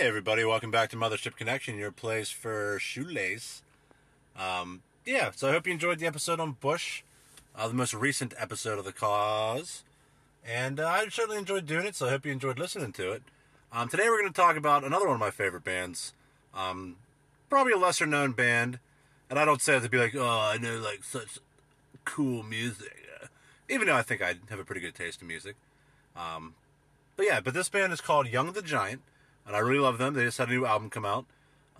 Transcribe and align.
Hey 0.00 0.06
everybody, 0.06 0.46
welcome 0.46 0.70
back 0.70 0.88
to 0.90 0.96
Mothership 0.96 1.36
Connection, 1.36 1.76
your 1.76 1.90
place 1.92 2.30
for 2.30 2.78
shoelace. 2.80 3.62
Um, 4.34 4.80
yeah, 5.04 5.30
so 5.36 5.50
I 5.50 5.52
hope 5.52 5.66
you 5.66 5.74
enjoyed 5.74 5.98
the 5.98 6.06
episode 6.06 6.40
on 6.40 6.52
Bush, 6.52 7.02
uh, 7.54 7.68
the 7.68 7.74
most 7.74 7.92
recent 7.92 8.32
episode 8.38 8.78
of 8.78 8.86
the 8.86 8.94
cause, 8.94 9.82
and 10.42 10.80
uh, 10.80 10.88
I 10.88 11.06
certainly 11.10 11.36
enjoyed 11.36 11.66
doing 11.66 11.84
it. 11.84 11.96
So 11.96 12.06
I 12.06 12.10
hope 12.12 12.24
you 12.24 12.32
enjoyed 12.32 12.58
listening 12.58 12.92
to 12.92 13.12
it. 13.12 13.22
Um, 13.74 13.90
today 13.90 14.04
we're 14.08 14.22
going 14.22 14.32
to 14.32 14.40
talk 14.40 14.56
about 14.56 14.84
another 14.84 15.04
one 15.04 15.16
of 15.16 15.20
my 15.20 15.30
favorite 15.30 15.64
bands, 15.64 16.14
um, 16.54 16.96
probably 17.50 17.74
a 17.74 17.76
lesser 17.76 18.06
known 18.06 18.32
band, 18.32 18.78
and 19.28 19.38
I 19.38 19.44
don't 19.44 19.60
say 19.60 19.76
it 19.76 19.82
to 19.82 19.90
be 19.90 19.98
like, 19.98 20.14
oh, 20.16 20.50
I 20.50 20.56
know 20.56 20.78
like 20.78 21.04
such 21.04 21.40
cool 22.06 22.42
music, 22.42 23.06
uh, 23.22 23.26
even 23.68 23.86
though 23.86 23.96
I 23.96 24.02
think 24.02 24.22
I 24.22 24.36
have 24.48 24.60
a 24.60 24.64
pretty 24.64 24.80
good 24.80 24.94
taste 24.94 25.20
in 25.20 25.28
music. 25.28 25.56
Um, 26.16 26.54
but 27.18 27.26
yeah, 27.26 27.40
but 27.40 27.52
this 27.52 27.68
band 27.68 27.92
is 27.92 28.00
called 28.00 28.28
Young 28.28 28.50
the 28.52 28.62
Giant, 28.62 29.02
and 29.50 29.56
I 29.56 29.58
really 29.58 29.80
love 29.80 29.98
them. 29.98 30.14
They 30.14 30.22
just 30.22 30.38
had 30.38 30.48
a 30.48 30.52
new 30.52 30.64
album 30.64 30.90
come 30.90 31.04
out. 31.04 31.26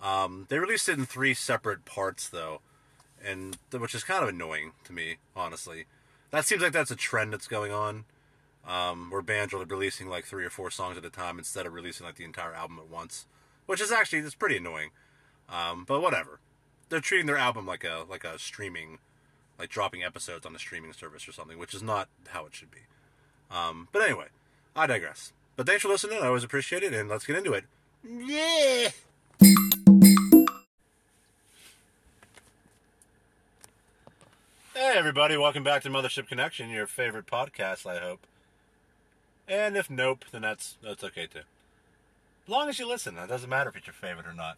Um, 0.03 0.45
they 0.49 0.59
released 0.59 0.89
it 0.89 0.97
in 0.97 1.05
three 1.05 1.33
separate 1.33 1.85
parts 1.85 2.27
though, 2.27 2.59
and 3.25 3.55
which 3.71 3.95
is 3.95 4.03
kind 4.03 4.21
of 4.21 4.27
annoying 4.27 4.73
to 4.83 4.91
me, 4.91 5.17
honestly. 5.37 5.85
That 6.31 6.43
seems 6.43 6.61
like 6.61 6.73
that's 6.73 6.91
a 6.91 6.97
trend 6.97 7.31
that's 7.31 7.47
going 7.47 7.71
on, 7.71 8.03
um, 8.67 9.09
where 9.09 9.21
bands 9.21 9.53
are 9.53 9.63
releasing 9.63 10.09
like 10.09 10.25
three 10.25 10.43
or 10.43 10.49
four 10.49 10.69
songs 10.69 10.97
at 10.97 11.05
a 11.05 11.09
time 11.09 11.37
instead 11.39 11.65
of 11.65 11.71
releasing 11.71 12.05
like 12.05 12.15
the 12.15 12.25
entire 12.25 12.53
album 12.53 12.77
at 12.77 12.89
once, 12.89 13.25
which 13.67 13.79
is 13.79 13.89
actually 13.89 14.19
it's 14.19 14.35
pretty 14.35 14.57
annoying. 14.57 14.89
Um, 15.47 15.85
but 15.87 16.01
whatever, 16.01 16.41
they're 16.89 16.99
treating 16.99 17.25
their 17.25 17.37
album 17.37 17.65
like 17.65 17.85
a 17.85 18.03
like 18.09 18.25
a 18.25 18.37
streaming, 18.37 18.97
like 19.57 19.69
dropping 19.69 20.03
episodes 20.03 20.45
on 20.45 20.53
a 20.53 20.59
streaming 20.59 20.91
service 20.91 21.25
or 21.25 21.31
something, 21.31 21.57
which 21.57 21.73
is 21.73 21.81
not 21.81 22.09
how 22.27 22.45
it 22.45 22.53
should 22.53 22.71
be. 22.71 22.81
Um, 23.49 23.87
but 23.93 24.01
anyway, 24.01 24.27
I 24.75 24.87
digress. 24.87 25.31
But 25.61 25.67
thanks 25.67 25.83
for 25.83 25.89
listening. 25.89 26.17
I 26.23 26.25
always 26.25 26.43
appreciate 26.43 26.81
it, 26.81 26.91
and 26.91 27.07
let's 27.07 27.23
get 27.23 27.35
into 27.35 27.53
it. 27.53 27.65
Yeah. 28.03 28.89
Hey, 34.73 34.93
everybody. 34.95 35.37
Welcome 35.37 35.63
back 35.63 35.83
to 35.83 35.89
Mothership 35.89 36.27
Connection, 36.27 36.71
your 36.71 36.87
favorite 36.87 37.27
podcast, 37.27 37.85
I 37.85 37.99
hope. 37.99 38.21
And 39.47 39.77
if 39.77 39.87
nope, 39.87 40.25
then 40.31 40.41
that's 40.41 40.77
that's 40.81 41.03
okay 41.03 41.27
too. 41.27 41.41
As 42.45 42.49
long 42.49 42.67
as 42.67 42.79
you 42.79 42.87
listen, 42.87 43.19
it 43.19 43.27
doesn't 43.27 43.47
matter 43.47 43.69
if 43.69 43.75
it's 43.75 43.85
your 43.85 43.93
favorite 43.93 44.25
or 44.25 44.33
not. 44.33 44.57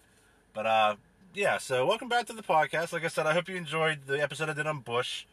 But 0.54 0.66
uh, 0.66 0.96
yeah. 1.34 1.58
So 1.58 1.86
welcome 1.86 2.08
back 2.08 2.28
to 2.28 2.34
the 2.34 2.44
podcast. 2.44 2.94
Like 2.94 3.04
I 3.04 3.10
said, 3.10 3.28
I 3.28 3.34
hope 3.34 3.50
you 3.50 3.58
enjoyed 3.58 4.08
the 4.08 4.24
episode 4.24 4.48
I 4.48 4.54
did 4.54 4.68
on 4.68 4.80
Bush. 4.80 5.26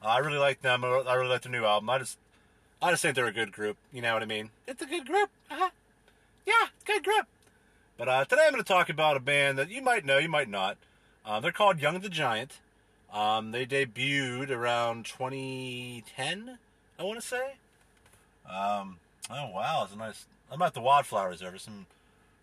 I 0.00 0.16
really 0.20 0.38
like 0.38 0.62
them. 0.62 0.82
I 0.82 1.12
really 1.12 1.28
like 1.28 1.42
their 1.42 1.52
new 1.52 1.66
album. 1.66 1.90
I 1.90 1.98
just 1.98 2.16
I 2.82 2.90
just 2.90 3.02
think 3.02 3.14
they're 3.14 3.26
a 3.26 3.32
good 3.32 3.52
group. 3.52 3.76
You 3.92 4.00
know 4.02 4.14
what 4.14 4.22
I 4.22 4.26
mean? 4.26 4.50
It's 4.66 4.82
a 4.82 4.86
good 4.86 5.06
group. 5.06 5.30
Uh-huh. 5.50 5.70
Yeah, 6.46 6.68
good 6.86 7.04
group. 7.04 7.26
But 7.98 8.08
uh, 8.08 8.24
today 8.24 8.42
I'm 8.46 8.52
going 8.52 8.62
to 8.62 8.68
talk 8.68 8.88
about 8.88 9.16
a 9.16 9.20
band 9.20 9.58
that 9.58 9.70
you 9.70 9.82
might 9.82 10.06
know, 10.06 10.16
you 10.18 10.28
might 10.28 10.48
not. 10.48 10.78
Uh, 11.24 11.40
they're 11.40 11.52
called 11.52 11.80
Young 11.80 12.00
the 12.00 12.08
Giant. 12.08 12.58
Um, 13.12 13.50
they 13.50 13.66
debuted 13.66 14.50
around 14.50 15.04
2010, 15.04 16.58
I 16.98 17.02
want 17.02 17.20
to 17.20 17.26
say. 17.26 17.54
Um, 18.48 18.98
oh 19.30 19.50
wow, 19.50 19.82
it's 19.84 19.92
a 19.92 19.98
nice. 19.98 20.26
I'm 20.50 20.62
at 20.62 20.74
the 20.74 20.80
Wildflower 20.80 21.28
Reserve. 21.28 21.60
Some 21.60 21.86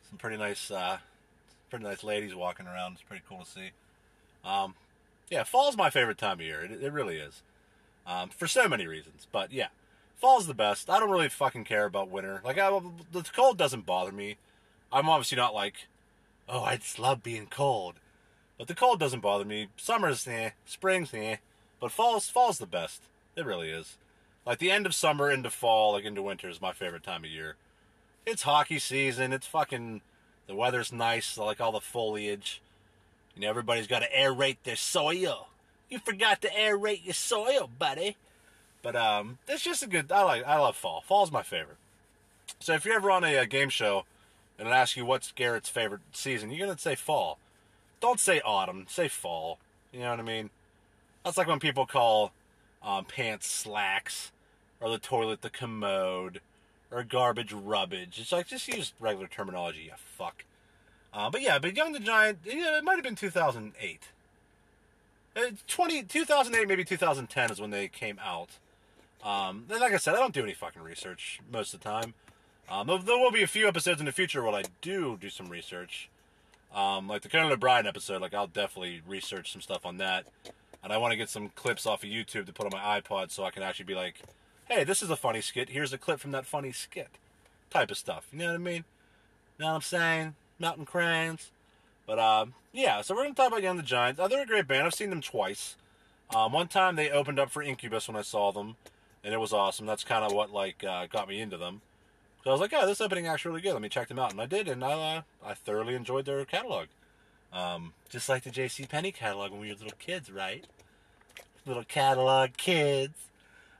some 0.08 0.18
pretty 0.18 0.38
nice, 0.38 0.70
uh, 0.70 1.00
pretty 1.70 1.86
nice 1.86 2.04
ladies 2.04 2.36
walking 2.36 2.68
around. 2.68 2.94
It's 2.94 3.02
pretty 3.02 3.24
cool 3.28 3.40
to 3.40 3.50
see. 3.50 3.72
Um, 4.46 4.76
yeah, 5.30 5.44
fall's 5.44 5.76
my 5.76 5.90
favorite 5.90 6.18
time 6.18 6.40
of 6.40 6.46
year. 6.46 6.62
It, 6.62 6.84
it 6.84 6.94
really 6.94 7.18
is. 7.18 7.42
Um, 8.06 8.30
for 8.30 8.48
so 8.48 8.70
many 8.70 8.88
reasons, 8.88 9.28
but 9.32 9.52
yeah, 9.52 9.68
fall's 10.18 10.48
the 10.48 10.54
best. 10.54 10.90
I 10.90 11.00
don't 11.00 11.12
really 11.12 11.30
fucking 11.30 11.64
care 11.64 11.86
about 11.86 12.10
winter. 12.10 12.42
Like, 12.44 12.58
I, 12.58 12.70
the 13.12 13.23
cold 13.34 13.58
doesn't 13.58 13.86
bother 13.86 14.12
me. 14.12 14.38
I'm 14.92 15.10
obviously 15.10 15.38
not 15.38 15.54
like, 15.54 15.88
oh, 16.48 16.64
I 16.64 16.78
just 16.78 17.00
love 17.00 17.23
being 17.23 17.48
cold. 17.48 17.96
But 18.58 18.67
the 18.67 18.76
cold 18.76 19.00
doesn't 19.00 19.20
bother 19.20 19.45
me. 19.45 19.67
Summer's 19.78 20.28
eh, 20.28 20.52
spring's 20.66 21.14
eh, 21.14 21.38
but 21.80 21.92
fall's 21.92 22.30
fall's 22.30 22.58
the 22.58 22.66
best. 22.66 23.04
It 23.36 23.45
really 23.45 23.70
is. 23.70 23.98
Like 24.45 24.60
the 24.60 24.72
end 24.72 24.86
of 24.86 24.95
summer 24.95 25.30
into 25.30 25.50
fall, 25.50 25.94
like 25.94 26.05
into 26.05 26.22
winter 26.22 26.49
is 26.49 26.61
my 26.61 26.72
favorite 26.72 27.04
time 27.04 27.23
of 27.23 27.30
year. 27.30 27.55
It's 28.26 28.44
hockey 28.44 28.80
season. 28.80 29.32
It's 29.32 29.45
fucking 29.45 30.02
the 30.48 30.55
weather's 30.55 30.92
nice. 30.92 31.38
I 31.38 31.44
like 31.44 31.61
all 31.61 31.72
the 31.72 31.82
foliage. 31.82 32.61
You 33.36 33.44
know, 33.44 33.49
everybody's 33.49 33.88
got 33.88 33.99
to 33.99 34.10
aerate 34.10 34.58
their 34.64 34.76
soil. 34.76 35.49
You 35.89 35.99
forgot 35.99 36.42
to 36.42 36.49
aerate 36.49 37.05
your 37.05 37.14
soil, 37.14 37.70
buddy. 37.78 38.17
But 38.82 38.95
um, 38.95 39.39
it's 39.48 39.64
just 39.64 39.83
a 39.83 39.88
good. 39.88 40.11
I 40.11 40.23
like. 40.23 40.45
I 40.45 40.58
love 40.60 40.76
fall. 40.76 41.02
Fall's 41.02 41.32
my 41.32 41.43
favorite. 41.43 41.77
So 42.60 42.73
if 42.73 42.86
you're 42.86 42.95
ever 42.95 43.11
on 43.11 43.23
a, 43.23 43.36
a 43.36 43.45
game 43.45 43.70
show 43.70 44.05
and 44.58 44.67
it 44.67 44.71
asks 44.71 44.98
you 44.98 45.05
what's 45.05 45.32
Garrett's 45.32 45.70
favorite 45.70 46.02
season, 46.14 46.52
you're 46.52 46.67
gonna 46.67 46.80
say 46.80 46.95
fall. 46.95 47.37
Don't 47.99 48.20
say 48.20 48.42
autumn. 48.42 48.86
Say 48.87 49.08
fall. 49.08 49.60
You 49.92 50.02
know 50.02 50.11
what 50.11 50.20
I 50.20 50.23
mean? 50.23 50.49
That's 51.23 51.37
like 51.37 51.48
when 51.48 51.60
people 51.60 51.86
call 51.86 52.32
um, 52.83 53.05
pants 53.05 53.48
slacks, 53.48 54.32
or 54.80 54.89
the 54.89 54.98
toilet 54.98 55.42
the 55.42 55.49
commode, 55.49 56.42
or 56.92 57.04
garbage 57.04 57.52
rubbish. 57.52 58.17
It's 58.17 58.32
like 58.32 58.48
just 58.48 58.67
use 58.67 58.93
regular 58.99 59.27
terminology. 59.27 59.83
You 59.86 59.92
fuck. 59.98 60.45
Uh, 61.14 61.30
but 61.30 61.42
yeah, 61.42 61.60
but 61.60 61.76
Young 61.76 61.93
the 61.93 61.99
Giant. 61.99 62.39
it 62.45 62.83
might 62.83 62.95
have 62.95 63.04
been 63.04 63.16
2008. 63.16 63.99
Uh, 65.36 65.42
20, 65.67 66.04
2008, 66.04 66.67
maybe 66.67 66.83
2010 66.83 67.52
is 67.52 67.61
when 67.61 67.70
they 67.70 67.87
came 67.87 68.20
out. 68.23 68.49
Um, 69.23 69.66
like 69.70 69.94
I 69.94 69.98
said, 69.98 70.16
I 70.16 70.20
don't 70.20 70.33
do 70.33 70.44
any 70.44 70.54
fucking 70.54 70.82
research 70.82 71.39
most 71.52 71.73
of 71.73 71.82
the 71.82 71.89
time. 71.89 72.14
Um, 72.70 72.88
there 72.88 73.17
will 73.17 73.32
be 73.32 73.44
a 73.44 73.48
few 73.48 73.67
episodes 73.67 74.00
in 74.00 74.05
the 74.05 74.11
future 74.11 74.44
where 74.44 74.54
I 74.54 74.64
do 74.82 75.17
do 75.20 75.30
some 75.30 75.48
research. 75.48 76.10
Um, 76.76 77.08
like 77.08 77.22
the 77.22 77.30
Conan 77.30 77.52
O'Brien 77.52 77.88
episode, 77.88 78.22
like 78.22 78.33
I'll 78.33 78.48
definitely 78.48 79.02
research 79.08 79.52
some 79.52 79.61
stuff 79.61 79.86
on 79.86 79.98
that. 79.98 80.26
And 80.83 80.94
I 80.94 80.98
want 80.98 81.11
to 81.11 81.17
get 81.17 81.30
some 81.30 81.50
clips 81.50 81.86
off 81.86 82.04
of 82.04 82.10
YouTube 82.10 82.45
to 82.45 82.54
put 82.54 82.66
on 82.66 82.72
my 82.72 83.00
iPod 83.00 83.32
so 83.32 83.44
I 83.44 83.52
can 83.52 83.64
actually 83.64 83.86
be 83.86 83.95
like, 83.95 84.22
hey, 84.70 84.83
this 84.83 85.02
is 85.02 85.10
a 85.10 85.16
funny 85.16 85.42
skit. 85.42 85.70
Here's 85.70 85.94
a 85.94 85.98
clip 85.98 86.20
from 86.20 86.32
that 86.32 86.45
funny 86.45 86.72
skit. 86.72 87.10
Type 87.70 87.89
of 87.89 87.98
stuff. 87.98 88.28
You 88.32 88.39
know 88.39 88.48
what 88.48 88.55
I 88.55 88.58
mean? 88.58 88.76
You 88.76 88.84
Know 89.60 89.67
what 89.67 89.76
I'm 89.76 89.82
saying? 89.82 90.36
Mountain 90.60 90.86
Cranes. 90.86 91.52
But, 92.05 92.20
uh, 92.20 92.45
yeah, 92.72 93.02
so 93.02 93.16
we're 93.16 93.23
going 93.23 93.34
to 93.34 93.38
talk 93.38 93.48
about 93.48 93.64
Young 93.64 93.78
the 93.78 93.84
Giants. 93.84 94.20
Uh, 94.20 94.28
they're 94.28 94.44
a 94.44 94.45
great 94.45 94.67
band. 94.67 94.86
I've 94.86 94.94
seen 94.94 95.10
them 95.10 95.22
twice. 95.22 95.76
Um, 96.34 96.54
one 96.54 96.67
time 96.67 96.95
they 96.95 97.10
opened 97.10 97.39
up 97.39 97.49
for 97.49 97.61
Incubus 97.61 98.08
when 98.08 98.16
I 98.16 98.22
saw 98.22 98.52
them 98.52 98.76
and 99.27 99.33
it 99.33 99.39
was 99.39 99.52
awesome. 99.52 99.86
That's 99.86 100.05
kind 100.05 100.23
of 100.23 100.32
what 100.32 100.54
like 100.54 100.86
uh, 100.86 101.05
got 101.08 101.27
me 101.27 101.42
into 101.42 101.58
them. 101.58 101.82
So 102.43 102.49
I 102.49 102.54
was 102.54 102.61
like, 102.61 102.71
"Oh, 102.73 102.88
this 102.88 103.02
opening 103.02 103.27
act's 103.27 103.43
really 103.43 103.60
good. 103.60 103.73
Let 103.73 103.82
me 103.82 103.89
check 103.89 104.08
them 104.08 104.20
out," 104.20 104.32
and 104.32 104.39
I 104.39 104.45
did, 104.45 104.70
and 104.70 104.82
I 104.82 104.93
uh, 104.93 105.21
I 105.45 105.54
thoroughly 105.54 105.95
enjoyed 105.95 106.23
their 106.26 106.45
catalog. 106.45 106.88
Um, 107.52 107.92
just 108.10 108.30
like 108.30 108.43
the 108.43 108.52
J.C. 108.52 108.86
Penney 108.86 109.11
catalog 109.11 109.52
when 109.52 109.60
we 109.60 109.67
were 109.67 109.73
little 109.73 109.98
kids, 109.99 110.32
right? 110.32 110.64
Little 111.66 111.83
catalog 111.83 112.52
kids. 112.55 113.16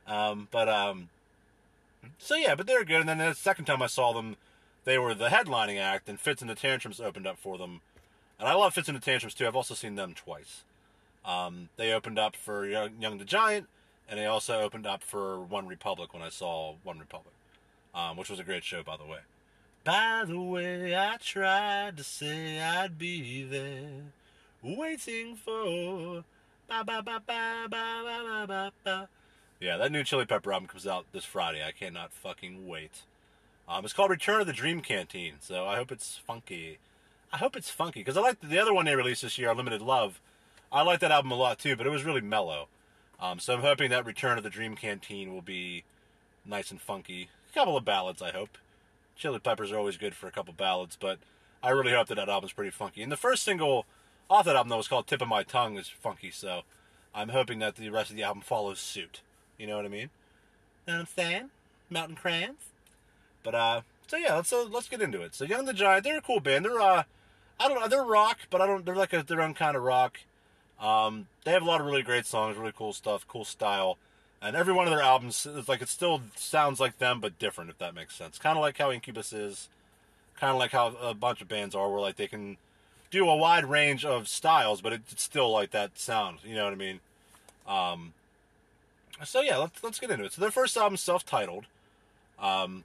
Um, 0.06 0.48
but 0.50 0.68
um, 0.68 1.08
so 2.18 2.34
yeah, 2.36 2.54
but 2.54 2.66
they're 2.66 2.84
good. 2.84 3.00
And 3.00 3.08
then 3.08 3.16
the 3.16 3.32
second 3.32 3.64
time 3.64 3.80
I 3.80 3.86
saw 3.86 4.12
them, 4.12 4.36
they 4.84 4.98
were 4.98 5.14
the 5.14 5.28
headlining 5.28 5.80
act, 5.80 6.10
and 6.10 6.20
Fitz 6.20 6.42
and 6.42 6.50
the 6.50 6.54
Tantrums 6.54 7.00
opened 7.00 7.26
up 7.26 7.38
for 7.38 7.56
them. 7.56 7.80
And 8.38 8.46
I 8.46 8.52
love 8.52 8.74
Fitz 8.74 8.88
and 8.88 8.98
the 8.98 9.02
Tantrums 9.02 9.32
too. 9.32 9.46
I've 9.46 9.56
also 9.56 9.74
seen 9.74 9.94
them 9.94 10.12
twice. 10.12 10.64
Um, 11.24 11.70
they 11.78 11.90
opened 11.90 12.18
up 12.18 12.36
for 12.36 12.66
Young, 12.66 13.00
Young 13.00 13.16
the 13.16 13.24
Giant, 13.24 13.66
and 14.08 14.18
they 14.18 14.26
also 14.26 14.60
opened 14.60 14.86
up 14.86 15.02
for 15.02 15.40
One 15.40 15.66
Republic 15.66 16.12
when 16.12 16.22
I 16.22 16.28
saw 16.28 16.74
One 16.82 16.98
Republic, 16.98 17.34
um, 17.94 18.16
which 18.16 18.30
was 18.30 18.40
a 18.40 18.44
great 18.44 18.64
show, 18.64 18.82
by 18.82 18.96
the 18.96 19.04
way. 19.04 19.18
By 19.84 20.24
the 20.26 20.40
way, 20.40 20.96
I 20.96 21.16
tried 21.16 21.96
to 21.96 22.04
say 22.04 22.60
I'd 22.60 22.98
be 22.98 23.44
there, 23.44 24.12
waiting 24.62 25.36
for. 25.36 26.24
Ba, 26.68 26.84
ba, 26.84 27.02
ba, 27.02 27.22
ba, 27.26 27.66
ba, 27.70 28.02
ba, 28.04 28.46
ba, 28.46 28.72
ba. 28.84 29.08
Yeah, 29.60 29.76
that 29.78 29.90
new 29.90 30.04
Chili 30.04 30.26
Pepper 30.26 30.52
album 30.52 30.68
comes 30.68 30.86
out 30.86 31.06
this 31.12 31.24
Friday. 31.24 31.64
I 31.66 31.72
cannot 31.72 32.12
fucking 32.12 32.68
wait. 32.68 33.02
Um, 33.68 33.84
it's 33.84 33.94
called 33.94 34.10
Return 34.10 34.40
of 34.40 34.46
the 34.46 34.52
Dream 34.52 34.80
Canteen, 34.80 35.34
so 35.40 35.66
I 35.66 35.76
hope 35.76 35.90
it's 35.90 36.16
funky. 36.16 36.78
I 37.32 37.38
hope 37.38 37.56
it's 37.56 37.70
funky 37.70 38.00
because 38.00 38.16
I 38.16 38.20
like 38.20 38.40
the 38.40 38.58
other 38.58 38.72
one 38.72 38.84
they 38.84 38.96
released 38.96 39.22
this 39.22 39.38
year, 39.38 39.54
Limited 39.54 39.82
Love. 39.82 40.20
I 40.70 40.82
like 40.82 41.00
that 41.00 41.10
album 41.10 41.32
a 41.32 41.34
lot 41.34 41.58
too, 41.58 41.76
but 41.76 41.86
it 41.86 41.90
was 41.90 42.04
really 42.04 42.20
mellow. 42.20 42.68
Um, 43.20 43.38
so 43.38 43.54
I'm 43.54 43.60
hoping 43.60 43.90
that 43.90 44.06
Return 44.06 44.38
of 44.38 44.44
the 44.44 44.50
Dream 44.50 44.76
Canteen 44.76 45.34
will 45.34 45.42
be 45.42 45.84
nice 46.46 46.70
and 46.70 46.80
funky. 46.80 47.28
A 47.50 47.54
couple 47.54 47.76
of 47.76 47.84
ballads, 47.84 48.22
I 48.22 48.30
hope. 48.30 48.58
Chili 49.16 49.40
Peppers 49.40 49.72
are 49.72 49.78
always 49.78 49.96
good 49.96 50.14
for 50.14 50.28
a 50.28 50.32
couple 50.32 50.54
ballads, 50.54 50.96
but 50.98 51.18
I 51.62 51.70
really 51.70 51.92
hope 51.92 52.06
that 52.08 52.14
that 52.14 52.28
album's 52.28 52.52
pretty 52.52 52.70
funky. 52.70 53.02
And 53.02 53.10
the 53.10 53.16
first 53.16 53.42
single 53.42 53.84
off 54.30 54.44
that 54.44 54.54
album, 54.54 54.70
though, 54.70 54.76
was 54.76 54.88
called 54.88 55.06
Tip 55.06 55.22
of 55.22 55.28
My 55.28 55.42
Tongue, 55.42 55.76
is 55.76 55.88
funky, 55.88 56.30
so 56.30 56.62
I'm 57.14 57.30
hoping 57.30 57.58
that 57.58 57.76
the 57.76 57.90
rest 57.90 58.10
of 58.10 58.16
the 58.16 58.22
album 58.22 58.42
follows 58.42 58.78
suit. 58.78 59.22
You 59.58 59.66
know 59.66 59.76
what 59.76 59.84
I 59.84 59.88
mean? 59.88 60.10
Know 60.86 60.94
what 60.94 61.00
I'm 61.00 61.06
saying? 61.06 61.50
Mountain 61.90 62.16
Crayons. 62.16 62.70
But, 63.42 63.54
uh, 63.54 63.80
so 64.06 64.16
yeah, 64.16 64.36
let's, 64.36 64.52
uh, 64.52 64.66
let's 64.70 64.88
get 64.88 65.02
into 65.02 65.22
it. 65.22 65.34
So 65.34 65.44
Young 65.44 65.64
the 65.64 65.72
Giant, 65.72 66.04
they're 66.04 66.18
a 66.18 66.22
cool 66.22 66.40
band. 66.40 66.64
They're, 66.64 66.80
uh, 66.80 67.02
I 67.58 67.68
don't 67.68 67.80
know, 67.80 67.88
they're 67.88 68.04
rock, 68.04 68.38
but 68.50 68.60
I 68.60 68.66
don't, 68.66 68.84
they're 68.84 68.94
like 68.94 69.12
a, 69.12 69.24
their 69.24 69.40
own 69.40 69.54
kind 69.54 69.76
of 69.76 69.82
rock. 69.82 70.20
Um, 70.80 71.26
they 71.44 71.50
have 71.50 71.62
a 71.62 71.66
lot 71.66 71.80
of 71.80 71.86
really 71.86 72.02
great 72.02 72.26
songs, 72.26 72.56
really 72.56 72.72
cool 72.76 72.92
stuff, 72.92 73.26
cool 73.26 73.44
style, 73.44 73.98
and 74.40 74.54
every 74.54 74.72
one 74.72 74.86
of 74.86 74.92
their 74.92 75.02
albums 75.02 75.44
is 75.44 75.68
like 75.68 75.82
it 75.82 75.88
still 75.88 76.22
sounds 76.36 76.78
like 76.78 76.98
them 76.98 77.20
but 77.20 77.38
different, 77.38 77.70
if 77.70 77.78
that 77.78 77.94
makes 77.94 78.14
sense. 78.14 78.38
Kind 78.38 78.56
of 78.56 78.62
like 78.62 78.78
how 78.78 78.92
Incubus 78.92 79.32
is, 79.32 79.68
kind 80.38 80.52
of 80.52 80.58
like 80.58 80.70
how 80.70 80.94
a 81.02 81.14
bunch 81.14 81.40
of 81.42 81.48
bands 81.48 81.74
are, 81.74 81.90
where 81.90 82.00
like 82.00 82.16
they 82.16 82.28
can 82.28 82.56
do 83.10 83.28
a 83.28 83.36
wide 83.36 83.64
range 83.64 84.04
of 84.04 84.28
styles, 84.28 84.80
but 84.80 84.92
it's 84.92 85.22
still 85.22 85.50
like 85.50 85.70
that 85.72 85.98
sound. 85.98 86.38
You 86.44 86.54
know 86.54 86.64
what 86.64 86.72
I 86.72 86.76
mean? 86.76 87.00
Um, 87.66 88.12
so 89.24 89.40
yeah, 89.40 89.56
let's 89.56 89.82
let's 89.82 89.98
get 89.98 90.10
into 90.10 90.24
it. 90.24 90.32
So 90.32 90.40
their 90.40 90.50
first 90.50 90.76
album, 90.76 90.96
self-titled. 90.96 91.64
Um, 92.40 92.84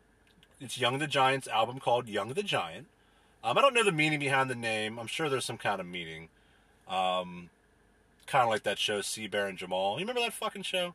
it's 0.60 0.80
Young 0.80 0.98
the 0.98 1.08
Giant's 1.08 1.48
album 1.48 1.80
called 1.80 2.08
Young 2.08 2.34
the 2.34 2.44
Giant. 2.44 2.88
Um, 3.44 3.58
I 3.58 3.62
don't 3.62 3.74
know 3.74 3.84
the 3.84 3.92
meaning 3.92 4.20
behind 4.20 4.50
the 4.50 4.56
name. 4.56 4.98
I'm 4.98 5.08
sure 5.08 5.30
there's 5.30 5.46
some 5.46 5.58
kind 5.58 5.80
of 5.80 5.86
meaning. 5.86 6.30
Um, 6.88 7.50
kind 8.28 8.44
of 8.44 8.50
like 8.50 8.64
that 8.64 8.80
show, 8.80 9.02
C-Bear 9.02 9.48
and 9.48 9.58
Jamal. 9.58 9.96
You 9.96 10.02
remember 10.02 10.22
that 10.22 10.34
fucking 10.34 10.64
show? 10.64 10.94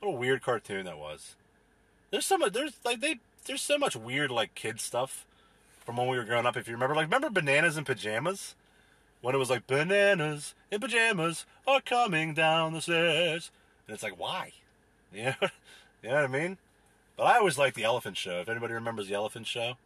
What 0.00 0.08
a 0.08 0.12
weird 0.12 0.42
cartoon 0.42 0.84
that 0.86 0.98
was. 0.98 1.36
There's 2.10 2.26
so 2.26 2.38
much. 2.38 2.52
There's 2.52 2.74
like 2.84 3.00
they. 3.00 3.20
There's 3.44 3.62
so 3.62 3.78
much 3.78 3.96
weird 3.96 4.30
like 4.30 4.54
kid 4.54 4.80
stuff 4.80 5.26
from 5.84 5.96
when 5.96 6.08
we 6.08 6.16
were 6.16 6.24
growing 6.24 6.46
up. 6.46 6.56
If 6.56 6.68
you 6.68 6.74
remember, 6.74 6.94
like 6.94 7.06
remember 7.06 7.30
Bananas 7.30 7.76
and 7.76 7.86
Pajamas, 7.86 8.54
when 9.20 9.34
it 9.34 9.38
was 9.38 9.50
like 9.50 9.66
Bananas 9.66 10.54
in 10.70 10.80
Pajamas 10.80 11.46
are 11.66 11.80
coming 11.80 12.34
down 12.34 12.72
the 12.72 12.80
stairs, 12.80 13.50
and 13.86 13.94
it's 13.94 14.02
like 14.02 14.18
why, 14.18 14.52
yeah, 15.14 15.34
you 16.02 16.08
know 16.10 16.16
what 16.16 16.24
I 16.24 16.26
mean? 16.26 16.58
But 17.16 17.24
I 17.24 17.38
always 17.38 17.58
liked 17.58 17.76
the 17.76 17.84
Elephant 17.84 18.16
Show. 18.16 18.40
If 18.40 18.48
anybody 18.48 18.74
remembers 18.74 19.08
the 19.08 19.14
Elephant 19.14 19.46
Show, 19.46 19.76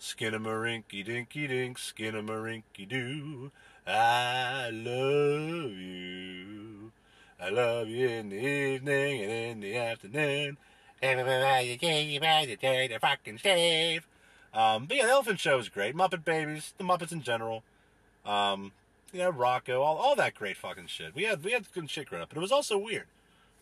Skinnamarink 0.00 0.84
dinky 1.04 1.46
dink, 1.46 1.78
skinnamarink 1.78 2.62
doo. 2.88 3.50
I 3.92 4.70
love 4.70 5.72
you. 5.72 6.92
I 7.40 7.48
love 7.50 7.88
you 7.88 8.08
in 8.08 8.30
the 8.30 8.36
evening 8.36 9.22
and 9.22 9.32
in 9.32 9.60
the 9.60 9.76
afternoon. 9.76 10.58
Everybody 11.02 11.76
gave 11.76 12.08
you 12.10 12.88
to 12.88 12.98
fucking 13.00 13.38
shave. 13.38 14.06
Um, 14.54 14.86
but 14.86 14.96
yeah, 14.96 15.06
the 15.06 15.12
Elephant 15.12 15.40
Show 15.40 15.58
is 15.58 15.68
great. 15.68 15.96
Muppet 15.96 16.24
Babies, 16.24 16.72
the 16.78 16.84
Muppets 16.84 17.10
in 17.10 17.22
general. 17.22 17.64
Um, 18.24 18.72
you 19.12 19.18
know, 19.20 19.32
Rocko, 19.32 19.80
all, 19.80 19.96
all 19.96 20.14
that 20.16 20.34
great 20.34 20.56
fucking 20.56 20.86
shit. 20.86 21.14
We 21.14 21.24
had 21.24 21.42
we 21.42 21.50
had 21.52 21.72
good 21.72 21.90
shit 21.90 22.06
growing 22.08 22.22
up, 22.22 22.28
but 22.28 22.38
it 22.38 22.42
was 22.42 22.52
also 22.52 22.78
weird. 22.78 23.06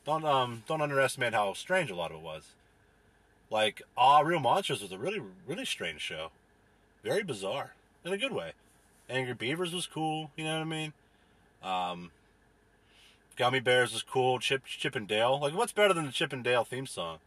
Don't 0.04 0.26
um 0.26 0.62
don't 0.66 0.82
underestimate 0.82 1.32
how 1.32 1.54
strange 1.54 1.90
a 1.90 1.94
lot 1.94 2.10
of 2.10 2.18
it 2.18 2.22
was. 2.22 2.48
Like, 3.50 3.80
Ah, 3.96 4.20
Real 4.20 4.40
Monsters 4.40 4.82
was 4.82 4.92
a 4.92 4.98
really 4.98 5.22
really 5.46 5.64
strange 5.64 6.02
show, 6.02 6.32
very 7.02 7.22
bizarre 7.22 7.72
in 8.04 8.12
a 8.12 8.18
good 8.18 8.32
way. 8.32 8.52
Angry 9.08 9.34
Beavers 9.34 9.72
was 9.72 9.86
cool, 9.86 10.30
you 10.36 10.44
know 10.44 10.54
what 10.54 10.62
I 10.62 10.64
mean? 10.64 10.92
Um, 11.62 12.10
Gummy 13.36 13.60
Bears 13.60 13.92
was 13.92 14.02
cool. 14.02 14.38
Chip 14.38 14.64
Chip 14.64 14.94
and 14.94 15.08
Dale, 15.08 15.38
like 15.40 15.54
what's 15.54 15.72
better 15.72 15.94
than 15.94 16.06
the 16.06 16.12
Chip 16.12 16.32
and 16.32 16.44
Dale 16.44 16.64
theme 16.64 16.86
song? 16.86 17.18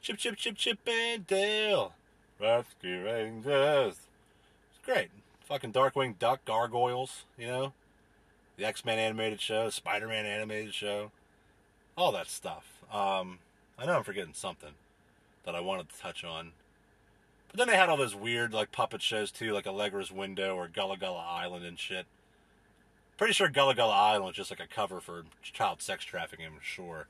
Chip 0.00 0.18
Chip 0.18 0.36
Chip 0.36 0.56
Chip 0.56 0.78
and 0.88 1.26
Dale. 1.26 1.94
Rescue 2.40 3.04
Rangers. 3.04 3.94
It's 3.94 4.84
great. 4.84 5.10
Fucking 5.44 5.72
Darkwing 5.72 6.18
Duck, 6.18 6.44
Gargoyles, 6.44 7.24
you 7.38 7.46
know? 7.46 7.72
The 8.56 8.64
X 8.64 8.84
Men 8.84 8.98
animated 8.98 9.40
show, 9.40 9.70
Spider 9.70 10.08
Man 10.08 10.26
animated 10.26 10.74
show. 10.74 11.12
All 11.96 12.12
that 12.12 12.28
stuff. 12.28 12.82
Um, 12.92 13.38
I 13.78 13.86
know 13.86 13.98
I'm 13.98 14.04
forgetting 14.04 14.34
something 14.34 14.72
that 15.44 15.54
I 15.54 15.60
wanted 15.60 15.88
to 15.90 15.98
touch 15.98 16.24
on. 16.24 16.52
But 17.52 17.58
then 17.58 17.68
they 17.68 17.76
had 17.76 17.88
all 17.88 17.98
those 17.98 18.16
weird, 18.16 18.52
like, 18.54 18.72
puppet 18.72 19.02
shows 19.02 19.30
too, 19.30 19.52
like 19.52 19.66
Allegra's 19.66 20.10
Window 20.10 20.56
or 20.56 20.68
Gullah 20.68 20.96
Gullah 20.96 21.24
Island 21.28 21.64
and 21.64 21.78
shit. 21.78 22.06
Pretty 23.18 23.34
sure 23.34 23.48
Gullah 23.48 23.74
Gullah 23.74 23.94
Island 23.94 24.24
was 24.24 24.36
just 24.36 24.50
like 24.50 24.58
a 24.58 24.66
cover 24.66 25.00
for 25.00 25.24
child 25.42 25.82
sex 25.82 26.04
trafficking, 26.04 26.46
I'm 26.46 26.58
sure. 26.62 27.06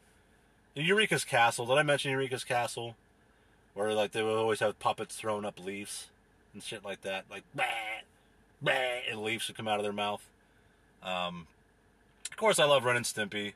Eureka's 0.74 1.24
Castle. 1.24 1.66
Did 1.66 1.78
I 1.78 1.82
mention 1.82 2.10
Eureka's 2.10 2.44
Castle? 2.44 2.96
Where 3.74 3.94
like 3.94 4.12
they 4.12 4.22
would 4.22 4.36
always 4.36 4.60
have 4.60 4.78
puppets 4.78 5.16
throwing 5.16 5.44
up 5.44 5.58
leaves 5.58 6.08
and 6.52 6.62
shit 6.62 6.84
like 6.84 7.02
that, 7.02 7.24
like 7.30 7.44
bah, 7.54 7.62
bah, 8.60 8.72
and 9.10 9.22
leaves 9.22 9.48
would 9.48 9.56
come 9.56 9.68
out 9.68 9.78
of 9.78 9.84
their 9.84 9.92
mouth. 9.92 10.28
Um, 11.02 11.46
of 12.30 12.36
course, 12.36 12.58
I 12.58 12.64
love 12.64 12.84
and 12.84 13.04
Stimpy. 13.04 13.54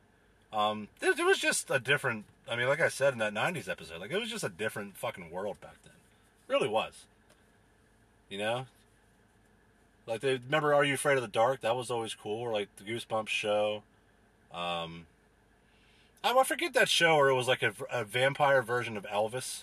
Um, 0.53 0.89
it, 1.03 1.19
it 1.19 1.27
was 1.27 1.39
just 1.39 1.71
a 1.71 1.79
different. 1.79 2.25
I 2.49 2.57
mean, 2.57 2.69
like 2.69 2.81
I 2.81 2.89
said 2.89 3.13
in 3.13 3.19
that 3.19 3.35
'90s 3.35 3.69
episode, 3.69 4.01
like 4.01 4.11
it 4.11 4.19
was 4.19 4.31
just 4.31 4.45
a 4.45 4.49
different 4.49 4.97
fucking 4.97 5.31
world 5.31 5.61
back 5.61 5.77
then. 5.85 5.93
Really 6.49 6.69
was. 6.69 7.05
You 8.29 8.39
know, 8.39 8.67
like 10.07 10.21
they 10.21 10.35
remember 10.35 10.75
Are 10.75 10.85
You 10.85 10.95
Afraid 10.95 11.17
of 11.17 11.23
the 11.23 11.29
Dark? 11.29 11.61
That 11.61 11.77
was 11.77 11.91
always 11.91 12.15
cool. 12.15 12.41
Or 12.41 12.53
like 12.53 12.69
the 12.77 12.85
Goosebumps 12.85 13.29
show. 13.29 13.83
Um, 14.53 15.07
I, 16.25 16.43
forget 16.45 16.73
that 16.75 16.89
show 16.89 17.17
where 17.17 17.29
it 17.29 17.35
was 17.35 17.47
like 17.47 17.63
a, 17.63 17.73
a 17.91 18.05
vampire 18.05 18.63
version 18.63 18.97
of 18.97 19.05
Elvis 19.05 19.63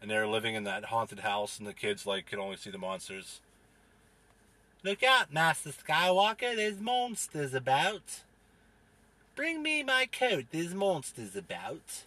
and 0.00 0.10
they're 0.10 0.26
living 0.26 0.54
in 0.54 0.64
that 0.64 0.86
haunted 0.86 1.20
house, 1.20 1.58
and 1.58 1.66
the 1.66 1.72
kids 1.72 2.06
like 2.06 2.26
can 2.26 2.38
only 2.38 2.56
see 2.56 2.70
the 2.70 2.78
monsters. 2.78 3.40
Look 4.82 5.02
out, 5.02 5.32
Master 5.32 5.70
Skywalker! 5.70 6.54
There's 6.54 6.80
monsters 6.80 7.54
about. 7.54 8.22
Bring 9.34 9.62
me 9.62 9.82
my 9.82 10.06
coat. 10.06 10.46
There's 10.50 10.74
monsters 10.74 11.34
about. 11.34 12.04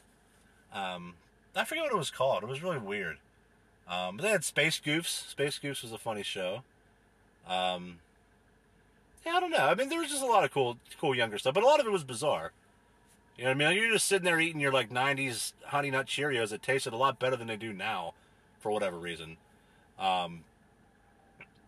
Um, 0.73 1.15
I 1.55 1.65
forget 1.65 1.83
what 1.83 1.91
it 1.91 1.97
was 1.97 2.11
called. 2.11 2.43
It 2.43 2.49
was 2.49 2.63
really 2.63 2.77
weird. 2.77 3.17
Um, 3.89 4.17
but 4.17 4.23
they 4.23 4.29
had 4.29 4.43
Space 4.43 4.79
Goofs. 4.79 5.27
Space 5.29 5.59
Goofs 5.61 5.81
was 5.81 5.91
a 5.91 5.97
funny 5.97 6.21
show. 6.23 6.61
Um, 7.47 7.99
yeah, 9.25 9.33
I 9.33 9.39
don't 9.39 9.51
know. 9.51 9.65
I 9.65 9.73
mean, 9.73 9.89
there 9.89 9.99
was 9.99 10.09
just 10.09 10.23
a 10.23 10.27
lot 10.27 10.43
of 10.43 10.51
cool, 10.51 10.77
cool 11.01 11.15
younger 11.15 11.39
stuff, 11.39 11.55
but 11.55 11.63
a 11.63 11.65
lot 11.65 11.79
of 11.79 11.87
it 11.87 11.91
was 11.91 12.03
bizarre. 12.03 12.51
You 13.37 13.45
know 13.45 13.51
what 13.51 13.65
I 13.65 13.69
mean? 13.73 13.77
You're 13.81 13.93
just 13.93 14.07
sitting 14.07 14.25
there 14.25 14.39
eating 14.39 14.61
your 14.61 14.71
like 14.71 14.89
'90s 14.89 15.53
Honey 15.67 15.89
Nut 15.91 16.05
Cheerios 16.05 16.51
It 16.51 16.61
tasted 16.61 16.93
a 16.93 16.97
lot 16.97 17.19
better 17.19 17.35
than 17.35 17.47
they 17.47 17.55
do 17.55 17.73
now, 17.73 18.13
for 18.59 18.71
whatever 18.71 18.97
reason. 18.97 19.37
Um, 19.97 20.43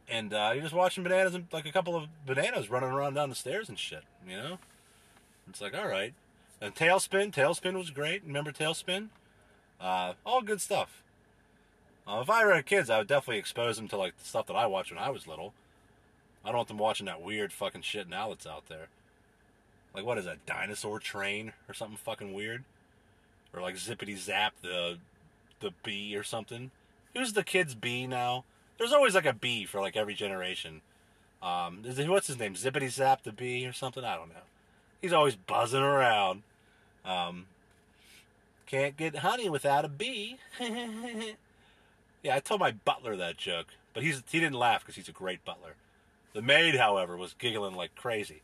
and 0.09 0.33
uh, 0.33 0.51
you're 0.53 0.63
just 0.63 0.75
watching 0.75 1.03
bananas 1.03 1.33
and 1.33 1.47
like 1.51 1.65
a 1.65 1.71
couple 1.71 1.95
of 1.95 2.07
bananas 2.25 2.69
running 2.69 2.89
around 2.89 3.13
down 3.13 3.29
the 3.29 3.35
stairs 3.35 3.69
and 3.69 3.79
shit. 3.79 4.03
You 4.27 4.35
know, 4.35 4.59
it's 5.49 5.61
like 5.61 5.73
all 5.73 5.87
right. 5.87 6.13
And 6.59 6.75
Tailspin, 6.75 7.33
TaleSpin 7.33 7.73
was 7.73 7.89
great. 7.89 8.23
Remember 8.23 8.51
TaleSpin? 8.51 9.07
Uh, 9.79 10.13
all 10.25 10.41
good 10.41 10.61
stuff. 10.61 11.00
Uh, 12.07 12.19
if 12.21 12.29
I 12.29 12.45
were 12.45 12.61
kids, 12.61 12.89
I 12.89 12.97
would 12.97 13.07
definitely 13.07 13.39
expose 13.39 13.77
them 13.77 13.87
to 13.89 13.97
like 13.97 14.17
the 14.17 14.25
stuff 14.25 14.47
that 14.47 14.55
I 14.55 14.65
watched 14.65 14.91
when 14.91 15.01
I 15.03 15.09
was 15.09 15.27
little. 15.27 15.53
I 16.43 16.49
don't 16.49 16.57
want 16.57 16.67
them 16.67 16.77
watching 16.77 17.05
that 17.05 17.21
weird 17.21 17.53
fucking 17.53 17.83
shit 17.83 18.09
now 18.09 18.29
that's 18.29 18.47
out 18.47 18.67
there. 18.67 18.87
Like 19.93 20.05
what 20.05 20.17
is 20.17 20.25
that? 20.25 20.45
Dinosaur 20.45 20.99
Train 20.99 21.53
or 21.67 21.73
something 21.73 21.97
fucking 21.97 22.33
weird? 22.33 22.63
Or 23.53 23.61
like 23.61 23.75
Zippity 23.75 24.17
Zap 24.17 24.53
the 24.61 24.97
the 25.59 25.71
bee 25.83 26.15
or 26.15 26.23
something? 26.23 26.71
Who's 27.15 27.33
the 27.33 27.43
kid's 27.43 27.75
bee 27.75 28.07
now? 28.07 28.45
There's 28.77 28.93
always 28.93 29.13
like 29.13 29.25
a 29.25 29.33
bee 29.33 29.65
for 29.65 29.79
like 29.79 29.95
every 29.95 30.15
generation. 30.15 30.81
Um, 31.43 31.81
is 31.85 31.99
it, 31.99 32.07
what's 32.07 32.27
his 32.27 32.39
name? 32.39 32.55
Zippity 32.55 32.89
Zap 32.89 33.23
the 33.23 33.31
bee 33.31 33.65
or 33.67 33.73
something? 33.73 34.03
I 34.03 34.15
don't 34.15 34.29
know. 34.29 34.35
He's 35.01 35.13
always 35.13 35.35
buzzing 35.35 35.81
around. 35.81 36.43
Um, 37.03 37.47
can't 38.65 38.95
get 38.95 39.17
honey 39.17 39.49
without 39.49 39.85
a 39.85 39.89
bee. 39.89 40.37
yeah, 42.23 42.35
I 42.35 42.39
told 42.39 42.59
my 42.59 42.71
butler 42.71 43.15
that 43.15 43.37
joke, 43.37 43.67
but 43.93 44.03
he's 44.03 44.21
he 44.29 44.39
didn't 44.39 44.59
laugh 44.59 44.81
because 44.81 44.95
he's 44.95 45.09
a 45.09 45.13
great 45.13 45.43
butler. 45.43 45.75
The 46.33 46.41
maid, 46.41 46.75
however, 46.75 47.17
was 47.17 47.33
giggling 47.33 47.75
like 47.75 47.95
crazy. 47.95 48.41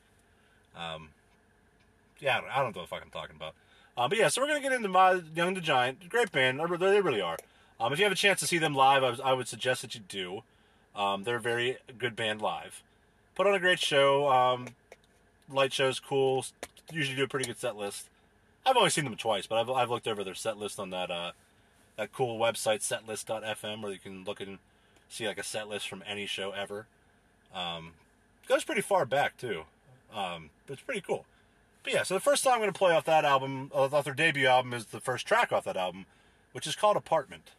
Um, 0.76 1.10
yeah, 2.20 2.38
I 2.38 2.42
don't, 2.42 2.50
I 2.50 2.56
don't 2.56 2.76
know 2.76 2.82
what 2.82 2.90
the 2.90 2.96
fuck 2.96 3.02
I'm 3.04 3.12
talking 3.12 3.36
about. 3.36 3.54
Um, 3.98 4.10
but 4.10 4.18
yeah, 4.18 4.28
so 4.28 4.42
we're 4.42 4.48
gonna 4.48 4.62
get 4.62 4.74
into 4.74 4.90
my 4.90 5.22
Young 5.36 5.54
the 5.54 5.62
Giant. 5.62 6.10
Great 6.10 6.32
band, 6.32 6.60
they 6.60 7.02
really 7.02 7.22
are. 7.22 7.38
Um, 7.80 7.94
if 7.94 8.00
you 8.00 8.06
have 8.06 8.12
a 8.12 8.16
chance 8.16 8.40
to 8.40 8.48
see 8.48 8.58
them 8.58 8.74
live, 8.74 9.04
I, 9.04 9.10
was, 9.10 9.20
I 9.20 9.34
would 9.34 9.48
suggest 9.48 9.82
that 9.84 9.94
you 9.94 10.02
do. 10.08 10.42
Um, 10.96 11.24
they're 11.24 11.36
a 11.38 11.42
very 11.42 11.78
good 11.98 12.16
band 12.16 12.42
live. 12.42 12.82
Put 13.36 13.46
on 13.46 13.54
a 13.54 13.60
great 13.60 13.80
show. 13.80 14.30
Um, 14.32 14.70
light 15.52 15.74
show's 15.74 16.00
cool. 16.00 16.46
Usually 16.92 17.16
do 17.16 17.24
a 17.24 17.28
pretty 17.28 17.46
good 17.46 17.60
set 17.60 17.76
list. 17.76 18.10
I've 18.66 18.76
only 18.76 18.90
seen 18.90 19.04
them 19.04 19.16
twice, 19.16 19.46
but 19.46 19.60
I've, 19.60 19.70
I've 19.70 19.90
looked 19.90 20.08
over 20.08 20.24
their 20.24 20.34
set 20.34 20.58
list 20.58 20.80
on 20.80 20.90
that 20.90 21.12
uh, 21.12 21.32
that 21.98 22.14
cool 22.14 22.40
website 22.40 22.80
setlist.fm 22.80 23.82
where 23.82 23.92
you 23.92 24.00
can 24.00 24.24
look 24.24 24.40
and 24.40 24.60
see 25.10 25.28
like 25.28 25.38
a 25.38 25.44
set 25.44 25.68
list 25.68 25.88
from 25.88 26.04
any 26.08 26.26
show 26.26 26.52
ever. 26.52 26.88
Um, 27.54 27.94
goes 28.48 28.64
pretty 28.64 28.82
far 28.82 29.06
back 29.06 29.38
too. 29.38 29.64
Um, 30.14 30.52
but 30.66 30.74
it's 30.74 30.82
pretty 30.82 31.02
cool. 31.02 31.26
But 31.84 31.94
yeah, 31.94 32.04
so 32.04 32.14
the 32.14 32.20
first 32.20 32.44
song 32.44 32.54
I'm 32.54 32.60
going 32.60 32.72
to 32.72 32.78
play 32.78 32.94
off 32.94 33.06
that 33.06 33.26
album, 33.26 33.72
off 33.74 34.04
their 34.04 34.14
debut 34.14 34.48
album, 34.48 34.74
is 34.74 34.86
the 34.86 35.00
first 35.00 35.26
track 35.26 35.52
off 35.52 35.64
that 35.66 35.78
album, 35.78 36.06
which 36.52 36.68
is 36.68 36.76
called 36.76 36.98
Apartment. 36.98 37.52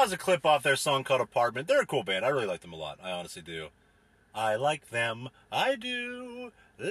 That 0.00 0.06
was 0.06 0.12
a 0.14 0.16
clip 0.16 0.46
off 0.46 0.62
their 0.62 0.76
song 0.76 1.04
called 1.04 1.20
Apartment. 1.20 1.68
They're 1.68 1.82
a 1.82 1.86
cool 1.86 2.02
band. 2.02 2.24
I 2.24 2.28
really 2.28 2.46
like 2.46 2.62
them 2.62 2.72
a 2.72 2.76
lot. 2.76 2.98
I 3.02 3.10
honestly 3.10 3.42
do. 3.42 3.68
I 4.34 4.56
like 4.56 4.88
them. 4.88 5.28
I 5.52 5.76
do. 5.76 6.52
Um, 6.80 6.88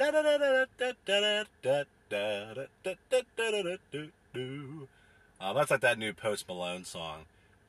that's 5.55 5.71
like 5.71 5.81
that 5.81 5.97
new 5.97 6.13
Post 6.13 6.47
Malone 6.47 6.85
song. 6.85 7.21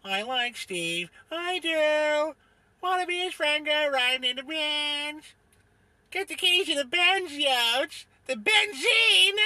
I 0.05 0.21
like 0.21 0.59
Steve. 0.59 1.09
I 1.33 1.59
do. 1.59 2.35
Wanna 2.83 3.07
be 3.07 3.21
his 3.21 3.33
friend, 3.33 3.65
go 3.65 3.89
riding 3.91 4.29
in 4.29 4.37
the 4.37 4.43
Benz. 4.43 5.25
Get 6.11 6.29
the 6.29 6.35
keys 6.35 6.67
to 6.67 6.75
the 6.75 6.85
Benz, 6.85 7.33
Yoch. 7.33 8.05
The 8.27 8.35
benzene. 8.35 9.39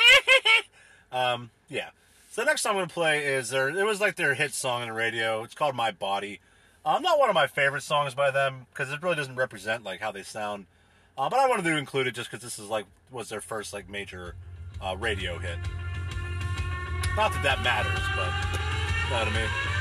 um, 1.13 1.51
yeah. 1.69 1.91
So 2.35 2.43
the 2.43 2.47
next 2.47 2.63
song 2.63 2.73
I'm 2.73 2.79
gonna 2.79 2.89
play 2.89 3.25
is 3.25 3.51
their. 3.51 3.69
It 3.69 3.87
was 3.87 4.01
like 4.01 4.17
their 4.17 4.35
hit 4.35 4.53
song 4.53 4.83
on 4.83 4.89
the 4.89 4.93
radio. 4.93 5.45
It's 5.45 5.55
called 5.55 5.77
My 5.77 5.93
Body. 5.93 6.41
Um, 6.85 7.01
not 7.01 7.17
one 7.17 7.29
of 7.29 7.35
my 7.37 7.47
favorite 7.47 7.83
songs 7.85 8.13
by 8.13 8.33
them 8.33 8.67
because 8.73 8.93
it 8.93 9.01
really 9.05 9.15
doesn't 9.15 9.37
represent 9.37 9.85
like 9.85 10.01
how 10.01 10.11
they 10.11 10.25
sound. 10.25 10.67
Uh, 11.17 11.31
but 11.31 11.39
I 11.39 11.47
wanted 11.49 11.63
to 11.63 11.77
include 11.77 12.09
it 12.09 12.17
just 12.17 12.29
because 12.29 12.43
this 12.43 12.59
is 12.59 12.69
like 12.69 12.87
was 13.13 13.29
their 13.29 13.41
first 13.41 13.73
like 13.73 13.89
major 13.89 14.35
uh, 14.83 14.97
radio 14.99 15.39
hit. 15.39 15.59
Not 17.17 17.31
that 17.35 17.43
that 17.45 17.63
matters, 17.63 18.03
but 18.17 18.33
you 19.05 19.11
know 19.11 19.19
what 19.21 19.29
I 19.29 19.41
mean. 19.41 19.74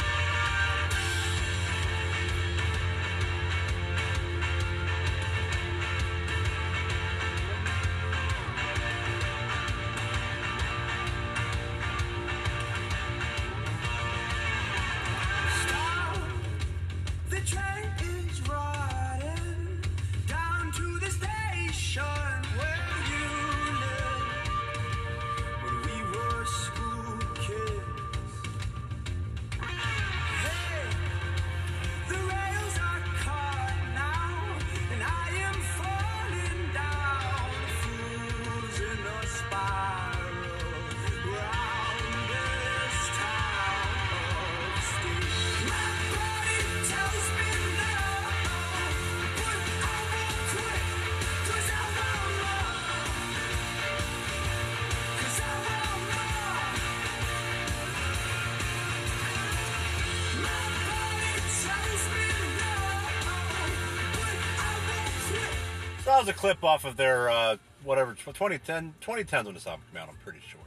Was 66.25 66.29
a 66.29 66.39
clip 66.39 66.63
off 66.63 66.85
of 66.85 66.95
their 66.95 67.29
uh, 67.29 67.57
whatever 67.83 68.13
2010 68.13 68.93
2010s 69.01 69.43
when 69.43 69.53
this 69.53 69.67
album 69.67 69.83
came 69.91 70.01
out. 70.01 70.07
I'm 70.07 70.15
pretty 70.23 70.39
sure. 70.47 70.61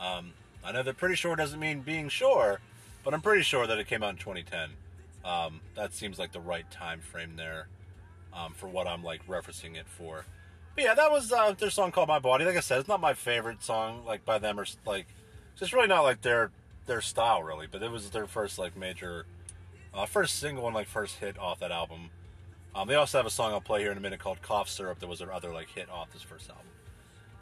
Um, 0.00 0.32
I 0.64 0.72
know 0.72 0.82
that 0.82 0.96
pretty 0.96 1.16
sure 1.16 1.36
doesn't 1.36 1.60
mean 1.60 1.82
being 1.82 2.08
sure, 2.08 2.60
but 3.04 3.12
I'm 3.12 3.20
pretty 3.20 3.42
sure 3.42 3.66
that 3.66 3.78
it 3.78 3.86
came 3.86 4.02
out 4.02 4.10
in 4.10 4.16
2010. 4.16 4.70
Um, 5.22 5.60
that 5.74 5.92
seems 5.92 6.18
like 6.18 6.32
the 6.32 6.40
right 6.40 6.68
time 6.70 7.00
frame 7.00 7.36
there 7.36 7.68
um, 8.32 8.54
for 8.54 8.68
what 8.68 8.86
I'm 8.86 9.04
like 9.04 9.26
referencing 9.26 9.76
it 9.76 9.86
for. 9.86 10.24
But 10.74 10.84
yeah, 10.84 10.94
that 10.94 11.10
was 11.10 11.30
uh, 11.30 11.52
their 11.52 11.68
song 11.68 11.92
called 11.92 12.08
"My 12.08 12.18
Body." 12.18 12.46
Like 12.46 12.56
I 12.56 12.60
said, 12.60 12.78
it's 12.78 12.88
not 12.88 13.02
my 13.02 13.12
favorite 13.12 13.62
song 13.62 14.06
like 14.06 14.24
by 14.24 14.38
them 14.38 14.58
or 14.58 14.64
like 14.86 15.08
it's 15.60 15.74
really 15.74 15.88
not 15.88 16.04
like 16.04 16.22
their 16.22 16.52
their 16.86 17.02
style 17.02 17.42
really. 17.42 17.66
But 17.70 17.82
it 17.82 17.90
was 17.90 18.08
their 18.08 18.26
first 18.26 18.58
like 18.58 18.78
major, 18.78 19.26
uh, 19.92 20.06
first 20.06 20.38
single 20.38 20.64
and 20.64 20.74
like 20.74 20.86
first 20.86 21.18
hit 21.18 21.38
off 21.38 21.60
that 21.60 21.70
album. 21.70 22.08
Um, 22.74 22.86
they 22.86 22.94
also 22.94 23.18
have 23.18 23.26
a 23.26 23.30
song 23.30 23.52
I'll 23.52 23.60
play 23.60 23.80
here 23.80 23.90
in 23.90 23.98
a 23.98 24.00
minute 24.00 24.20
called 24.20 24.40
"Cough 24.42 24.68
Syrup" 24.68 25.00
that 25.00 25.08
was 25.08 25.18
their 25.18 25.32
other 25.32 25.52
like 25.52 25.68
hit 25.68 25.90
off 25.90 26.12
this 26.12 26.22
first 26.22 26.50
album. 26.50 26.66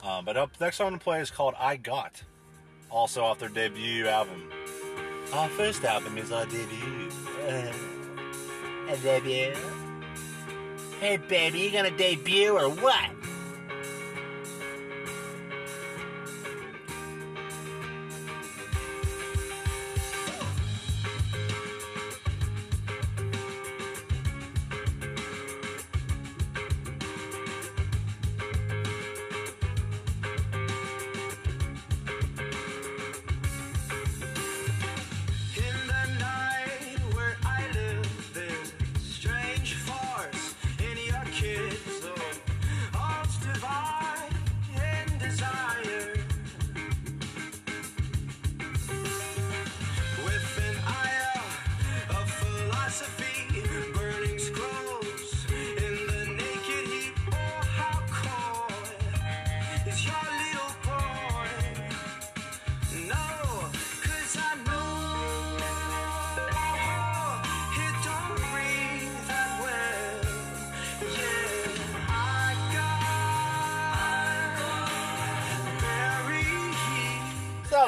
Um, 0.03 0.25
but 0.25 0.37
up 0.37 0.51
next 0.61 0.77
song 0.77 0.91
gonna 0.91 0.99
play 0.99 1.21
is 1.21 1.31
called 1.31 1.55
"I 1.59 1.77
Got," 1.77 2.23
also 2.91 3.25
off 3.25 3.39
their 3.39 3.49
debut 3.49 4.07
album. 4.07 4.51
Our 5.33 5.49
first 5.51 5.85
album 5.85 6.17
is 6.17 6.33
our 6.33 6.47
debut. 6.47 7.11
a 8.89 8.97
debut. 9.03 9.55
Hey 11.01 11.19
baby, 11.19 11.61
you 11.61 11.71
gonna 11.71 11.91
debut 11.91 12.53
or 12.53 12.71
what? 12.71 13.18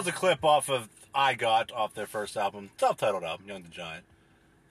Was 0.00 0.06
a 0.06 0.12
clip 0.12 0.42
off 0.46 0.70
of 0.70 0.88
I 1.14 1.34
Got 1.34 1.72
off 1.72 1.92
their 1.92 2.06
first 2.06 2.34
album, 2.38 2.70
self-titled 2.78 3.22
album, 3.22 3.46
Young 3.46 3.62
the 3.62 3.68
Giant. 3.68 4.04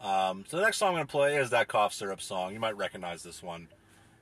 Um, 0.02 0.44
so 0.48 0.58
the 0.58 0.64
next 0.64 0.78
song 0.78 0.90
I'm 0.90 0.96
gonna 0.96 1.06
play 1.06 1.36
is 1.38 1.52
that 1.52 1.68
cough 1.68 1.94
syrup 1.94 2.20
song. 2.20 2.52
You 2.52 2.60
might 2.60 2.76
recognize 2.76 3.22
this 3.22 3.44
one 3.44 3.68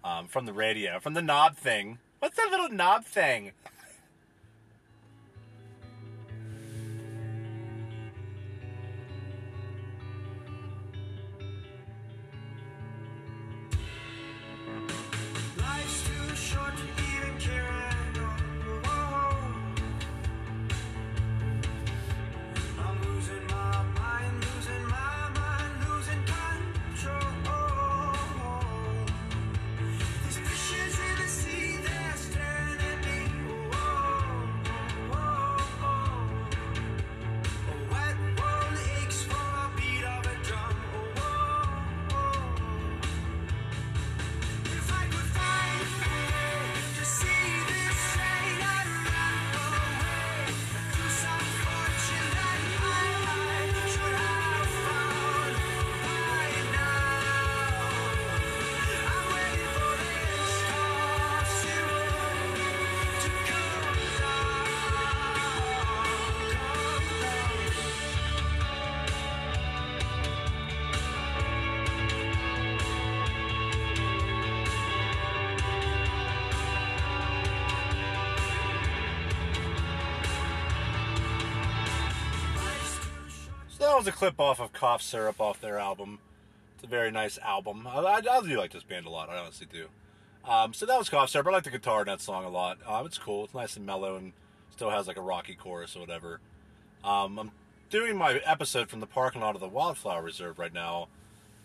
um, 0.04 0.28
from 0.28 0.46
the 0.46 0.52
radio, 0.52 1.00
from 1.00 1.14
the 1.14 1.22
knob 1.22 1.56
thing. 1.56 2.00
What's 2.20 2.36
that 2.36 2.50
little 2.52 2.68
knob 2.68 3.06
thing? 3.06 3.54
That 83.98 84.06
was 84.06 84.14
a 84.14 84.16
clip 84.16 84.40
off 84.40 84.60
of 84.60 84.72
Cough 84.74 85.02
Syrup 85.02 85.42
off 85.42 85.60
their 85.60 85.80
album. 85.80 86.20
It's 86.76 86.84
a 86.84 86.88
very 86.88 87.10
nice 87.10 87.40
album. 87.40 87.88
I, 87.88 87.98
I, 87.98 88.18
I 88.18 88.42
do 88.42 88.56
like 88.56 88.72
this 88.72 88.84
band 88.84 89.08
a 89.08 89.10
lot. 89.10 89.28
I 89.28 89.38
honestly 89.40 89.66
do. 89.74 89.88
Um, 90.46 90.72
so 90.76 90.86
that 90.86 91.00
was 91.00 91.10
Cough 91.10 91.32
Syrup. 91.32 91.48
I 91.48 91.50
like 91.50 91.64
the 91.64 91.72
guitar 91.72 92.02
in 92.02 92.06
that 92.06 92.22
song 92.22 92.46
a 92.46 92.50
lot. 92.50 92.78
Um, 92.86 93.08
it's 93.08 93.18
cool. 93.18 93.46
It's 93.46 93.56
nice 93.56 93.76
and 93.76 93.88
mellow 93.88 94.16
and 94.16 94.34
still 94.72 94.92
has 94.92 95.08
like 95.08 95.18
a 95.18 95.22
rocky 95.22 95.56
chorus 95.56 95.96
or 95.96 96.02
whatever. 96.02 96.40
Um, 97.04 97.40
I'm 97.40 97.52
doing 97.90 98.16
my 98.16 98.36
episode 98.46 98.88
from 98.88 99.00
the 99.00 99.08
parking 99.08 99.42
lot 99.42 99.56
of 99.56 99.62
the 99.62 99.68
Wildflower 99.68 100.22
Reserve 100.22 100.60
right 100.60 100.74
now, 100.74 101.08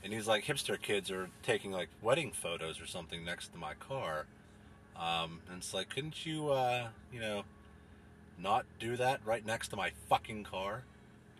and 0.03 0.11
these 0.11 0.27
like 0.27 0.47
hipster 0.47 0.81
kids 0.81 1.11
are 1.11 1.29
taking 1.43 1.71
like 1.71 1.91
wedding 2.01 2.33
photos 2.33 2.81
or 2.81 2.87
something 2.87 3.27
next 3.27 3.53
to 3.53 3.59
my 3.59 3.75
car. 3.75 4.25
Um, 4.99 5.41
and 5.51 5.59
it's 5.59 5.75
like, 5.75 5.91
couldn't 5.91 6.25
you, 6.25 6.49
uh, 6.49 6.87
you 7.13 7.21
know, 7.21 7.43
not 8.39 8.65
do 8.81 8.97
that 8.97 9.21
right 9.27 9.45
next 9.45 9.69
to 9.69 9.77
my 9.77 9.93
fucking 10.09 10.45
car? 10.45 10.85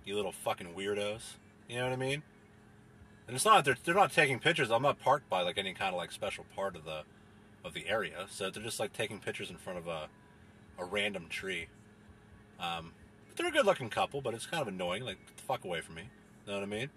You 0.05 0.17
little 0.17 0.33
fucking 0.33 0.75
weirdos. 0.75 1.35
You 1.69 1.77
know 1.77 1.85
what 1.85 1.93
I 1.93 1.97
mean? 1.97 2.23
And 3.27 3.37
it's 3.37 3.45
not 3.45 3.65
they're 3.65 3.77
they're 3.85 3.95
not 3.95 4.13
taking 4.13 4.39
pictures. 4.39 4.71
I'm 4.71 4.83
not 4.83 4.99
parked 4.99 5.29
by 5.29 5.43
like 5.43 5.59
any 5.59 5.75
kind 5.75 5.95
of 5.95 5.99
like 5.99 6.13
special 6.13 6.45
part 6.57 6.77
of 6.77 6.85
the 6.85 7.03
of 7.65 7.75
the 7.75 7.89
area, 7.89 8.27
so 8.29 8.51
they're 8.51 8.63
just 8.63 8.81
like 8.81 8.93
taking 8.93 9.21
pictures 9.21 9.49
in 9.49 9.57
front 9.57 9.79
of 9.79 9.87
a 9.87 10.09
a 10.79 10.85
random 10.85 11.27
tree. 11.29 11.69
Um, 12.59 12.93
but 13.29 13.37
they're 13.37 13.49
a 13.49 13.51
good 13.53 13.67
looking 13.67 13.89
couple, 13.89 14.21
but 14.21 14.35
it's 14.35 14.47
kind 14.47 14.61
of 14.63 14.69
annoying. 14.69 15.05
Like, 15.05 15.19
get 15.27 15.37
the 15.37 15.43
fuck 15.43 15.65
away 15.65 15.81
from 15.81 15.95
me. 15.97 16.03
You 16.47 16.53
know 16.53 16.59
what 16.59 16.65
I 16.65 16.71
mean? 16.71 16.91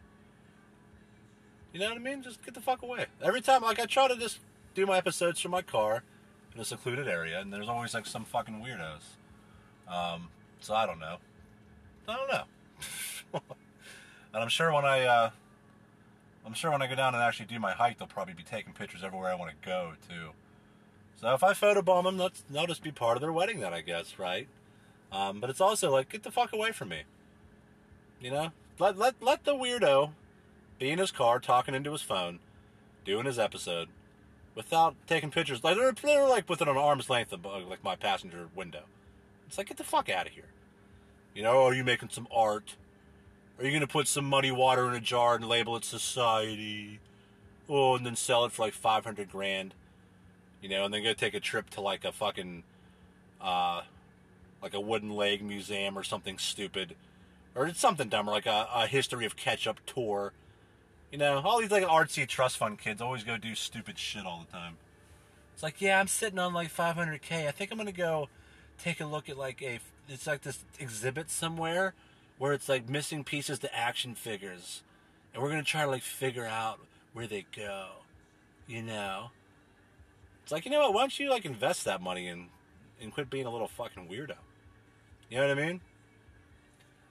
You 1.73 1.79
know 1.79 1.89
what 1.89 1.97
I 1.97 1.99
mean? 1.99 2.23
Just 2.23 2.43
get 2.43 2.53
the 2.53 2.61
fuck 2.61 2.81
away. 2.81 3.05
Every 3.21 3.41
time, 3.41 3.61
like, 3.61 3.79
I 3.79 3.85
try 3.85 4.07
to 4.07 4.15
just 4.15 4.39
do 4.73 4.85
my 4.85 4.97
episodes 4.97 5.39
from 5.39 5.51
my 5.51 5.61
car 5.61 6.03
in 6.53 6.61
a 6.61 6.65
secluded 6.65 7.07
area, 7.07 7.39
and 7.39 7.53
there's 7.53 7.69
always 7.69 7.93
like 7.93 8.05
some 8.05 8.25
fucking 8.25 8.55
weirdos. 8.55 9.03
Um, 9.93 10.29
so 10.59 10.73
I 10.73 10.85
don't 10.85 10.99
know. 10.99 11.17
I 12.07 12.15
don't 12.15 12.31
know. 12.31 12.43
and 13.33 13.41
I'm 14.33 14.49
sure 14.49 14.73
when 14.73 14.85
I, 14.85 15.03
uh, 15.03 15.29
I'm 16.45 16.53
sure 16.53 16.71
when 16.71 16.81
I 16.81 16.87
go 16.87 16.95
down 16.95 17.13
and 17.15 17.23
actually 17.23 17.47
do 17.47 17.59
my 17.59 17.71
hike, 17.71 17.97
they'll 17.97 18.07
probably 18.07 18.33
be 18.33 18.43
taking 18.43 18.73
pictures 18.73 19.03
everywhere 19.03 19.31
I 19.31 19.35
want 19.35 19.51
to 19.51 19.67
go 19.67 19.93
too. 20.07 20.31
So 21.19 21.33
if 21.33 21.43
I 21.43 21.53
photobomb 21.53 22.03
them, 22.03 22.17
that's 22.17 22.43
that'll 22.49 22.67
just 22.67 22.83
be 22.83 22.91
part 22.91 23.17
of 23.17 23.21
their 23.21 23.31
wedding 23.31 23.59
then, 23.59 23.73
I 23.73 23.81
guess, 23.81 24.19
right? 24.19 24.47
Um, 25.11 25.39
but 25.39 25.49
it's 25.49 25.61
also 25.61 25.91
like, 25.91 26.09
get 26.09 26.23
the 26.23 26.31
fuck 26.31 26.53
away 26.53 26.71
from 26.71 26.89
me. 26.89 27.03
You 28.19 28.31
know, 28.31 28.51
let 28.79 28.97
let 28.97 29.15
let 29.21 29.43
the 29.43 29.53
weirdo 29.53 30.11
be 30.79 30.89
in 30.91 30.99
his 30.99 31.11
car 31.11 31.39
talking 31.39 31.73
into 31.73 31.91
his 31.91 32.01
phone, 32.01 32.39
doing 33.05 33.25
his 33.25 33.39
episode, 33.39 33.87
without 34.55 34.95
taking 35.07 35.31
pictures. 35.31 35.63
Like 35.63 35.77
they're 35.77 35.93
they're 35.93 36.27
like 36.27 36.49
within 36.49 36.67
an 36.67 36.77
arm's 36.77 37.09
length 37.09 37.33
of 37.33 37.45
uh, 37.45 37.59
like 37.59 37.83
my 37.83 37.95
passenger 37.95 38.49
window. 38.55 38.83
It's 39.47 39.57
like 39.57 39.67
get 39.67 39.77
the 39.77 39.83
fuck 39.83 40.09
out 40.09 40.27
of 40.27 40.33
here. 40.33 40.45
You 41.35 41.43
know, 41.43 41.65
are 41.65 41.73
you 41.73 41.83
making 41.83 42.09
some 42.09 42.27
art? 42.33 42.77
Are 43.59 43.65
you 43.65 43.73
gonna 43.73 43.87
put 43.87 44.07
some 44.07 44.23
muddy 44.23 44.51
water 44.51 44.87
in 44.87 44.95
a 44.95 45.01
jar 45.01 45.35
and 45.35 45.47
label 45.47 45.75
it 45.75 45.83
society? 45.83 46.99
Oh, 47.67 47.95
and 47.95 48.05
then 48.05 48.15
sell 48.15 48.45
it 48.45 48.53
for 48.53 48.63
like 48.63 48.73
five 48.73 49.03
hundred 49.03 49.29
grand. 49.29 49.73
You 50.61 50.69
know, 50.69 50.85
and 50.85 50.93
then 50.93 51.03
go 51.03 51.13
take 51.13 51.33
a 51.33 51.41
trip 51.41 51.69
to 51.71 51.81
like 51.81 52.05
a 52.05 52.13
fucking, 52.13 52.63
uh, 53.41 53.81
like 54.63 54.73
a 54.73 54.79
wooden 54.79 55.09
leg 55.09 55.43
museum 55.43 55.97
or 55.97 56.03
something 56.03 56.37
stupid, 56.37 56.95
or 57.53 57.67
it's 57.67 57.81
something 57.81 58.07
dumber 58.07 58.31
like 58.31 58.45
a, 58.45 58.67
a 58.73 58.87
history 58.87 59.25
of 59.25 59.35
ketchup 59.35 59.81
tour. 59.85 60.31
You 61.11 61.17
know, 61.17 61.41
all 61.41 61.59
these 61.59 61.71
like 61.71 61.83
artsy 61.83 62.25
trust 62.25 62.57
fund 62.57 62.79
kids 62.79 63.01
always 63.01 63.25
go 63.25 63.35
do 63.37 63.55
stupid 63.55 63.99
shit 63.99 64.25
all 64.25 64.45
the 64.49 64.57
time. 64.57 64.77
It's 65.53 65.63
like, 65.63 65.81
yeah, 65.81 65.99
I'm 65.99 66.07
sitting 66.07 66.39
on 66.39 66.53
like 66.53 66.73
500k. 66.73 67.47
I 67.47 67.51
think 67.51 67.71
I'm 67.71 67.77
gonna 67.77 67.91
go 67.91 68.29
take 68.77 68.99
a 69.01 69.05
look 69.05 69.29
at 69.29 69.37
like 69.37 69.61
a. 69.61 69.79
It's 70.07 70.27
like 70.27 70.41
this 70.41 70.63
exhibit 70.79 71.29
somewhere 71.29 71.93
where 72.37 72.53
it's 72.53 72.69
like 72.69 72.89
missing 72.89 73.23
pieces 73.23 73.59
to 73.59 73.75
action 73.75 74.15
figures, 74.15 74.83
and 75.33 75.41
we're 75.41 75.49
gonna 75.49 75.63
try 75.63 75.83
to 75.83 75.89
like 75.89 76.03
figure 76.03 76.45
out 76.45 76.79
where 77.13 77.27
they 77.27 77.45
go. 77.55 77.87
You 78.67 78.81
know. 78.81 79.31
It's 80.43 80.51
like, 80.51 80.65
you 80.65 80.71
know 80.71 80.79
what? 80.79 80.93
Why 80.93 81.01
don't 81.01 81.19
you 81.19 81.29
like 81.29 81.45
invest 81.45 81.85
that 81.85 82.01
money 82.01 82.27
and 82.27 82.49
and 83.01 83.13
quit 83.13 83.29
being 83.29 83.45
a 83.45 83.49
little 83.49 83.67
fucking 83.67 84.07
weirdo? 84.07 84.35
You 85.29 85.37
know 85.37 85.47
what 85.47 85.57
I 85.57 85.65
mean? 85.65 85.81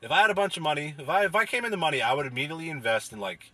If 0.02 0.10
I 0.10 0.20
had 0.20 0.30
a 0.30 0.34
bunch 0.34 0.56
of 0.56 0.62
money, 0.62 0.94
if 0.98 1.08
I 1.08 1.24
if 1.24 1.34
I 1.34 1.44
came 1.44 1.64
into 1.64 1.76
money, 1.76 2.00
I 2.00 2.12
would 2.12 2.26
immediately 2.26 2.70
invest 2.70 3.12
in 3.12 3.18
like 3.18 3.50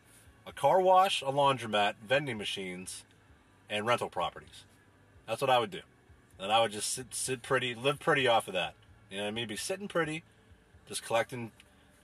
a 0.47 0.53
car 0.53 0.81
wash, 0.81 1.23
a 1.23 1.27
laundromat, 1.27 1.95
vending 2.07 2.37
machines, 2.37 3.05
and 3.71 3.87
rental 3.87 4.11
properties. 4.11 4.65
That's 5.27 5.41
what 5.41 5.51
I 5.51 5.59
would 5.59 5.71
do. 5.71 5.81
And 6.41 6.51
I 6.51 6.61
would 6.61 6.73
just 6.73 6.93
sit 6.93 7.15
sit 7.15 7.43
pretty, 7.43 7.75
live 7.75 8.01
pretty 8.01 8.27
off 8.27 8.49
of 8.49 8.55
that. 8.55 8.75
You 9.11 9.19
know 9.19 9.25
what 9.25 9.29
I 9.29 9.33
mean? 9.33 9.49
Be 9.49 9.57
sitting 9.57 9.89
pretty, 9.89 10.23
just 10.89 11.05
collecting 11.05 11.53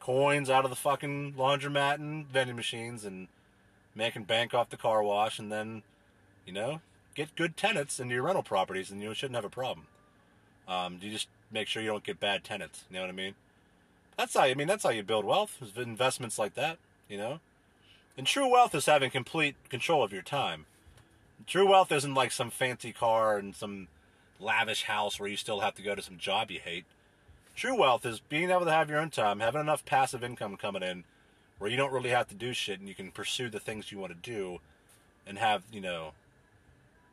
coins 0.00 0.50
out 0.50 0.64
of 0.64 0.70
the 0.70 0.76
fucking 0.76 1.34
laundromat 1.34 1.94
and 1.94 2.26
vending 2.26 2.56
machines 2.56 3.04
and 3.04 3.28
making 3.94 4.24
bank 4.24 4.54
off 4.54 4.70
the 4.70 4.76
car 4.76 5.02
wash 5.02 5.38
and 5.38 5.50
then, 5.50 5.82
you 6.44 6.52
know, 6.52 6.80
get 7.14 7.34
good 7.34 7.56
tenants 7.56 7.98
into 7.98 8.14
your 8.14 8.24
rental 8.24 8.42
properties 8.42 8.90
and 8.90 9.02
you 9.02 9.14
shouldn't 9.14 9.36
have 9.36 9.44
a 9.44 9.50
problem. 9.50 9.86
Um, 10.68 10.98
you 11.00 11.10
just 11.10 11.28
make 11.50 11.66
sure 11.66 11.82
you 11.82 11.88
don't 11.88 12.04
get 12.04 12.20
bad 12.20 12.44
tenants. 12.44 12.84
You 12.90 12.96
know 12.96 13.02
what 13.02 13.10
I 13.10 13.14
mean? 13.14 13.34
That's 14.16 14.34
how 14.34 14.42
I 14.42 14.54
mean 14.54 14.68
that's 14.68 14.84
how 14.84 14.90
you 14.90 15.02
build 15.02 15.24
wealth. 15.24 15.58
Is 15.60 15.76
investments 15.76 16.38
like 16.38 16.54
that. 16.54 16.78
You 17.08 17.18
know, 17.18 17.40
and 18.16 18.26
true 18.26 18.50
wealth 18.50 18.74
is 18.74 18.86
having 18.86 19.10
complete 19.10 19.56
control 19.68 20.02
of 20.02 20.12
your 20.12 20.22
time. 20.22 20.66
True 21.46 21.68
wealth 21.68 21.92
isn't 21.92 22.14
like 22.14 22.32
some 22.32 22.50
fancy 22.50 22.92
car 22.92 23.38
and 23.38 23.54
some 23.54 23.88
lavish 24.40 24.84
house 24.84 25.18
where 25.18 25.28
you 25.28 25.36
still 25.36 25.60
have 25.60 25.74
to 25.74 25.82
go 25.82 25.94
to 25.94 26.02
some 26.02 26.18
job 26.18 26.50
you 26.50 26.60
hate. 26.60 26.84
True 27.54 27.78
wealth 27.78 28.04
is 28.04 28.20
being 28.20 28.50
able 28.50 28.66
to 28.66 28.70
have 28.70 28.90
your 28.90 28.98
own 28.98 29.10
time, 29.10 29.40
having 29.40 29.60
enough 29.60 29.84
passive 29.84 30.22
income 30.22 30.56
coming 30.56 30.82
in 30.82 31.04
where 31.58 31.70
you 31.70 31.76
don't 31.76 31.92
really 31.92 32.10
have 32.10 32.28
to 32.28 32.34
do 32.34 32.52
shit 32.52 32.78
and 32.78 32.88
you 32.88 32.94
can 32.94 33.10
pursue 33.10 33.48
the 33.48 33.60
things 33.60 33.90
you 33.90 33.98
want 33.98 34.12
to 34.12 34.30
do 34.30 34.58
and 35.26 35.38
have, 35.38 35.62
you 35.72 35.80
know, 35.80 36.12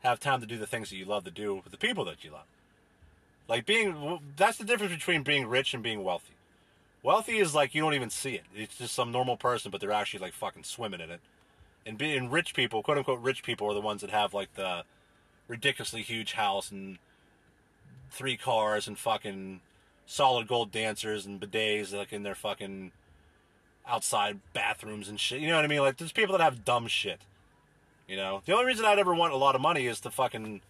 have 0.03 0.19
time 0.19 0.41
to 0.41 0.45
do 0.45 0.57
the 0.57 0.67
things 0.67 0.89
that 0.89 0.97
you 0.97 1.05
love 1.05 1.23
to 1.23 1.31
do 1.31 1.55
with 1.55 1.71
the 1.71 1.77
people 1.77 2.03
that 2.05 2.23
you 2.23 2.31
love. 2.31 2.45
Like 3.47 3.65
being, 3.65 4.19
that's 4.35 4.57
the 4.57 4.65
difference 4.65 4.93
between 4.93 5.23
being 5.23 5.47
rich 5.47 5.73
and 5.73 5.81
being 5.81 6.03
wealthy. 6.03 6.33
Wealthy 7.03 7.37
is 7.37 7.53
like 7.53 7.75
you 7.75 7.81
don't 7.81 7.93
even 7.93 8.09
see 8.09 8.35
it. 8.35 8.43
It's 8.55 8.77
just 8.77 8.93
some 8.93 9.11
normal 9.11 9.37
person, 9.37 9.71
but 9.71 9.81
they're 9.81 9.91
actually 9.91 10.21
like 10.21 10.33
fucking 10.33 10.63
swimming 10.63 11.01
in 11.01 11.09
it. 11.09 11.19
And 11.85 11.97
being 11.97 12.29
rich 12.29 12.53
people, 12.53 12.81
quote 12.81 12.97
unquote 12.97 13.21
rich 13.21 13.43
people, 13.43 13.69
are 13.69 13.73
the 13.73 13.81
ones 13.81 14.01
that 14.01 14.09
have 14.09 14.33
like 14.33 14.53
the 14.55 14.83
ridiculously 15.47 16.01
huge 16.01 16.33
house 16.33 16.71
and 16.71 16.97
three 18.13 18.37
cars 18.37 18.87
and 18.87 18.97
fucking 18.97 19.59
solid 20.05 20.47
gold 20.47 20.71
dancers 20.71 21.25
and 21.25 21.41
bidets 21.41 21.93
like 21.93 22.13
in 22.13 22.23
their 22.23 22.35
fucking 22.35 22.91
outside 23.87 24.39
bathrooms 24.53 25.09
and 25.09 25.19
shit. 25.19 25.41
You 25.41 25.47
know 25.49 25.55
what 25.55 25.65
I 25.65 25.67
mean? 25.67 25.81
Like 25.81 25.97
there's 25.97 26.11
people 26.11 26.37
that 26.37 26.43
have 26.43 26.63
dumb 26.63 26.87
shit. 26.87 27.21
You 28.07 28.17
know, 28.17 28.41
the 28.45 28.53
only 28.53 28.65
reason 28.65 28.85
I'd 28.85 28.99
ever 28.99 29.15
want 29.15 29.33
a 29.33 29.37
lot 29.37 29.55
of 29.55 29.61
money 29.61 29.87
is 29.87 29.99
to 30.01 30.11
fucking 30.11 30.61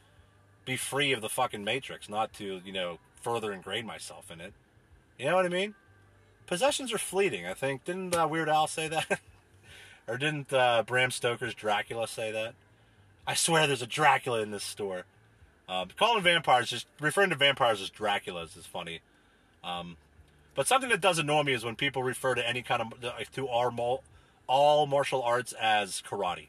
be 0.65 0.77
free 0.77 1.11
of 1.11 1.21
the 1.21 1.29
fucking 1.29 1.63
matrix, 1.63 2.07
not 2.07 2.33
to 2.33 2.61
you 2.63 2.71
know 2.71 2.99
further 3.21 3.51
ingrain 3.51 3.85
myself 3.85 4.31
in 4.31 4.39
it. 4.39 4.53
You 5.19 5.25
know 5.25 5.35
what 5.35 5.45
I 5.45 5.49
mean? 5.49 5.75
Possessions 6.47 6.93
are 6.93 6.97
fleeting. 6.97 7.45
I 7.45 7.53
think 7.53 7.85
didn't 7.85 8.15
uh, 8.15 8.27
Weird 8.27 8.49
Al 8.49 8.67
say 8.67 8.87
that, 8.87 9.19
or 10.07 10.17
didn't 10.17 10.53
uh, 10.53 10.83
Bram 10.83 11.11
Stoker's 11.11 11.53
Dracula 11.53 12.07
say 12.07 12.31
that? 12.31 12.53
I 13.25 13.33
swear, 13.35 13.67
there's 13.67 13.81
a 13.81 13.87
Dracula 13.87 14.41
in 14.41 14.51
this 14.51 14.63
store. 14.63 15.05
Um, 15.69 15.89
calling 15.97 16.23
vampires 16.23 16.69
just 16.69 16.87
referring 16.99 17.29
to 17.29 17.35
vampires 17.35 17.81
as 17.81 17.89
Draculas 17.89 18.57
is 18.57 18.65
funny. 18.65 18.99
Um, 19.63 19.97
but 20.55 20.67
something 20.67 20.89
that 20.89 21.01
does 21.01 21.19
annoy 21.19 21.43
me 21.43 21.53
is 21.53 21.63
when 21.63 21.75
people 21.75 22.03
refer 22.03 22.35
to 22.35 22.47
any 22.47 22.61
kind 22.61 22.81
of 22.81 23.29
to 23.33 23.47
our 23.47 23.71
all 24.47 24.85
martial 24.85 25.23
arts 25.23 25.53
as 25.53 26.01
karate. 26.07 26.47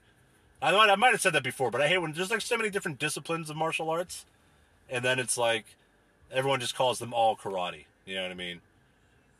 I 0.60 0.72
might, 0.72 0.90
I 0.90 0.96
might 0.96 1.12
have 1.12 1.20
said 1.20 1.32
that 1.34 1.42
before, 1.42 1.70
but 1.70 1.80
I 1.80 1.88
hate 1.88 1.98
when 1.98 2.12
there's 2.12 2.30
like 2.30 2.40
so 2.40 2.56
many 2.56 2.70
different 2.70 2.98
disciplines 2.98 3.50
of 3.50 3.56
martial 3.56 3.90
arts, 3.90 4.24
and 4.90 5.04
then 5.04 5.18
it's 5.18 5.38
like 5.38 5.64
everyone 6.32 6.60
just 6.60 6.74
calls 6.74 6.98
them 6.98 7.14
all 7.14 7.36
karate. 7.36 7.84
You 8.04 8.16
know 8.16 8.22
what 8.22 8.30
I 8.30 8.34
mean? 8.34 8.60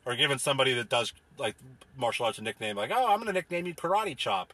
Or 0.05 0.15
giving 0.15 0.37
somebody 0.37 0.73
that 0.73 0.89
does 0.89 1.13
like 1.37 1.55
martial 1.97 2.25
arts 2.25 2.37
a 2.37 2.41
nickname, 2.41 2.75
like, 2.75 2.91
oh, 2.93 3.07
I'm 3.07 3.19
gonna 3.19 3.33
nickname 3.33 3.65
you 3.65 3.73
Karate 3.73 4.15
Chop, 4.15 4.53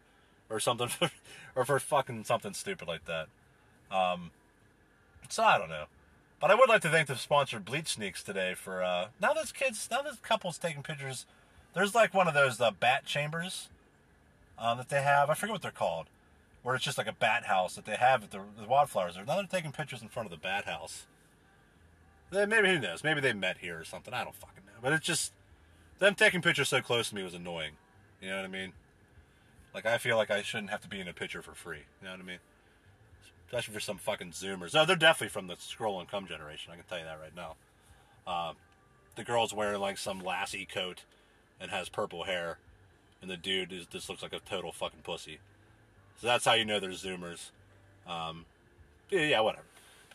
or 0.49 0.59
something, 0.59 0.89
or 1.55 1.65
for 1.65 1.79
fucking 1.79 2.23
something 2.23 2.53
stupid 2.53 2.87
like 2.87 3.05
that. 3.05 3.27
Um, 3.95 4.31
so 5.31 5.43
I 5.43 5.57
don't 5.57 5.69
know. 5.69 5.85
But 6.39 6.51
I 6.51 6.55
would 6.55 6.69
like 6.69 6.81
to 6.81 6.89
thank 6.89 7.07
the 7.07 7.15
sponsor 7.15 7.59
Bleach 7.59 7.95
Sneaks 7.95 8.23
today 8.23 8.55
for 8.55 8.83
uh, 8.83 9.07
now 9.21 9.33
there's 9.33 9.51
kids 9.51 9.87
now 9.91 10.01
there's 10.01 10.17
couples 10.17 10.57
taking 10.57 10.83
pictures. 10.83 11.25
There's 11.73 11.95
like 11.95 12.13
one 12.13 12.27
of 12.27 12.33
those 12.33 12.59
uh, 12.59 12.71
bat 12.71 13.05
chambers 13.05 13.69
uh, 14.57 14.75
that 14.75 14.89
they 14.89 15.01
have. 15.01 15.29
I 15.29 15.35
forget 15.35 15.53
what 15.53 15.61
they're 15.61 15.71
called, 15.71 16.07
where 16.63 16.75
it's 16.75 16.83
just 16.83 16.97
like 16.97 17.07
a 17.07 17.13
bat 17.13 17.45
house 17.45 17.75
that 17.75 17.85
they 17.85 17.95
have 17.95 18.23
at 18.23 18.31
the, 18.31 18.41
the 18.59 18.67
wildflowers. 18.67 19.15
Now 19.15 19.35
they're 19.35 19.45
taking 19.45 19.71
pictures 19.71 20.01
in 20.01 20.09
front 20.09 20.25
of 20.25 20.31
the 20.31 20.37
bat 20.37 20.65
house. 20.65 21.05
Maybe 22.31 22.69
who 22.69 22.79
knows? 22.79 23.03
Maybe 23.03 23.21
they 23.21 23.33
met 23.33 23.57
here 23.59 23.79
or 23.79 23.83
something. 23.83 24.13
I 24.13 24.23
don't 24.23 24.35
fucking 24.35 24.63
know. 24.65 24.79
But 24.81 24.93
it's 24.93 25.05
just 25.05 25.33
them 25.99 26.15
taking 26.15 26.41
pictures 26.41 26.69
so 26.69 26.81
close 26.81 27.09
to 27.09 27.15
me 27.15 27.23
was 27.23 27.33
annoying. 27.33 27.73
You 28.21 28.29
know 28.29 28.37
what 28.37 28.45
I 28.45 28.49
mean? 28.49 28.73
Like 29.73 29.85
I 29.85 29.97
feel 29.97 30.17
like 30.17 30.31
I 30.31 30.41
shouldn't 30.41 30.71
have 30.71 30.81
to 30.81 30.89
be 30.89 30.99
in 30.99 31.07
a 31.07 31.13
picture 31.13 31.41
for 31.41 31.53
free. 31.53 31.83
You 32.01 32.07
know 32.07 32.11
what 32.11 32.19
I 32.19 32.23
mean? 32.23 32.39
Especially 33.51 33.73
for 33.73 33.81
some 33.81 33.97
fucking 33.97 34.31
Zoomers. 34.31 34.73
No, 34.73 34.85
they're 34.85 34.95
definitely 34.95 35.27
from 35.27 35.47
the 35.47 35.57
scroll 35.59 35.99
and 35.99 36.09
come 36.09 36.25
generation. 36.25 36.71
I 36.71 36.77
can 36.77 36.85
tell 36.85 36.99
you 36.99 37.03
that 37.03 37.19
right 37.19 37.35
now. 37.35 37.55
Uh, 38.25 38.53
the 39.17 39.25
girl's 39.25 39.53
wearing 39.53 39.81
like 39.81 39.97
some 39.97 40.21
lassie 40.21 40.65
coat 40.65 41.03
and 41.59 41.69
has 41.69 41.89
purple 41.89 42.23
hair, 42.23 42.59
and 43.21 43.29
the 43.29 43.35
dude 43.35 43.73
is, 43.73 43.87
just 43.87 44.07
looks 44.07 44.23
like 44.23 44.31
a 44.31 44.39
total 44.39 44.71
fucking 44.71 45.01
pussy. 45.03 45.39
So 46.21 46.27
that's 46.27 46.45
how 46.45 46.53
you 46.53 46.63
know 46.63 46.79
they're 46.79 46.91
Zoomers. 46.91 47.49
Um, 48.07 48.45
yeah, 49.09 49.21
yeah, 49.21 49.39
whatever. 49.41 49.65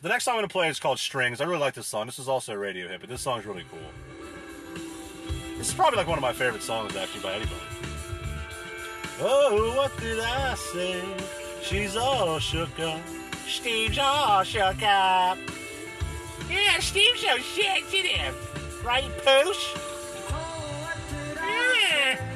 The 0.01 0.09
next 0.09 0.23
song 0.23 0.33
I'm 0.33 0.37
gonna 0.39 0.47
play 0.47 0.67
is 0.67 0.79
called 0.79 0.97
Strings. 0.97 1.39
I 1.39 1.45
really 1.45 1.59
like 1.59 1.75
this 1.75 1.85
song. 1.85 2.07
This 2.07 2.17
is 2.17 2.27
also 2.27 2.53
a 2.53 2.57
radio 2.57 2.87
hit, 2.87 3.01
but 3.01 3.09
this 3.09 3.21
song's 3.21 3.45
really 3.45 3.65
cool. 3.69 4.81
This 5.59 5.67
is 5.67 5.73
probably 5.75 5.97
like 5.97 6.07
one 6.07 6.17
of 6.17 6.23
my 6.23 6.33
favorite 6.33 6.63
songs 6.63 6.95
actually 6.95 7.21
by 7.21 7.33
anybody. 7.33 7.61
Oh, 9.19 9.75
what 9.77 9.95
did 9.99 10.19
I 10.19 10.55
say? 10.55 11.03
She's 11.61 11.95
all 11.95 12.39
shook 12.39 12.79
up. 12.79 13.01
Steve's 13.47 13.97
all 13.97 14.43
shook 14.43 14.83
up. 14.83 15.37
Yeah, 16.49 16.79
Steve's 16.79 17.21
so 17.21 17.37
sensitive. 17.37 18.35
Right, 18.83 19.09
Poosh? 19.23 19.75
What 20.29 20.97
did 21.09 21.37
I 21.39 22.15
Yeah. 22.15 22.26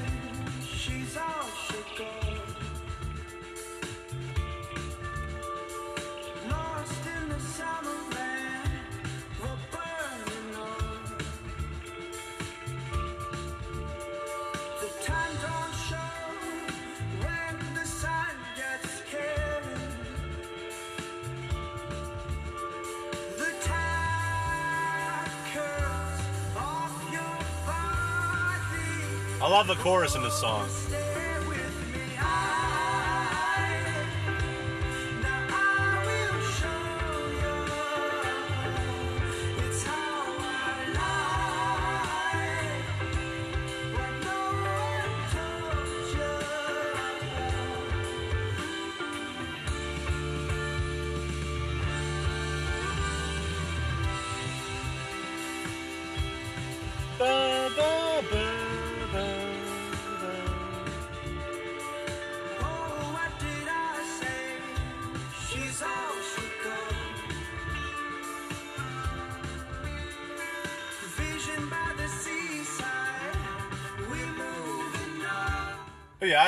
I 29.41 29.49
love 29.49 29.65
the 29.65 29.73
chorus 29.75 30.13
in 30.13 30.21
this 30.21 30.35
song. 30.35 30.69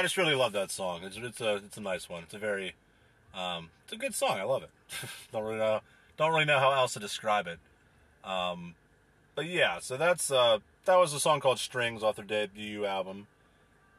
Just 0.04 0.18
really 0.18 0.36
love 0.36 0.52
that 0.52 0.70
song. 0.70 1.02
It's, 1.04 1.18
it's 1.18 1.42
a 1.42 1.56
it's 1.56 1.78
a 1.78 1.82
nice 1.82 2.10
one. 2.10 2.24
It's 2.24 2.34
a 2.34 2.38
very 2.38 2.76
um, 3.34 3.70
it's 3.86 3.94
a 3.94 3.96
good 3.96 4.14
song. 4.14 4.38
I 4.38 4.44
love 4.44 4.62
it. 4.64 4.70
don't 5.32 5.44
really 5.44 5.58
know 5.58 5.80
don't 6.18 6.32
really 6.32 6.46
know 6.46 6.60
how 6.60 6.72
else 6.72 6.94
to 6.94 7.00
describe 7.00 7.48
it. 7.48 7.58
Um, 8.24 8.76
but 9.34 9.46
yeah, 9.46 9.80
so 9.80 9.98
that's 9.98 10.30
uh, 10.30 10.60
that 10.86 10.98
was 10.98 11.14
a 11.14 11.20
song 11.20 11.40
called 11.40 11.58
Strings 11.58 12.04
off 12.04 12.18
their 12.18 12.26
debut 12.26 12.86
album. 12.86 13.28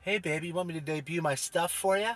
Hey 0.03 0.19
baby, 0.19 0.49
you 0.49 0.55
want 0.55 0.69
me 0.69 0.75
to 0.75 0.81
debut 0.81 1.23
my 1.23 1.35
stuff 1.35 1.73
for 1.73 1.97
you? 1.97 2.13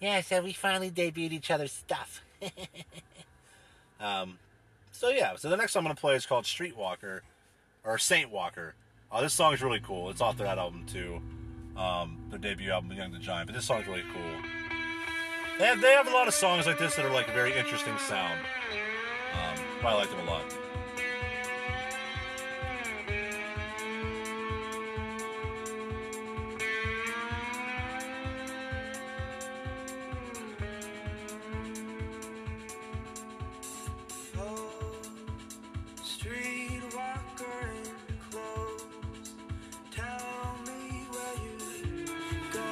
Yeah, 0.00 0.22
so 0.22 0.42
we 0.42 0.54
finally 0.54 0.90
debuted 0.90 1.32
each 1.32 1.50
other's 1.50 1.72
stuff. 1.72 2.22
um, 4.00 4.38
so 4.90 5.10
yeah, 5.10 5.36
so 5.36 5.50
the 5.50 5.56
next 5.56 5.72
song 5.72 5.80
I'm 5.80 5.84
gonna 5.84 5.96
play 5.96 6.14
is 6.14 6.24
called 6.24 6.44
Streetwalker 6.44 7.20
or 7.84 7.98
Saint 7.98 8.30
Walker. 8.30 8.74
Oh, 9.12 9.20
this 9.20 9.34
song 9.34 9.52
is 9.52 9.62
really 9.62 9.80
cool. 9.80 10.08
It's 10.08 10.22
off 10.22 10.38
that 10.38 10.56
album 10.56 10.86
too 10.86 11.20
um, 11.78 12.18
their 12.30 12.38
debut 12.38 12.70
album, 12.70 12.92
Young 12.92 13.12
the 13.12 13.18
Giant. 13.18 13.46
But 13.46 13.54
this 13.54 13.64
song's 13.64 13.86
really 13.86 14.04
cool. 14.12 14.22
They 15.58 15.66
have, 15.66 15.80
they 15.80 15.92
have 15.92 16.06
a 16.06 16.10
lot 16.10 16.28
of 16.28 16.34
songs 16.34 16.66
like 16.66 16.78
this 16.78 16.96
that 16.96 17.04
are 17.04 17.10
like 17.10 17.28
a 17.28 17.32
very 17.32 17.56
interesting 17.56 17.96
sound. 17.98 18.38
Um, 19.32 19.86
I 19.86 19.94
like 19.94 20.10
them 20.10 20.20
a 20.20 20.30
lot. 20.30 20.44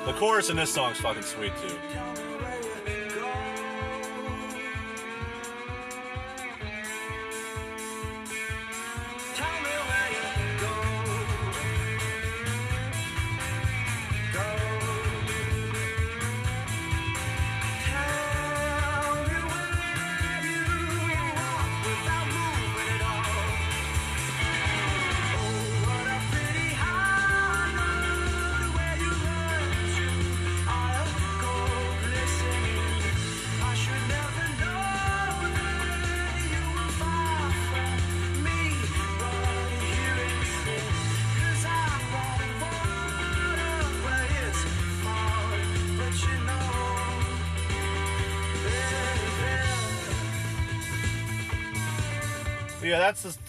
The 0.07 0.13
chorus 0.13 0.51
in 0.51 0.57
this 0.57 0.73
song's 0.73 1.01
fucking 1.01 1.25
sweet 1.25 1.53
too. 1.61 2.26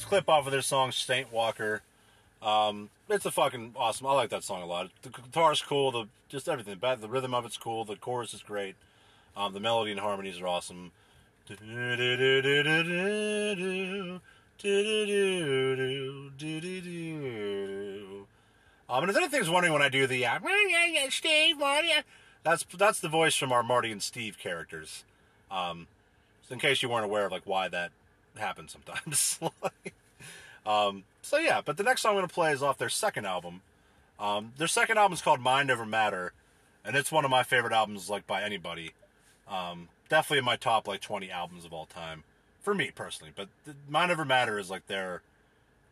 Clip 0.08 0.30
off 0.30 0.46
of 0.46 0.52
their 0.52 0.62
song 0.62 0.92
Saint 0.92 1.32
Walker. 1.34 1.82
Um, 2.42 2.90
it's 3.10 3.26
a 3.26 3.32
fucking 3.32 3.74
awesome. 3.76 4.08
I 4.08 4.14
like 4.14 4.30
that 4.30 4.44
song 4.44 4.62
a 4.62 4.66
lot. 4.66 4.90
The 5.02 5.10
guitar's 5.10 5.62
cool. 5.62 5.92
The 5.92 6.06
just 6.30 6.48
everything. 6.48 6.80
The 6.80 7.08
rhythm 7.08 7.34
of 7.34 7.46
it's 7.46 7.58
cool. 7.58 7.84
The 7.84 7.96
chorus 7.96 8.34
is 8.34 8.42
great. 8.42 8.76
Um, 9.36 9.54
the 9.54 9.60
melody 9.60 9.92
and 9.92 10.00
harmonies 10.00 10.40
are 10.40 10.48
awesome. 10.48 10.92
Um, 18.90 19.04
and 19.04 19.10
if 19.12 19.18
anything's 19.18 19.50
wondering 19.50 19.74
when 19.74 19.82
I 19.82 19.90
do 19.90 20.08
the 20.08 20.26
uh, 20.26 20.40
Steve 21.10 21.60
Marty, 21.60 21.90
that's 22.44 22.66
that's 22.78 23.00
the 23.00 23.10
voice 23.10 23.36
from 23.36 23.52
our 23.52 23.64
Marty 23.64 23.92
and 23.92 24.02
Steve 24.02 24.38
characters. 24.38 25.04
Um, 25.52 25.88
so 26.48 26.54
in 26.54 26.60
case 26.60 26.82
you 26.82 26.90
weren't 26.90 27.06
aware 27.06 27.26
of 27.26 27.32
like 27.32 27.44
why 27.46 27.68
that 27.68 27.92
happens 28.40 28.72
sometimes. 28.72 29.40
um, 30.66 31.04
so 31.22 31.38
yeah, 31.38 31.62
but 31.64 31.78
the 31.78 31.84
next 31.84 32.02
song 32.02 32.12
I'm 32.12 32.18
gonna 32.18 32.28
play 32.28 32.52
is 32.52 32.64
off 32.64 32.78
their 32.78 32.90
second 32.90 33.26
album. 33.26 33.62
Um, 34.20 34.54
their 34.58 34.68
second 34.68 34.98
album 34.98 35.14
is 35.14 35.22
called 35.22 35.40
Mind 35.40 35.70
Over 35.70 35.86
Matter, 35.86 36.34
and 36.84 36.96
it's 36.96 37.12
one 37.12 37.26
of 37.26 37.32
my 37.32 37.44
favorite 37.44 37.74
albums 37.74 38.10
like 38.10 38.26
by 38.26 38.44
anybody. 38.44 38.94
Um, 39.48 39.90
definitely 40.10 40.40
in 40.40 40.46
my 40.46 40.56
top 40.56 40.88
like 40.88 41.02
20 41.02 41.30
albums 41.32 41.66
of 41.66 41.74
all 41.74 41.86
time 41.86 42.24
for 42.62 42.74
me 42.74 42.92
personally. 42.94 43.32
But 43.36 43.50
Mind 43.88 44.12
Over 44.12 44.26
Matter 44.26 44.60
is 44.60 44.70
like 44.70 44.88
their 44.88 45.22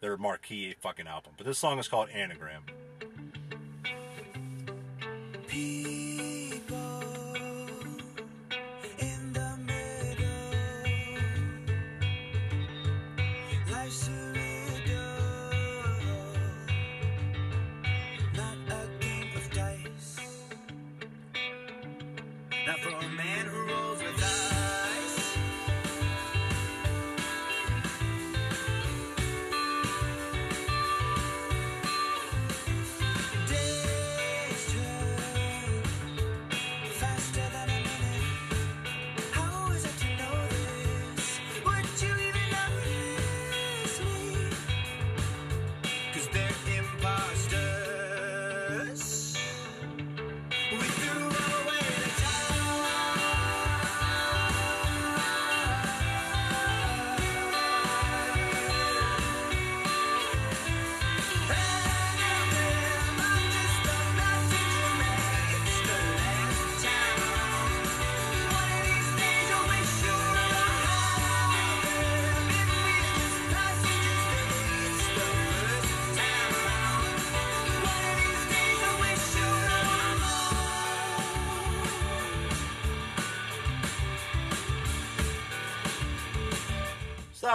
their 0.02 0.18
marquee 0.18 0.76
fucking 0.82 1.08
album. 1.08 1.34
But 1.38 1.46
this 1.46 1.58
song 1.58 1.80
is 1.80 1.88
called 1.88 2.10
Anagram. 2.10 2.64
People 5.48 6.45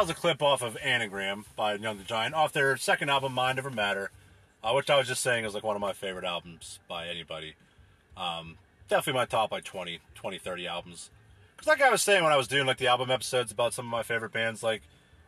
that 0.01 0.07
was 0.07 0.17
a 0.17 0.19
clip 0.19 0.41
off 0.41 0.63
of 0.63 0.79
Anagram 0.83 1.45
by 1.57 1.75
Young 1.75 1.99
the 1.99 2.05
Giant 2.05 2.35
off 2.35 2.55
their 2.55 2.75
second 2.79 3.11
album, 3.11 3.35
Mind 3.35 3.59
Over 3.59 3.69
Matter, 3.69 4.11
uh, 4.65 4.73
which 4.73 4.89
I 4.89 4.97
was 4.97 5.07
just 5.07 5.23
saying 5.23 5.45
is 5.45 5.53
like 5.53 5.63
one 5.63 5.77
of 5.77 5.83
my 5.83 5.93
favorite 5.93 6.25
albums 6.25 6.79
by 6.89 7.07
anybody. 7.07 7.53
Um, 8.17 8.57
definitely 8.89 9.21
my 9.21 9.27
top 9.27 9.53
like 9.53 9.65
20, 9.65 9.99
20, 10.15 10.39
30 10.39 10.67
albums. 10.67 11.11
Because 11.55 11.67
like 11.67 11.83
I 11.83 11.91
was 11.91 12.01
saying 12.01 12.25
when 12.25 12.33
I 12.33 12.39
was 12.39 12.49
doing 12.49 12.65
like 12.65 12.79
the 12.79 12.87
album 12.87 13.11
episodes 13.11 13.53
about 13.53 13.75
some 13.75 13.85
of 13.85 13.91
my 13.91 14.03
favorite 14.03 14.33
bands, 14.33 14.63
like 14.63 14.81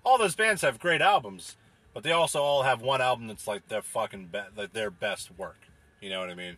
all 0.05 0.17
those 0.17 0.35
bands 0.35 0.63
have 0.63 0.81
great 0.81 1.03
albums, 1.03 1.55
but 1.93 2.03
they 2.03 2.13
also 2.13 2.41
all 2.41 2.63
have 2.63 2.81
one 2.81 3.03
album 3.03 3.27
that's 3.27 3.47
like 3.47 3.69
their 3.69 3.83
fucking 3.83 4.31
be- 4.33 4.41
like 4.57 4.73
their 4.73 4.91
best 4.91 5.37
work. 5.37 5.59
You 6.01 6.09
know 6.09 6.21
what 6.21 6.31
I 6.31 6.35
mean? 6.35 6.57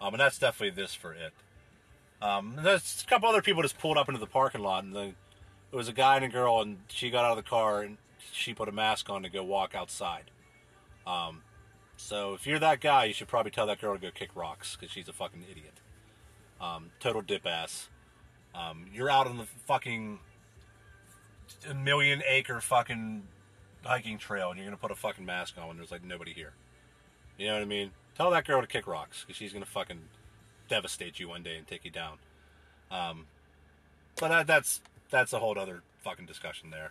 Um, 0.00 0.14
and 0.14 0.20
that's 0.20 0.38
definitely 0.38 0.82
this 0.82 0.94
for 0.94 1.12
it. 1.12 1.34
Um, 2.22 2.56
there's 2.62 3.04
a 3.06 3.10
couple 3.10 3.28
other 3.28 3.42
people 3.42 3.60
just 3.60 3.78
pulled 3.78 3.98
up 3.98 4.08
into 4.08 4.18
the 4.18 4.26
parking 4.26 4.62
lot, 4.62 4.84
and 4.84 4.96
then 4.96 5.14
it 5.74 5.76
was 5.76 5.88
a 5.88 5.92
guy 5.92 6.14
and 6.14 6.24
a 6.24 6.28
girl, 6.28 6.60
and 6.60 6.76
she 6.86 7.10
got 7.10 7.24
out 7.24 7.36
of 7.36 7.44
the 7.44 7.50
car 7.50 7.82
and 7.82 7.98
she 8.30 8.54
put 8.54 8.68
a 8.68 8.72
mask 8.72 9.10
on 9.10 9.24
to 9.24 9.28
go 9.28 9.42
walk 9.42 9.74
outside. 9.74 10.30
Um, 11.04 11.42
so 11.96 12.34
if 12.34 12.46
you're 12.46 12.60
that 12.60 12.80
guy, 12.80 13.06
you 13.06 13.12
should 13.12 13.26
probably 13.26 13.50
tell 13.50 13.66
that 13.66 13.80
girl 13.80 13.92
to 13.92 14.00
go 14.00 14.12
kick 14.12 14.30
rocks 14.36 14.76
because 14.76 14.92
she's 14.92 15.08
a 15.08 15.12
fucking 15.12 15.44
idiot. 15.50 15.80
Um, 16.60 16.92
total 17.00 17.22
dip 17.22 17.44
ass. 17.44 17.88
Um, 18.54 18.86
you're 18.94 19.10
out 19.10 19.26
on 19.26 19.36
the 19.36 19.46
fucking 19.66 20.20
million 21.74 22.22
acre 22.24 22.60
fucking 22.60 23.24
hiking 23.82 24.16
trail, 24.16 24.50
and 24.50 24.58
you're 24.58 24.68
gonna 24.68 24.76
put 24.76 24.92
a 24.92 24.94
fucking 24.94 25.26
mask 25.26 25.58
on 25.58 25.66
when 25.66 25.76
there's 25.76 25.90
like 25.90 26.04
nobody 26.04 26.32
here. 26.32 26.52
You 27.36 27.48
know 27.48 27.54
what 27.54 27.62
I 27.62 27.66
mean? 27.66 27.90
Tell 28.16 28.30
that 28.30 28.46
girl 28.46 28.60
to 28.60 28.68
kick 28.68 28.86
rocks 28.86 29.24
because 29.26 29.34
she's 29.34 29.52
gonna 29.52 29.66
fucking 29.66 30.02
devastate 30.68 31.18
you 31.18 31.30
one 31.30 31.42
day 31.42 31.56
and 31.56 31.66
take 31.66 31.84
you 31.84 31.90
down. 31.90 32.18
Um, 32.92 33.26
but 34.20 34.28
that, 34.28 34.46
that's 34.46 34.80
that's 35.14 35.32
a 35.32 35.38
whole 35.38 35.56
other 35.58 35.82
fucking 36.02 36.26
discussion 36.26 36.70
there 36.70 36.90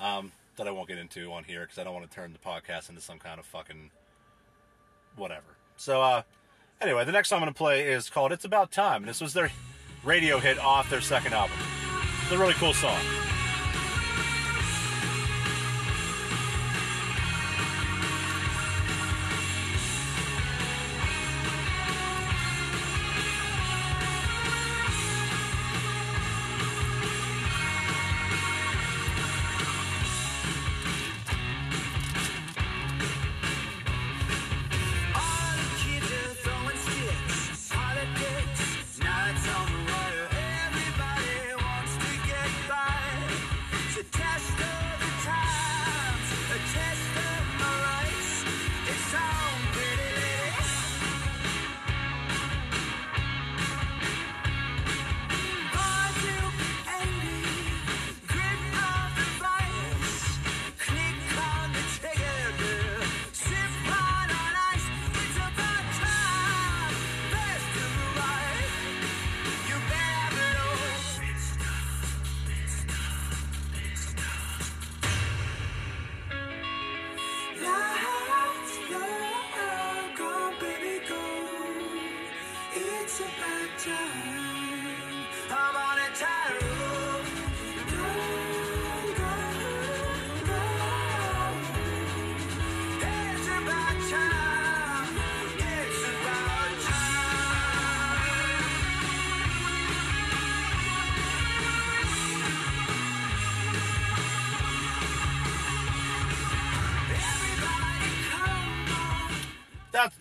um, 0.00 0.32
that 0.56 0.66
I 0.66 0.72
won't 0.72 0.88
get 0.88 0.98
into 0.98 1.32
on 1.32 1.44
here 1.44 1.60
because 1.60 1.78
I 1.78 1.84
don't 1.84 1.94
want 1.94 2.10
to 2.10 2.14
turn 2.14 2.32
the 2.32 2.38
podcast 2.38 2.88
into 2.88 3.00
some 3.00 3.18
kind 3.18 3.38
of 3.38 3.46
fucking 3.46 3.90
whatever. 5.16 5.56
So 5.76 6.02
uh, 6.02 6.22
anyway, 6.80 7.04
the 7.04 7.12
next 7.12 7.28
song 7.28 7.38
I'm 7.38 7.42
gonna 7.42 7.54
play 7.54 7.86
is 7.86 8.10
called 8.10 8.32
"It's 8.32 8.44
About 8.44 8.72
Time." 8.72 9.06
This 9.06 9.20
was 9.20 9.32
their 9.34 9.50
radio 10.04 10.38
hit 10.38 10.58
off 10.58 10.90
their 10.90 11.00
second 11.00 11.32
album. 11.32 11.56
It's 12.22 12.32
a 12.32 12.38
really 12.38 12.54
cool 12.54 12.74
song. 12.74 13.00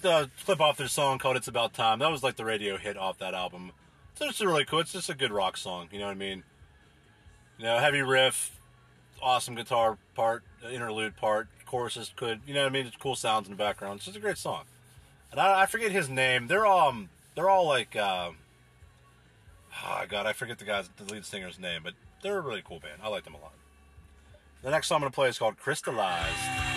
The 0.02 0.30
clip 0.46 0.62
off 0.62 0.78
their 0.78 0.88
song 0.88 1.20
called 1.20 1.38
"It's 1.38 1.48
About 1.48 1.74
Time." 1.74 2.00
That 2.00 2.12
was 2.12 2.24
like 2.24 2.36
the 2.36 2.46
radio 2.46 2.78
hit 2.78 2.98
off 2.98 3.18
that 3.20 3.34
album. 3.34 3.72
So 4.16 4.26
it's 4.28 4.42
really 4.42 4.66
cool. 4.66 4.80
It's 4.80 4.92
just 4.92 5.10
a 5.10 5.16
good 5.16 5.32
rock 5.32 5.58
song. 5.58 5.88
You 5.92 6.00
know 6.00 6.06
what 6.06 6.12
I 6.12 6.16
mean? 6.16 6.44
You 7.58 7.66
know, 7.66 7.78
heavy 7.78 8.02
riff, 8.02 8.60
awesome 9.22 9.56
guitar 9.56 9.98
part, 10.16 10.44
interlude 10.72 11.16
part, 11.16 11.48
chorus 11.66 11.98
is 11.98 12.12
good. 12.16 12.42
You 12.46 12.54
know 12.54 12.62
what 12.62 12.70
I 12.70 12.74
mean? 12.74 12.86
It's 12.86 12.98
cool 12.98 13.16
sounds 13.16 13.48
in 13.48 13.54
the 13.54 13.58
background. 13.58 13.98
It's 13.98 14.06
just 14.06 14.18
a 14.18 14.22
great 14.22 14.38
song. 14.38 14.64
And 15.32 15.40
I, 15.40 15.62
I 15.62 15.66
forget 15.66 15.92
his 15.92 16.10
name. 16.10 16.48
They're 16.48 16.66
um, 16.66 17.10
they're 17.36 17.50
all 17.50 17.68
like, 17.68 17.96
uh, 17.96 18.32
oh 19.86 20.04
god, 20.10 20.26
I 20.26 20.34
forget 20.34 20.60
the 20.60 20.66
guy's 20.66 20.90
the 20.98 21.14
lead 21.14 21.26
singer's 21.26 21.60
name, 21.60 21.82
but 21.84 21.94
they're 22.22 22.38
a 22.38 22.42
really 22.42 22.64
cool 22.66 22.80
band. 22.80 23.02
I 23.04 23.10
like 23.10 23.24
them 23.24 23.36
a 23.36 23.38
lot. 23.38 23.54
The 24.64 24.72
next 24.72 24.88
song 24.88 24.98
I'm 24.98 25.02
gonna 25.02 25.12
play 25.12 25.30
is 25.30 25.38
called 25.38 25.58
"Crystallized." 25.58 26.69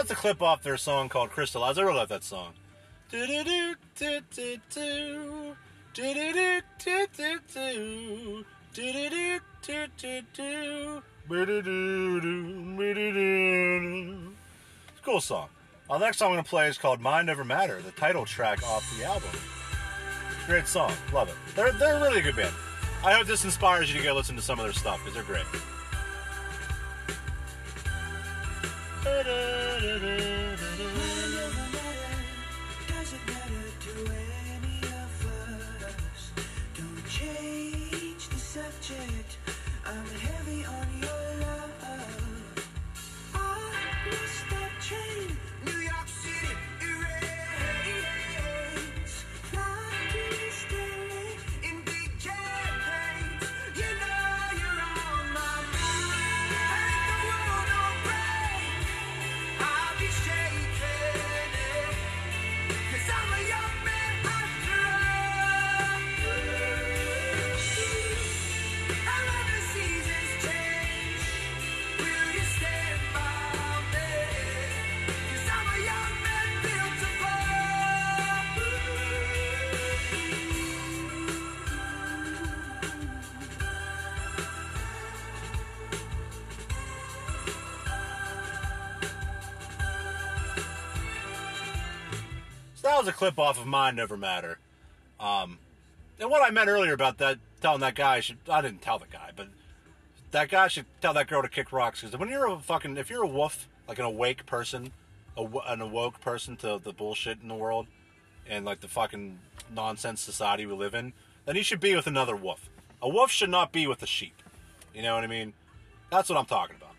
That's 0.00 0.10
a 0.10 0.14
clip 0.14 0.40
off 0.40 0.62
their 0.62 0.78
song 0.78 1.10
called 1.10 1.28
Crystallize. 1.28 1.76
I 1.76 1.82
really 1.82 1.98
love 1.98 2.08
that 2.08 2.24
song. 2.24 2.54
Cool 15.02 15.20
song. 15.20 15.48
The 15.90 15.98
next 15.98 16.16
song 16.18 16.28
I'm 16.28 16.34
going 16.34 16.44
to 16.44 16.48
play 16.48 16.68
is 16.68 16.78
called 16.78 17.00
Mind 17.00 17.28
Over 17.28 17.44
Matter, 17.44 17.82
the 17.82 17.90
title 17.90 18.24
track 18.24 18.62
off 18.62 18.90
the 18.96 19.04
album. 19.04 19.28
Great 20.46 20.66
song. 20.66 20.94
Love 21.12 21.28
it. 21.28 21.34
They're, 21.54 21.72
they're 21.72 21.96
a 21.96 22.00
really 22.00 22.22
good 22.22 22.36
band. 22.36 22.54
I 23.04 23.12
hope 23.12 23.26
this 23.26 23.44
inspires 23.44 23.92
you 23.92 23.98
to 23.98 24.04
go 24.04 24.14
listen 24.14 24.34
to 24.36 24.42
some 24.42 24.58
of 24.58 24.64
their 24.64 24.72
stuff 24.72 24.98
because 25.00 25.14
they're 25.14 25.24
great. 25.24 25.44
Does 29.10 30.49
was 93.00 93.08
a 93.08 93.12
clip 93.12 93.38
off 93.38 93.58
of 93.58 93.66
mine, 93.66 93.96
Never 93.96 94.16
Matter. 94.16 94.58
Um, 95.18 95.58
and 96.18 96.30
what 96.30 96.46
I 96.46 96.50
meant 96.50 96.68
earlier 96.68 96.92
about 96.92 97.16
that, 97.18 97.38
telling 97.62 97.80
that 97.80 97.94
guy 97.94 98.20
should, 98.20 98.36
I 98.48 98.60
didn't 98.60 98.82
tell 98.82 98.98
the 98.98 99.06
guy, 99.10 99.30
but 99.34 99.48
that 100.32 100.50
guy 100.50 100.68
should 100.68 100.84
tell 101.00 101.14
that 101.14 101.26
girl 101.26 101.40
to 101.40 101.48
kick 101.48 101.72
rocks. 101.72 102.02
Because 102.02 102.18
when 102.18 102.28
you're 102.28 102.46
a 102.46 102.58
fucking, 102.58 102.98
if 102.98 103.08
you're 103.08 103.22
a 103.22 103.28
wolf, 103.28 103.68
like 103.88 103.98
an 103.98 104.04
awake 104.04 104.44
person, 104.44 104.92
a, 105.36 105.46
an 105.66 105.80
awoke 105.80 106.20
person 106.20 106.56
to 106.58 106.78
the 106.82 106.92
bullshit 106.92 107.38
in 107.40 107.48
the 107.48 107.54
world 107.54 107.86
and 108.46 108.66
like 108.66 108.80
the 108.80 108.88
fucking 108.88 109.38
nonsense 109.74 110.20
society 110.20 110.66
we 110.66 110.74
live 110.74 110.94
in, 110.94 111.14
then 111.46 111.56
you 111.56 111.62
should 111.62 111.80
be 111.80 111.96
with 111.96 112.06
another 112.06 112.36
wolf. 112.36 112.68
A 113.00 113.08
wolf 113.08 113.30
should 113.30 113.50
not 113.50 113.72
be 113.72 113.86
with 113.86 114.02
a 114.02 114.06
sheep. 114.06 114.42
You 114.94 115.02
know 115.02 115.14
what 115.14 115.24
I 115.24 115.28
mean? 115.28 115.54
That's 116.10 116.28
what 116.28 116.38
I'm 116.38 116.44
talking 116.44 116.76
about. 116.76 116.94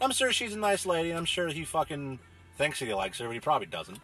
I'm 0.00 0.12
sure 0.12 0.32
she's 0.32 0.54
a 0.54 0.58
nice 0.58 0.86
lady, 0.86 1.10
and 1.10 1.18
I'm 1.18 1.26
sure 1.26 1.48
he 1.48 1.64
fucking 1.66 2.20
thinks 2.56 2.78
he 2.78 2.94
likes 2.94 3.18
her, 3.18 3.26
but 3.26 3.34
he 3.34 3.40
probably 3.40 3.66
doesn't. 3.66 3.98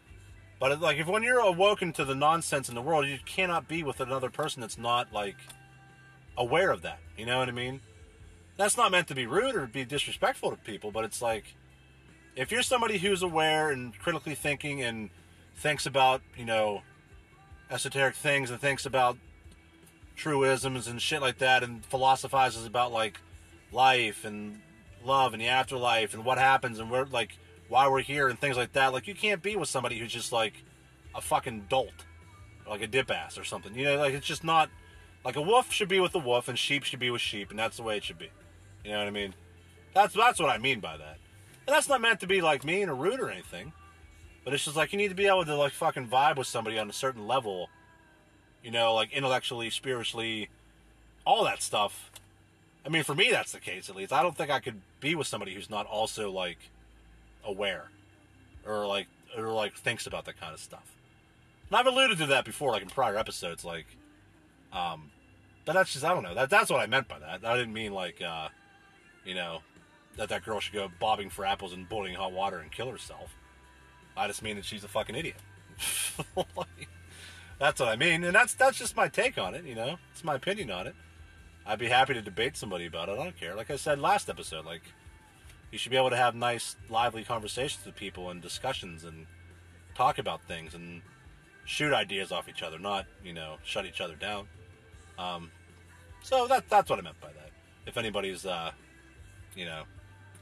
But 0.58 0.80
like, 0.80 0.98
if 0.98 1.06
when 1.06 1.22
you're 1.22 1.40
awoken 1.40 1.92
to 1.94 2.04
the 2.04 2.14
nonsense 2.14 2.68
in 2.68 2.74
the 2.74 2.82
world, 2.82 3.06
you 3.06 3.18
cannot 3.24 3.68
be 3.68 3.82
with 3.82 4.00
another 4.00 4.30
person 4.30 4.60
that's 4.60 4.78
not 4.78 5.12
like 5.12 5.36
aware 6.36 6.70
of 6.70 6.82
that. 6.82 6.98
You 7.16 7.26
know 7.26 7.38
what 7.38 7.48
I 7.48 7.52
mean? 7.52 7.80
That's 8.56 8.76
not 8.76 8.90
meant 8.90 9.08
to 9.08 9.14
be 9.14 9.26
rude 9.26 9.54
or 9.54 9.66
be 9.66 9.84
disrespectful 9.84 10.50
to 10.50 10.56
people, 10.56 10.90
but 10.90 11.04
it's 11.04 11.20
like 11.20 11.54
if 12.36 12.50
you're 12.50 12.62
somebody 12.62 12.98
who's 12.98 13.22
aware 13.22 13.70
and 13.70 13.98
critically 13.98 14.34
thinking 14.34 14.82
and 14.82 15.10
thinks 15.56 15.86
about 15.86 16.22
you 16.36 16.44
know 16.44 16.82
esoteric 17.70 18.14
things 18.14 18.50
and 18.50 18.60
thinks 18.60 18.86
about 18.86 19.18
truisms 20.14 20.86
and 20.86 21.02
shit 21.02 21.20
like 21.20 21.38
that 21.38 21.62
and 21.62 21.84
philosophizes 21.84 22.64
about 22.64 22.92
like 22.92 23.20
life 23.72 24.24
and 24.24 24.60
love 25.04 25.34
and 25.34 25.42
the 25.42 25.48
afterlife 25.48 26.14
and 26.14 26.24
what 26.24 26.38
happens 26.38 26.78
and 26.78 26.90
where 26.90 27.04
like 27.06 27.36
why 27.68 27.88
we're 27.88 28.00
here 28.00 28.28
and 28.28 28.38
things 28.38 28.56
like 28.56 28.72
that. 28.72 28.92
Like 28.92 29.06
you 29.06 29.14
can't 29.14 29.42
be 29.42 29.56
with 29.56 29.68
somebody 29.68 29.98
who's 29.98 30.12
just 30.12 30.32
like 30.32 30.64
a 31.14 31.20
fucking 31.20 31.66
dolt. 31.68 32.04
Like 32.68 32.82
a 32.82 32.86
dip 32.86 33.10
ass 33.10 33.38
or 33.38 33.44
something. 33.44 33.74
You 33.74 33.84
know 33.84 33.96
like 33.96 34.14
it's 34.14 34.26
just 34.26 34.44
not 34.44 34.70
like 35.24 35.36
a 35.36 35.42
wolf 35.42 35.72
should 35.72 35.88
be 35.88 36.00
with 36.00 36.14
a 36.14 36.18
wolf 36.18 36.48
and 36.48 36.58
sheep 36.58 36.84
should 36.84 36.98
be 36.98 37.10
with 37.10 37.20
sheep 37.20 37.50
and 37.50 37.58
that's 37.58 37.76
the 37.76 37.82
way 37.82 37.96
it 37.96 38.04
should 38.04 38.18
be. 38.18 38.30
You 38.84 38.92
know 38.92 38.98
what 38.98 39.08
i 39.08 39.10
mean? 39.10 39.34
That's 39.94 40.14
that's 40.14 40.40
what 40.40 40.50
i 40.50 40.58
mean 40.58 40.80
by 40.80 40.96
that. 40.96 41.18
And 41.66 41.74
that's 41.74 41.88
not 41.88 42.00
meant 42.00 42.20
to 42.20 42.26
be 42.26 42.40
like 42.40 42.64
mean 42.64 42.88
or 42.88 42.94
rude 42.94 43.20
or 43.20 43.30
anything 43.30 43.72
but 44.44 44.54
it's 44.54 44.64
just 44.64 44.76
like 44.76 44.92
you 44.92 44.98
need 44.98 45.08
to 45.08 45.14
be 45.14 45.26
able 45.26 45.44
to 45.44 45.56
like 45.56 45.72
fucking 45.72 46.06
vibe 46.06 46.36
with 46.36 46.46
somebody 46.46 46.78
on 46.78 46.88
a 46.88 46.92
certain 46.92 47.26
level 47.26 47.68
you 48.62 48.70
know 48.70 48.94
like 48.94 49.12
intellectually 49.12 49.70
spiritually 49.70 50.48
all 51.24 51.44
that 51.44 51.60
stuff. 51.60 52.10
I 52.84 52.88
mean 52.88 53.02
for 53.02 53.14
me 53.14 53.30
that's 53.30 53.52
the 53.52 53.60
case 53.60 53.88
at 53.88 53.96
least. 53.96 54.12
I 54.12 54.22
don't 54.22 54.36
think 54.36 54.50
i 54.50 54.60
could 54.60 54.80
be 55.00 55.14
with 55.14 55.26
somebody 55.26 55.52
who's 55.52 55.68
not 55.68 55.86
also 55.86 56.30
like 56.30 56.58
aware 57.46 57.90
or 58.66 58.86
like 58.86 59.06
or 59.36 59.48
like 59.48 59.74
thinks 59.74 60.06
about 60.06 60.24
that 60.24 60.40
kind 60.40 60.52
of 60.52 60.60
stuff. 60.60 60.96
And 61.68 61.76
i've 61.76 61.86
alluded 61.86 62.18
to 62.18 62.26
that 62.26 62.44
before 62.44 62.72
like 62.72 62.82
in 62.82 62.88
prior 62.88 63.16
episodes 63.16 63.64
like 63.64 63.86
um 64.72 65.10
but 65.64 65.72
that's 65.72 65.92
just 65.92 66.04
i 66.04 66.12
don't 66.12 66.22
know. 66.22 66.34
That 66.34 66.50
that's 66.50 66.70
what 66.70 66.80
i 66.80 66.86
meant 66.86 67.08
by 67.08 67.18
that. 67.18 67.44
I 67.44 67.56
didn't 67.56 67.72
mean 67.72 67.92
like 67.92 68.20
uh 68.22 68.48
you 69.24 69.34
know 69.34 69.60
that 70.16 70.28
that 70.30 70.44
girl 70.44 70.60
should 70.60 70.74
go 70.74 70.90
bobbing 70.98 71.30
for 71.30 71.44
apples 71.44 71.72
and 71.72 71.88
boiling 71.88 72.14
hot 72.14 72.32
water 72.32 72.58
and 72.58 72.70
kill 72.72 72.90
herself. 72.90 73.34
I 74.16 74.26
just 74.26 74.42
mean 74.42 74.56
that 74.56 74.64
she's 74.64 74.84
a 74.84 74.88
fucking 74.88 75.14
idiot. 75.14 75.36
Like, 76.56 76.88
that's 77.58 77.80
what 77.80 77.88
i 77.88 77.96
mean. 77.96 78.24
And 78.24 78.34
that's 78.34 78.54
that's 78.54 78.78
just 78.78 78.96
my 78.96 79.08
take 79.08 79.38
on 79.38 79.54
it 79.54 79.64
you 79.64 79.74
know? 79.74 79.96
It's 80.12 80.24
my 80.24 80.34
opinion 80.34 80.70
on 80.70 80.86
it. 80.86 80.94
I'd 81.66 81.78
be 81.78 81.88
happy 81.88 82.14
to 82.14 82.22
debate 82.22 82.56
somebody 82.56 82.86
about 82.86 83.08
it. 83.08 83.12
I 83.12 83.24
don't 83.24 83.38
care. 83.38 83.54
Like 83.54 83.70
i 83.70 83.76
said 83.76 83.98
last 83.98 84.28
episode 84.30 84.64
like 84.64 84.82
you 85.72 85.78
should 85.78 85.90
be 85.90 85.96
able 85.96 86.10
to 86.10 86.16
have 86.16 86.34
nice, 86.34 86.76
lively 86.88 87.24
conversations 87.24 87.84
with 87.84 87.96
people 87.96 88.30
and 88.30 88.40
discussions 88.40 89.04
and 89.04 89.26
talk 89.94 90.18
about 90.18 90.42
things 90.42 90.74
and 90.74 91.02
shoot 91.64 91.92
ideas 91.92 92.32
off 92.32 92.48
each 92.48 92.62
other, 92.62 92.78
not 92.78 93.06
you 93.24 93.32
know 93.32 93.56
shut 93.64 93.84
each 93.84 94.00
other 94.00 94.14
down. 94.14 94.46
Um, 95.18 95.50
so 96.22 96.46
that 96.46 96.68
that's 96.68 96.88
what 96.88 96.98
I 96.98 97.02
meant 97.02 97.20
by 97.20 97.28
that. 97.28 97.50
If 97.86 97.96
anybody's 97.96 98.46
uh, 98.46 98.70
you 99.54 99.64
know 99.64 99.82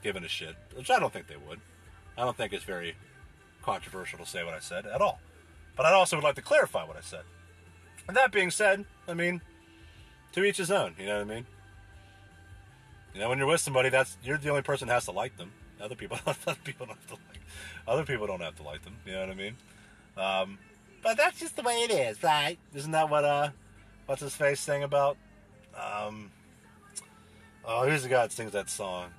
giving 0.03 0.25
a 0.25 0.29
shit, 0.29 0.55
which 0.75 0.91
I 0.91 0.99
don't 0.99 1.13
think 1.13 1.27
they 1.27 1.37
would, 1.37 1.61
I 2.17 2.23
don't 2.25 2.37
think 2.37 2.53
it's 2.53 2.65
very 2.65 2.95
controversial 3.63 4.19
to 4.19 4.27
say 4.27 4.45
what 4.45 4.55
I 4.55 4.61
said 4.61 4.87
at 4.87 5.01
all. 5.01 5.21
But 5.77 5.87
I 5.87 5.93
also 5.93 6.17
would 6.17 6.25
like 6.25 6.37
to 6.37 6.43
clarify 6.43 6.85
what 6.85 6.97
I 6.97 7.01
said. 7.01 7.23
And 8.07 8.17
that 8.17 8.31
being 8.31 8.51
said, 8.51 8.85
I 9.09 9.15
mean, 9.15 9.41
to 10.33 10.45
each 10.45 10.59
his 10.59 10.71
own. 10.71 10.95
You 10.99 11.07
know 11.07 11.15
what 11.19 11.31
I 11.31 11.35
mean? 11.35 11.47
You 13.15 13.21
know, 13.21 13.29
when 13.29 13.39
you're 13.39 13.47
with 13.47 13.61
somebody, 13.61 13.91
that's 13.91 14.17
you're 14.25 14.39
the 14.39 14.51
only 14.51 14.63
person 14.63 14.89
that 14.89 14.95
has 14.95 15.05
to 15.05 15.13
like 15.13 15.37
them. 15.37 15.53
Other 15.81 15.95
people, 15.95 16.19
other 16.27 16.57
people 16.65 16.87
don't 16.87 16.97
have 16.97 17.07
to 17.09 17.15
like. 17.15 17.41
Other 17.87 18.05
people 18.05 18.27
don't 18.27 18.41
have 18.41 18.57
to 18.57 18.63
like 18.63 18.83
them. 18.83 18.97
You 19.07 19.13
know 19.13 19.21
what 19.21 19.31
I 19.31 19.35
mean? 19.35 19.57
Um, 20.17 20.59
but 21.03 21.17
that's 21.17 21.39
just 21.39 21.57
the 21.57 21.63
way 21.63 21.75
it 21.75 21.91
is, 21.91 22.23
right? 22.23 22.59
Isn't 22.75 22.93
that 22.93 23.09
what 23.09 23.25
uh, 23.25 23.51
what's 24.07 24.23
his 24.23 24.35
face 24.35 24.59
saying 24.61 24.83
about? 24.83 25.17
Um, 25.77 26.31
oh, 27.65 27.89
who's 27.89 28.03
the 28.03 28.09
guy 28.09 28.23
that 28.23 28.33
sings 28.33 28.53
that 28.53 28.69
song? 28.69 29.11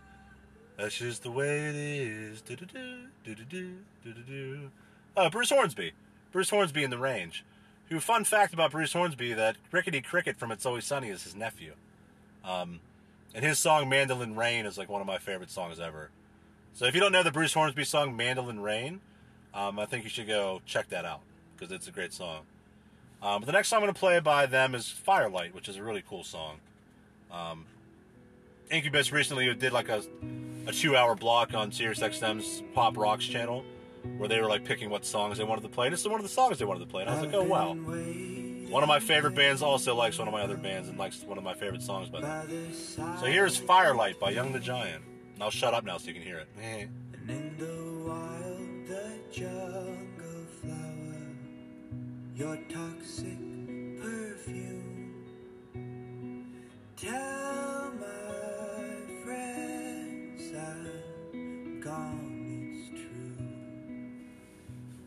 That's 0.78 0.98
just 0.98 1.24
the 1.24 1.32
way 1.32 1.70
it 1.70 1.76
is. 1.76 2.42
Do-do-do, 2.42 3.08
do-do-do, 3.24 3.78
do-do-do. 4.04 4.72
Uh, 5.16 5.30
Bruce 5.30 5.50
Hornsby. 5.50 5.94
Bruce 6.34 6.50
Hornsby 6.50 6.84
in 6.84 6.90
the 6.90 6.98
Range. 6.98 7.46
Who? 7.90 8.02
Fun 8.02 8.26
fact 8.26 8.54
about 8.54 8.72
Bruce 8.72 8.92
Hornsby 8.92 9.34
that 9.34 9.56
Rickety 9.72 10.02
Cricket 10.02 10.36
from 10.36 10.52
It's 10.52 10.66
Always 10.66 10.84
Sunny 10.84 11.10
is 11.10 11.24
his 11.24 11.36
nephew. 11.36 11.74
Um, 12.44 12.82
and 13.36 13.44
his 13.44 13.60
song 13.60 13.90
Mandolin 13.90 14.36
Rain 14.36 14.66
is 14.66 14.78
like 14.78 14.90
one 14.90 15.02
of 15.02 15.08
my 15.08 15.18
favorite 15.18 15.52
songs 15.52 15.80
ever. 15.80 16.10
So 16.74 16.86
if 16.86 16.96
you 16.96 17.02
don't 17.02 17.12
know 17.12 17.22
the 17.22 17.32
Bruce 17.32 17.54
Hornsby 17.54 17.84
song 17.84 18.16
Mandolin 18.16 18.62
Rain, 18.62 19.02
um, 19.54 19.78
I 19.78 19.86
think 19.86 20.06
you 20.06 20.10
should 20.10 20.28
go 20.28 20.62
check 20.66 20.88
that 20.90 21.04
out 21.04 21.20
because 21.56 21.72
it's 21.74 21.88
a 21.88 21.92
great 21.92 22.14
song. 22.14 22.44
Um, 23.22 23.42
but 23.42 23.46
the 23.46 23.52
next 23.52 23.68
song 23.68 23.78
I'm 23.78 23.84
going 23.84 23.94
to 23.94 24.00
play 24.00 24.20
by 24.22 24.46
them 24.46 24.74
is 24.74 24.90
Firelight, 24.90 25.54
which 25.54 25.68
is 25.68 25.76
a 25.76 25.84
really 25.84 26.04
cool 26.08 26.24
song. 26.24 26.58
Um, 27.30 27.66
Incubus 28.72 29.12
recently 29.12 29.54
did 29.54 29.74
like 29.74 29.90
a, 29.90 30.02
a 30.66 30.72
two 30.72 30.96
hour 30.96 31.14
block 31.14 31.54
on 31.54 31.72
SiriusXM's 31.72 32.64
Pop 32.74 32.96
Rocks 32.98 33.26
channel 33.26 33.66
where 34.18 34.30
they 34.30 34.40
were 34.40 34.48
like 34.48 34.64
picking 34.64 34.90
what 34.90 35.06
songs 35.06 35.40
they 35.40 35.44
wanted 35.44 35.62
to 35.62 35.70
play. 35.70 35.88
And 35.88 35.94
this 35.94 36.02
is 36.02 36.08
one 36.08 36.20
of 36.20 36.26
the 36.26 36.30
songs 36.30 36.58
they 36.58 36.66
wanted 36.66 36.82
to 36.82 36.86
play. 36.86 37.02
And 37.02 37.10
I 37.10 37.16
was 37.16 37.26
like, 37.26 37.36
oh 37.36 37.44
wow. 37.44 37.76
One 38.76 38.84
of 38.84 38.90
my 38.90 39.00
favorite 39.00 39.36
bands 39.36 39.62
also 39.62 39.96
likes 39.96 40.20
one 40.20 40.28
of 40.28 40.34
my 40.34 40.42
other 40.42 40.58
bands 40.58 40.90
and 40.90 40.98
likes 40.98 41.24
one 41.24 41.38
of 41.38 41.46
my 41.46 41.54
favorite 41.54 41.82
songs 41.82 42.10
by 42.10 42.20
them. 42.20 42.74
So 42.74 43.26
here's 43.26 43.56
Firelight 43.56 44.20
by 44.20 44.32
Young 44.32 44.52
the 44.52 44.60
Giant. 44.60 45.02
And 45.34 45.42
I'll 45.42 45.50
shut 45.50 45.74
up 45.74 45.86
now 45.86 45.98
so 45.98 46.10
you 46.10 46.14
can 46.14 46.22
hear 46.24 46.40
it. 46.40 46.50
And 46.62 46.90
in 47.30 47.56
the 47.58 48.10
wild, 48.10 48.86
the 48.86 49.14
jungle 49.32 50.46
flower, 50.60 51.24
your 52.36 52.58
toxic 52.68 53.40
perfume. 54.02 55.24
Tell 56.98 57.94
my 57.98 59.24
friends 59.24 60.52
I'm 60.54 61.80
gone, 61.80 62.74
it's 62.76 62.90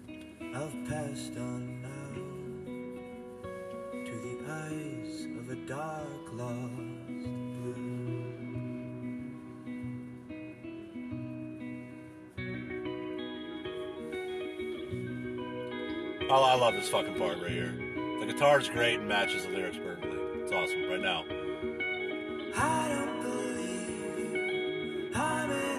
true. 0.09 0.57
I've 0.57 0.89
passed 0.89 1.37
on. 1.37 1.58
Dark 5.69 6.33
lost 6.33 6.73
blue. 7.59 7.75
I, 16.31 16.33
I 16.33 16.55
love 16.55 16.73
this 16.73 16.89
fucking 16.89 17.17
part 17.17 17.39
right 17.43 17.51
here. 17.51 17.75
The 18.21 18.27
guitar's 18.27 18.71
great 18.71 19.01
and 19.01 19.09
matches 19.09 19.45
the 19.45 19.51
lyrics 19.51 19.77
perfectly. 19.77 20.19
It's 20.41 20.53
awesome. 20.53 20.89
Right 20.89 21.01
now. 21.01 21.27
I 22.57 22.89
don't 22.89 23.21
believe. 23.21 25.15
I'm 25.15 25.51
in 25.51 25.78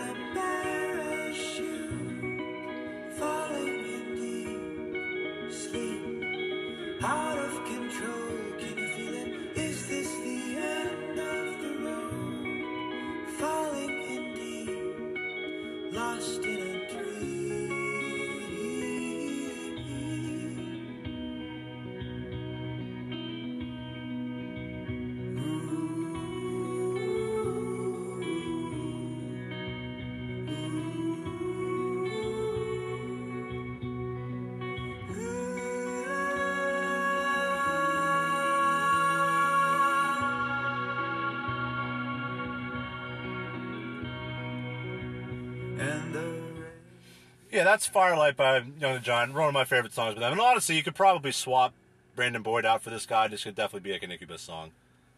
that's 47.70 47.86
Firelight 47.86 48.36
by 48.36 48.64
Young 48.80 48.96
and 48.96 49.04
Giant. 49.04 49.34
One 49.34 49.48
of 49.48 49.54
my 49.54 49.64
favorite 49.64 49.94
songs 49.94 50.16
by 50.16 50.22
them. 50.22 50.32
And 50.32 50.42
honestly, 50.42 50.76
you 50.76 50.82
could 50.82 50.96
probably 50.96 51.32
swap 51.32 51.74
Brandon 52.16 52.42
Boyd 52.42 52.66
out 52.66 52.82
for 52.82 52.90
this 52.90 53.06
guy. 53.06 53.28
This 53.28 53.44
could 53.44 53.54
definitely 53.54 53.88
be 53.88 53.94
like 53.94 54.02
an 54.02 54.12
Incubus 54.12 54.42
song. 54.42 54.72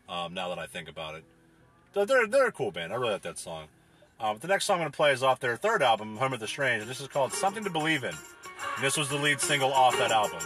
Um, 0.10 0.34
now 0.34 0.50
that 0.50 0.60
I 0.60 0.66
think 0.66 0.90
about 0.90 1.16
it, 1.16 1.24
they're 1.94 2.28
they're 2.28 2.48
a 2.48 2.52
cool 2.52 2.72
band. 2.72 2.92
I 2.92 2.98
really 2.98 3.14
like 3.14 3.22
that 3.22 3.38
song. 3.38 3.68
Um, 4.20 4.38
the 4.40 4.50
next 4.50 4.66
song 4.66 4.76
I'm 4.76 4.82
going 4.82 4.92
to 4.92 4.98
play 4.98 5.14
is 5.14 5.24
off 5.24 5.40
their 5.40 5.56
third 5.56 5.82
album, 5.82 6.18
Home 6.18 6.34
of 6.34 6.42
the 6.42 6.48
Strange. 6.48 6.86
This 6.86 7.00
is 7.00 7.08
called 7.08 7.32
Something 7.32 7.64
to 7.64 7.70
Believe 7.70 8.04
in. 8.04 8.14
And 8.14 8.84
this 8.84 8.98
was 8.98 9.08
the 9.08 9.16
lead 9.16 9.40
single 9.40 9.72
off 9.72 9.98
that 9.98 10.12
album. 10.12 10.42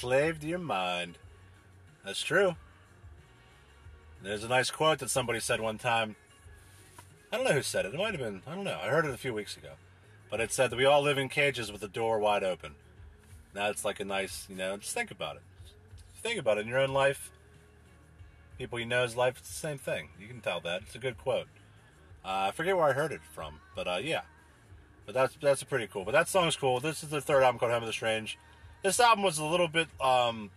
Slave 0.00 0.40
to 0.40 0.46
your 0.46 0.58
mind. 0.58 1.18
That's 2.04 2.22
true. 2.22 2.56
There's 4.22 4.44
a 4.44 4.48
nice 4.48 4.70
quote 4.70 4.98
that 5.00 5.10
somebody 5.10 5.40
said 5.40 5.60
one 5.60 5.76
time. 5.76 6.16
I 7.30 7.36
don't 7.36 7.44
know 7.44 7.52
who 7.52 7.62
said 7.62 7.84
it. 7.84 7.94
It 7.94 7.98
might 7.98 8.12
have 8.12 8.18
been, 8.18 8.42
I 8.46 8.54
don't 8.54 8.64
know. 8.64 8.78
I 8.82 8.88
heard 8.88 9.04
it 9.04 9.12
a 9.12 9.18
few 9.18 9.34
weeks 9.34 9.56
ago. 9.56 9.72
But 10.30 10.40
it 10.40 10.52
said 10.52 10.70
that 10.70 10.76
we 10.76 10.86
all 10.86 11.02
live 11.02 11.18
in 11.18 11.28
cages 11.28 11.70
with 11.70 11.82
the 11.82 11.88
door 11.88 12.18
wide 12.18 12.42
open. 12.42 12.74
Now 13.54 13.68
it's 13.68 13.84
like 13.84 14.00
a 14.00 14.04
nice, 14.04 14.46
you 14.48 14.56
know, 14.56 14.76
just 14.78 14.94
think 14.94 15.10
about 15.10 15.36
it. 15.36 15.42
Think 16.22 16.38
about 16.38 16.56
it 16.56 16.62
in 16.62 16.68
your 16.68 16.78
own 16.78 16.92
life. 16.92 17.30
People 18.58 18.78
you 18.78 18.86
know's 18.86 19.16
life, 19.16 19.38
it's 19.38 19.48
the 19.48 19.54
same 19.54 19.78
thing. 19.78 20.08
You 20.18 20.28
can 20.28 20.40
tell 20.40 20.60
that. 20.60 20.82
It's 20.82 20.94
a 20.94 20.98
good 20.98 21.18
quote. 21.18 21.46
Uh, 22.24 22.48
I 22.48 22.50
forget 22.52 22.76
where 22.76 22.86
I 22.86 22.92
heard 22.92 23.12
it 23.12 23.20
from, 23.32 23.60
but 23.74 23.88
uh, 23.88 24.00
yeah. 24.02 24.22
But 25.06 25.14
that's 25.14 25.36
that's 25.40 25.62
pretty 25.64 25.86
cool. 25.86 26.04
But 26.04 26.12
that 26.12 26.28
song's 26.28 26.56
cool. 26.56 26.78
This 26.78 27.02
is 27.02 27.08
the 27.08 27.20
third 27.20 27.42
album 27.42 27.58
called 27.58 27.72
Home 27.72 27.82
of 27.82 27.86
the 27.86 27.92
Strange. 27.92 28.38
This 28.82 28.98
album 28.98 29.22
was 29.24 29.38
a 29.38 29.44
little 29.44 29.68
bit 29.68 29.88
um, 30.00 30.50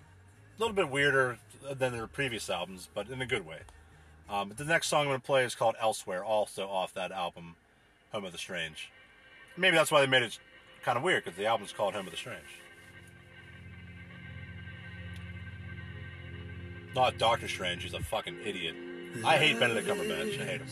a 0.57 0.61
little 0.61 0.75
bit 0.75 0.89
weirder 0.89 1.37
than 1.71 1.93
their 1.93 2.07
previous 2.07 2.49
albums, 2.49 2.89
but 2.93 3.09
in 3.09 3.21
a 3.21 3.25
good 3.25 3.45
way. 3.45 3.59
Um, 4.29 4.49
but 4.49 4.57
the 4.57 4.65
next 4.65 4.87
song 4.87 5.01
I'm 5.01 5.07
going 5.07 5.19
to 5.19 5.25
play 5.25 5.43
is 5.43 5.55
called 5.55 5.75
Elsewhere, 5.79 6.23
also 6.23 6.67
off 6.67 6.93
that 6.93 7.11
album, 7.11 7.55
Home 8.11 8.25
of 8.25 8.31
the 8.31 8.37
Strange. 8.37 8.89
Maybe 9.57 9.75
that's 9.75 9.91
why 9.91 10.01
they 10.01 10.07
made 10.07 10.23
it 10.23 10.39
kind 10.83 10.97
of 10.97 11.03
weird 11.03 11.23
because 11.23 11.37
the 11.37 11.45
album's 11.45 11.73
called 11.73 11.93
Home 11.93 12.05
of 12.05 12.11
the 12.11 12.17
Strange. 12.17 12.39
Not 16.95 17.17
Doctor 17.17 17.47
Strange. 17.47 17.83
He's 17.83 17.93
a 17.93 17.99
fucking 17.99 18.37
idiot. 18.45 18.75
I 19.25 19.37
hate 19.37 19.59
Benedict 19.59 19.87
Cumberbatch. 19.87 20.39
I 20.41 20.45
hate 20.45 20.61
him. 20.61 20.67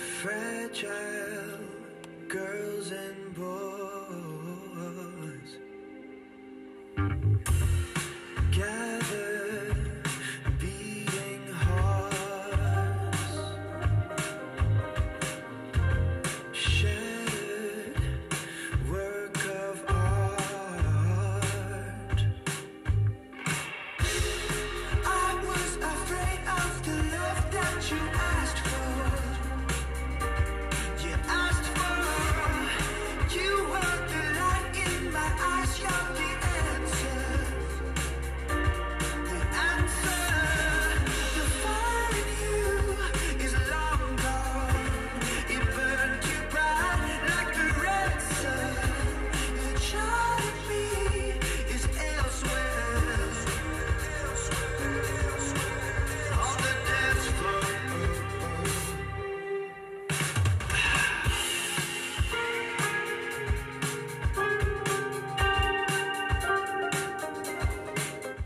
Fragile 0.00 1.60
girls 2.28 2.90
and 2.90 3.34
boys. 3.34 3.50
Gather, 8.50 8.89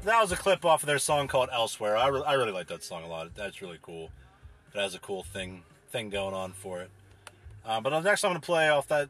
that 0.04 0.20
was 0.20 0.32
a 0.32 0.36
clip 0.36 0.64
off 0.64 0.82
of 0.82 0.86
their 0.86 0.98
song 0.98 1.28
called 1.28 1.48
Elsewhere. 1.52 1.96
I, 1.96 2.08
re- 2.08 2.22
I 2.26 2.34
really 2.34 2.52
like 2.52 2.68
that 2.68 2.82
song 2.82 3.04
a 3.04 3.08
lot. 3.08 3.34
That's 3.34 3.60
really 3.60 3.78
cool. 3.82 4.10
It 4.74 4.80
has 4.80 4.94
a 4.94 4.98
cool 4.98 5.22
thing 5.22 5.62
thing 5.90 6.10
going 6.10 6.34
on 6.34 6.52
for 6.52 6.80
it. 6.80 6.90
Uh, 7.64 7.80
but 7.80 7.90
the 7.90 8.00
next 8.00 8.24
I'm 8.24 8.30
going 8.30 8.40
to 8.40 8.44
play 8.44 8.68
off 8.68 8.88
that 8.88 9.08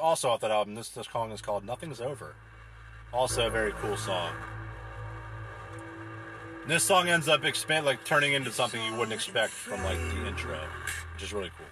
also 0.00 0.30
off 0.30 0.40
that 0.40 0.50
album. 0.50 0.74
This 0.74 0.88
this 0.88 1.06
song 1.12 1.30
is 1.32 1.40
called 1.40 1.64
Nothing's 1.64 2.00
Over. 2.00 2.34
Also 3.12 3.46
a 3.46 3.50
very 3.50 3.72
cool 3.72 3.96
song. 3.96 4.32
And 6.62 6.70
this 6.70 6.82
song 6.84 7.08
ends 7.08 7.28
up 7.28 7.44
expand 7.44 7.84
like 7.84 8.04
turning 8.04 8.32
into 8.32 8.50
something 8.50 8.82
you 8.82 8.92
wouldn't 8.92 9.12
expect 9.12 9.52
from 9.52 9.82
like 9.84 9.98
the 9.98 10.26
intro, 10.26 10.58
which 11.14 11.22
is 11.22 11.32
really 11.32 11.50
cool. 11.58 11.66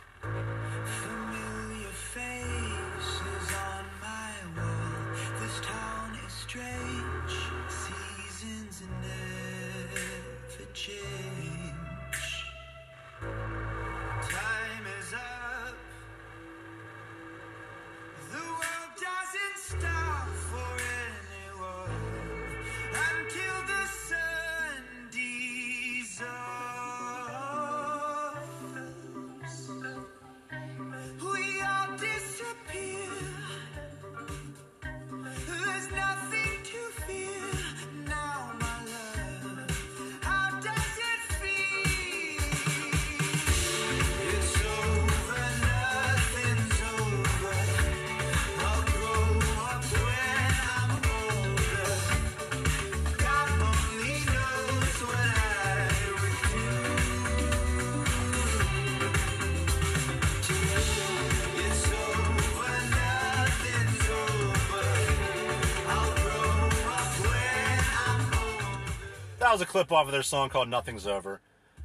Clip 69.71 69.93
off 69.93 70.07
of 70.07 70.13
their 70.13 70.25
song 70.25 70.49
called 70.49 70.69
Nothing's 70.69 71.07
Over. 71.07 71.41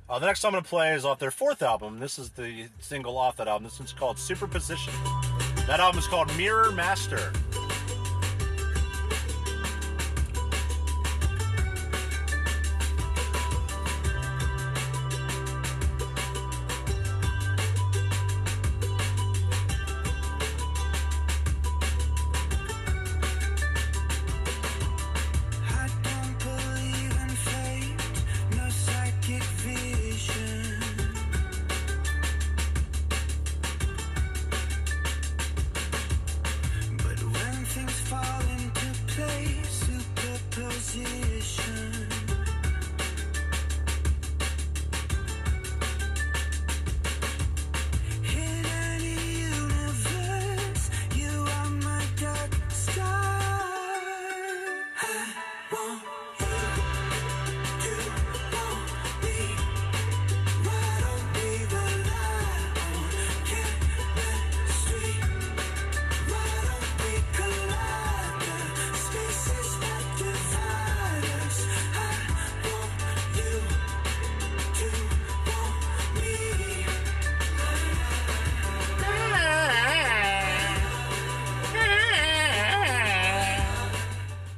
Uh, 0.09 0.17
the 0.17 0.25
next 0.25 0.39
song 0.39 0.49
I'm 0.49 0.53
going 0.53 0.63
to 0.63 0.69
play 0.69 0.93
is 0.95 1.05
off 1.05 1.19
their 1.19 1.29
fourth 1.29 1.61
album. 1.61 1.99
This 1.99 2.17
is 2.17 2.31
the 2.31 2.65
single 2.79 3.15
off 3.15 3.37
that 3.37 3.47
album. 3.47 3.65
This 3.65 3.77
one's 3.77 3.93
called 3.93 4.17
Superposition. 4.17 4.91
That 5.67 5.79
album 5.79 5.99
is 5.99 6.07
called 6.07 6.35
Mirror 6.35 6.71
Master. 6.71 7.31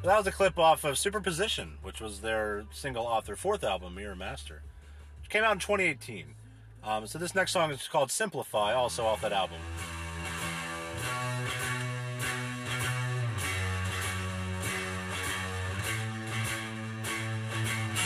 That 0.08 0.20
was 0.20 0.28
a 0.28 0.32
clip 0.32 0.58
off 0.58 0.86
of 0.86 0.98
Superposition, 0.98 1.80
which 1.82 2.00
was 2.00 2.22
their 2.22 2.64
single 2.72 3.06
off 3.06 3.26
their 3.26 3.36
fourth 3.36 3.62
album, 3.62 3.96
Mirror 3.96 4.16
Master, 4.16 4.62
which 5.20 5.30
came 5.30 5.44
out 5.44 5.52
in 5.52 5.60
2018. 5.60 6.28
Um, 6.82 7.08
so 7.08 7.20
this 7.20 7.36
next 7.36 7.52
song 7.52 7.72
is 7.72 7.90
called 7.90 8.10
Simplify, 8.10 8.74
also 8.74 9.06
off 9.06 9.20
that 9.20 9.34
album. 9.34 9.58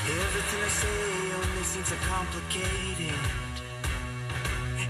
Everything 0.09 0.63
I 0.63 0.69
say 0.69 1.33
only 1.35 1.63
seems. 1.63 1.91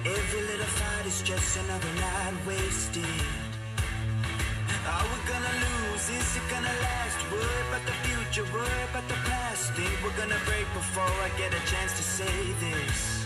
Every 0.05 0.41
little 0.43 0.65
fight 0.65 1.05
is 1.05 1.21
just 1.23 1.57
another 1.57 1.93
night 1.99 2.47
wasted. 2.47 3.50
Is 6.19 6.35
it 6.35 6.43
gonna 6.49 6.67
last? 6.67 7.19
Worry 7.31 7.61
about 7.69 7.85
the 7.85 7.95
future, 8.05 8.45
worry 8.53 8.83
about 8.89 9.07
the 9.07 9.19
past. 9.29 9.73
Think 9.73 9.91
we're 10.03 10.17
gonna 10.17 10.41
break 10.45 10.67
before 10.73 11.15
I 11.27 11.29
get 11.37 11.53
a 11.53 11.61
chance 11.71 11.95
to 11.97 12.03
say 12.03 12.53
this. 12.59 13.20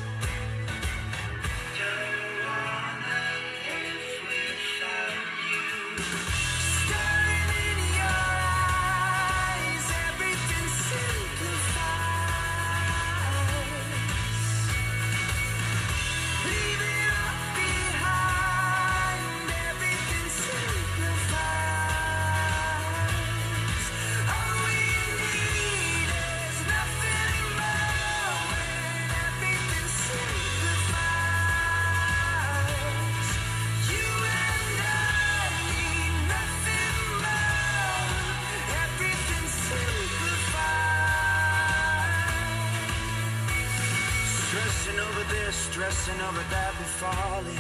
That, 46.49 46.73
we're 46.79 46.85
falling. 46.85 47.55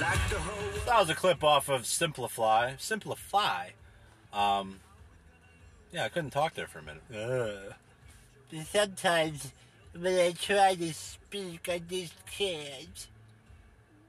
Like 0.00 0.28
the 0.28 0.38
whole 0.38 0.62
world. 0.62 0.86
That 0.86 1.00
was 1.00 1.10
a 1.10 1.14
clip 1.14 1.42
off 1.42 1.68
of 1.68 1.86
Simplify. 1.86 2.74
Simplify. 2.78 3.70
Um, 4.32 4.80
yeah, 5.92 6.04
I 6.04 6.08
couldn't 6.08 6.30
talk 6.30 6.54
there 6.54 6.66
for 6.66 6.80
a 6.80 6.82
minute. 6.82 7.02
Ugh. 7.14 7.74
Sometimes 8.66 9.52
when 9.98 10.18
I 10.18 10.32
try 10.32 10.74
to 10.74 10.92
speak, 10.92 11.68
I 11.68 11.78
just 11.78 12.14
can't. 12.26 13.06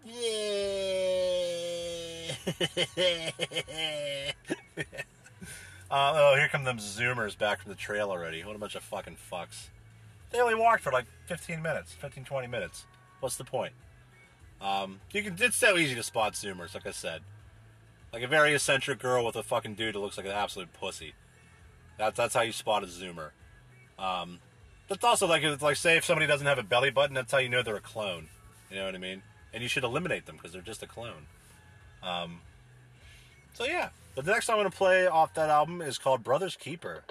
Uh, 5.89 6.11
oh, 6.15 6.35
here 6.35 6.49
come 6.49 6.65
them 6.65 6.79
Zoomers 6.79 7.37
back 7.37 7.61
from 7.61 7.69
the 7.69 7.77
trail 7.77 8.11
already. 8.11 8.43
What 8.43 8.57
a 8.57 8.59
bunch 8.59 8.75
of 8.75 8.83
fucking 8.83 9.15
fucks. 9.31 9.69
They 10.31 10.39
only 10.39 10.55
walked 10.55 10.83
for 10.83 10.91
like 10.91 11.05
15 11.27 11.61
minutes, 11.61 11.93
15, 11.93 12.25
20 12.25 12.47
minutes. 12.47 12.85
What's 13.19 13.37
the 13.37 13.43
point? 13.43 13.73
Um, 14.61 14.99
you 15.11 15.23
can. 15.23 15.35
It's 15.39 15.55
so 15.55 15.77
easy 15.77 15.95
to 15.95 16.03
spot 16.03 16.33
Zoomers, 16.33 16.73
like 16.73 16.85
I 16.85 16.91
said. 16.91 17.21
Like 18.11 18.23
a 18.23 18.27
very 18.27 18.53
eccentric 18.53 18.99
girl 18.99 19.25
with 19.25 19.35
a 19.35 19.43
fucking 19.43 19.75
dude 19.75 19.95
who 19.95 20.01
looks 20.01 20.17
like 20.17 20.25
an 20.25 20.31
absolute 20.31 20.73
pussy. 20.73 21.13
That's 21.97 22.17
that's 22.17 22.33
how 22.33 22.41
you 22.41 22.51
spot 22.51 22.83
a 22.83 22.87
zoomer. 22.87 23.31
Um, 23.99 24.39
but 24.87 25.03
also 25.03 25.27
like 25.27 25.43
like 25.61 25.75
say 25.75 25.97
if 25.97 26.05
somebody 26.05 26.27
doesn't 26.27 26.47
have 26.47 26.57
a 26.57 26.63
belly 26.63 26.91
button, 26.91 27.13
that's 27.13 27.31
how 27.31 27.39
you 27.39 27.49
know 27.49 27.61
they're 27.61 27.75
a 27.75 27.81
clone. 27.81 28.27
You 28.69 28.77
know 28.77 28.85
what 28.85 28.95
I 28.95 28.99
mean? 28.99 29.21
And 29.53 29.63
you 29.63 29.69
should 29.69 29.83
eliminate 29.83 30.25
them 30.25 30.35
because 30.35 30.51
they're 30.51 30.61
just 30.61 30.83
a 30.83 30.87
clone. 30.87 31.25
Um, 32.03 32.41
so 33.53 33.65
yeah. 33.65 33.89
But 34.15 34.25
the 34.25 34.31
next 34.31 34.47
song 34.47 34.55
I'm 34.55 34.59
gonna 34.61 34.71
play 34.71 35.07
off 35.07 35.33
that 35.35 35.49
album 35.49 35.81
is 35.81 35.97
called 35.97 36.23
Brothers 36.23 36.55
Keeper. 36.55 37.03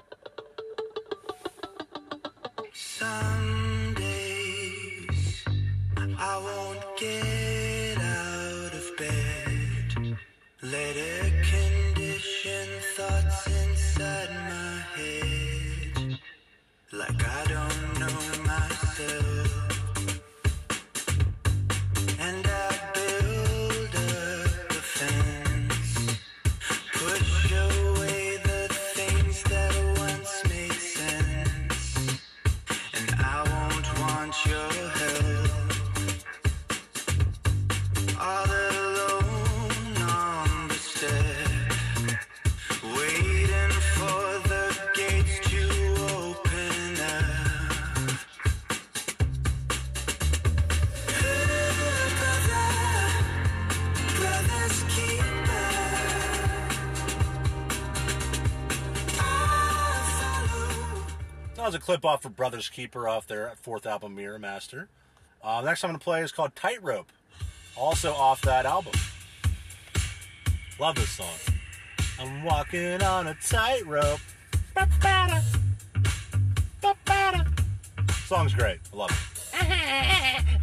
Some 2.78 3.94
days 3.94 5.44
I 5.96 6.36
won't 6.36 6.84
get 6.98 7.96
out 7.96 8.74
of 8.74 8.96
bed. 8.98 10.18
Let 10.60 10.96
air 10.96 11.25
clip 61.86 62.04
off 62.04 62.24
of 62.24 62.34
Brothers 62.34 62.68
Keeper 62.68 63.06
off 63.06 63.28
their 63.28 63.52
fourth 63.62 63.86
album, 63.86 64.16
Mirror 64.16 64.40
Master. 64.40 64.88
Uh, 65.40 65.62
next 65.64 65.84
I'm 65.84 65.90
going 65.90 66.00
to 66.00 66.02
play 66.02 66.20
is 66.20 66.32
called 66.32 66.56
Tightrope, 66.56 67.12
also 67.76 68.12
off 68.12 68.42
that 68.42 68.66
album. 68.66 68.92
Love 70.80 70.96
this 70.96 71.10
song. 71.10 71.28
I'm 72.18 72.42
walking 72.42 73.00
on 73.04 73.28
a 73.28 73.34
tightrope. 73.34 74.18
Song's 78.24 78.52
great. 78.52 78.80
I 78.92 78.96
love 78.96 79.10
it. 79.52 80.44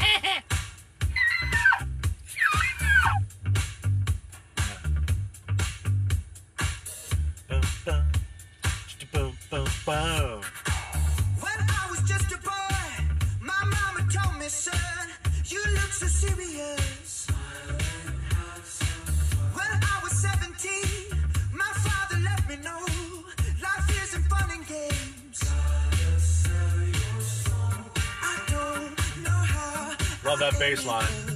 that 30.44 30.60
bass 30.60 30.86
line. 30.86 31.33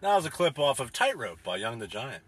That 0.00 0.16
was 0.16 0.24
a 0.24 0.30
clip 0.30 0.58
off 0.58 0.80
of 0.80 0.94
Tightrope 0.94 1.42
by 1.44 1.56
Young 1.56 1.78
the 1.78 1.86
Giant. 1.86 2.22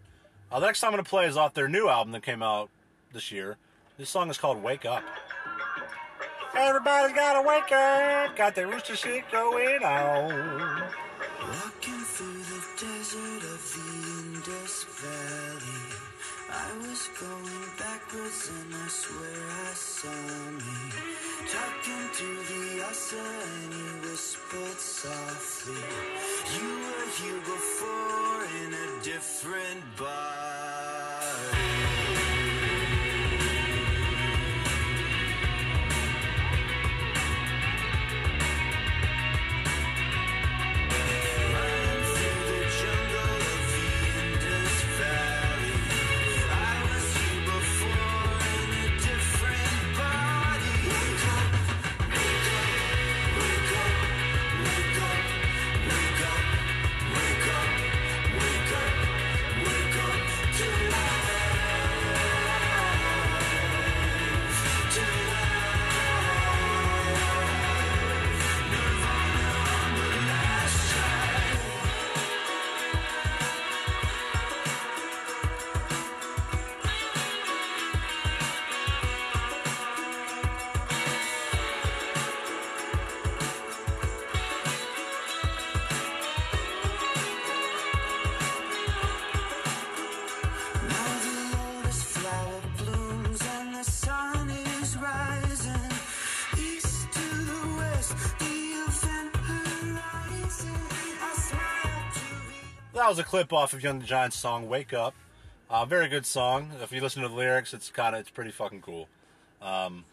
Uh, 0.50 0.60
the 0.60 0.66
next 0.66 0.80
song 0.80 0.88
I'm 0.88 0.92
going 0.92 1.04
to 1.04 1.08
play 1.08 1.26
is 1.26 1.38
off 1.38 1.54
their 1.54 1.68
new 1.68 1.88
album 1.88 2.12
that 2.12 2.22
came 2.22 2.42
out 2.42 2.68
this 3.14 3.32
year. 3.32 3.56
This 3.96 4.10
song 4.10 4.28
is 4.28 4.36
called 4.36 4.62
Wake 4.62 4.84
Up. 4.84 5.02
Everybody's 6.54 7.16
got 7.16 7.40
to 7.40 7.48
wake 7.48 7.72
up. 7.72 8.36
Got 8.36 8.54
their 8.54 8.66
rooster 8.66 8.94
shit 8.94 9.24
going 9.32 9.82
on. 9.82 10.82
Walking 11.40 12.04
through 12.12 12.42
the 12.42 12.62
desert 12.78 13.42
of 13.42 13.60
the 13.72 13.88
Indus 14.20 14.84
Valley. 14.84 16.02
I 16.52 16.76
was 16.76 17.08
going 17.18 17.64
backwards 17.78 18.50
and 18.52 18.74
I 18.74 18.88
swear 18.88 19.48
I 19.48 19.72
saw 19.72 20.12
me. 20.60 20.76
Talking 21.48 22.08
to 22.12 22.26
the 22.52 22.84
Asa 22.84 23.16
and 23.16 23.72
he 23.72 24.10
whispered 24.10 24.78
softly. 24.78 26.32
You 27.24 27.28
here 27.28 27.40
before 27.40 28.44
in 28.64 28.74
a 28.74 29.04
different 29.04 29.96
body. 29.96 30.41
That 103.03 103.09
was 103.09 103.18
a 103.18 103.24
clip 103.24 103.53
off 103.53 103.72
of 103.72 103.82
Young 103.82 103.98
the 103.98 104.07
Giant's 104.07 104.38
song 104.38 104.68
Wake 104.68 104.92
Up. 104.92 105.12
Uh, 105.68 105.84
very 105.84 106.07
good 106.07 106.24
song. 106.24 106.70
If 106.80 106.92
you 106.92 107.00
listen 107.00 107.20
to 107.22 107.28
the 107.28 107.34
lyrics, 107.34 107.74
it's 107.74 107.90
kind 107.90 108.14
of 108.14 108.20
it's 108.20 108.30
pretty 108.30 108.53
fucking 108.53 108.80
cool. 108.80 109.09
Um, 109.61 110.05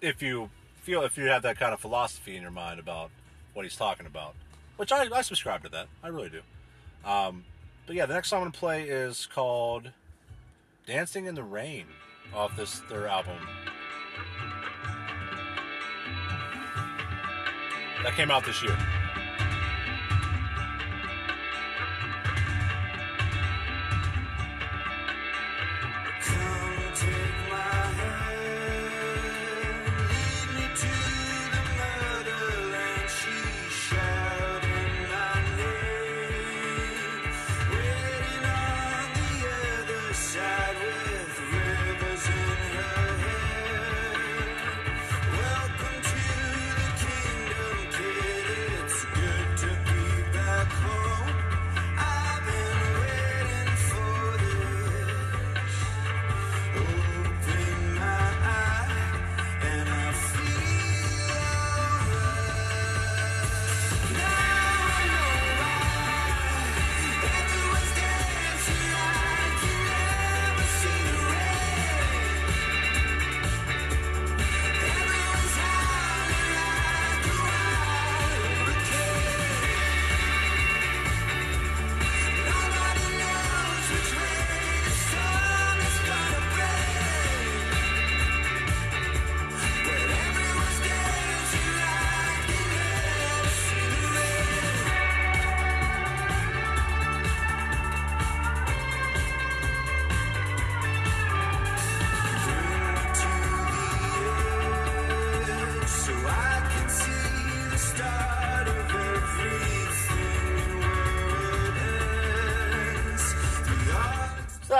if 0.00 0.20
you 0.22 0.50
feel 0.80 1.02
if 1.02 1.16
you 1.16 1.26
have 1.26 1.42
that 1.42 1.60
kind 1.60 1.72
of 1.72 1.78
philosophy 1.78 2.34
in 2.34 2.42
your 2.42 2.50
mind 2.50 2.80
about 2.80 3.12
what 3.54 3.64
he's 3.64 3.76
talking 3.76 4.06
about, 4.06 4.34
which 4.76 4.90
I, 4.90 5.06
I 5.14 5.22
subscribe 5.22 5.62
to 5.62 5.68
that, 5.68 5.86
I 6.02 6.08
really 6.08 6.30
do. 6.30 6.40
Um, 7.08 7.44
but 7.86 7.94
yeah, 7.94 8.06
the 8.06 8.14
next 8.14 8.30
song 8.30 8.38
I'm 8.38 8.46
gonna 8.46 8.58
play 8.58 8.88
is 8.88 9.26
called 9.32 9.92
"Dancing 10.84 11.26
in 11.26 11.36
the 11.36 11.44
Rain" 11.44 11.86
off 12.34 12.56
this 12.56 12.80
their 12.90 13.06
album. 13.06 13.38
That 18.02 18.14
came 18.16 18.32
out 18.32 18.44
this 18.44 18.60
year. 18.64 18.76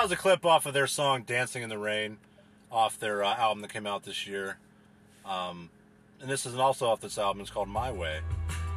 That 0.03 0.09
was 0.09 0.19
a 0.19 0.21
clip 0.21 0.45
off 0.45 0.67
of 0.67 0.75
their 0.75 0.89
song 0.89 1.23
"Dancing 1.23 1.63
in 1.63 1.69
the 1.69 1.79
Rain," 1.79 2.17
off 2.73 2.99
their 2.99 3.23
uh, 3.23 3.37
album 3.37 3.63
that 3.63 3.73
came 3.73 3.87
out 3.87 4.03
this 4.03 4.27
year. 4.27 4.57
Um, 5.25 5.71
and 6.21 6.29
this 6.29 6.45
is 6.45 6.57
also 6.57 6.89
off 6.89 7.01
this 7.01 7.19
album. 7.19 7.41
It's 7.41 7.51
called 7.51 7.69
"My 7.69 7.93
Way." 7.93 8.19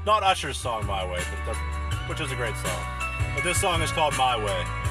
Not 0.06 0.22
Usher's 0.22 0.56
song 0.56 0.86
"My 0.86 1.04
Way," 1.04 1.24
but 1.48 1.56
which 2.08 2.22
is 2.22 2.32
a 2.32 2.36
great 2.36 2.56
song. 2.58 2.86
But 3.34 3.44
this 3.44 3.60
song 3.60 3.82
is 3.82 3.92
called 3.92 4.16
"My 4.16 4.38
Way." 4.38 4.85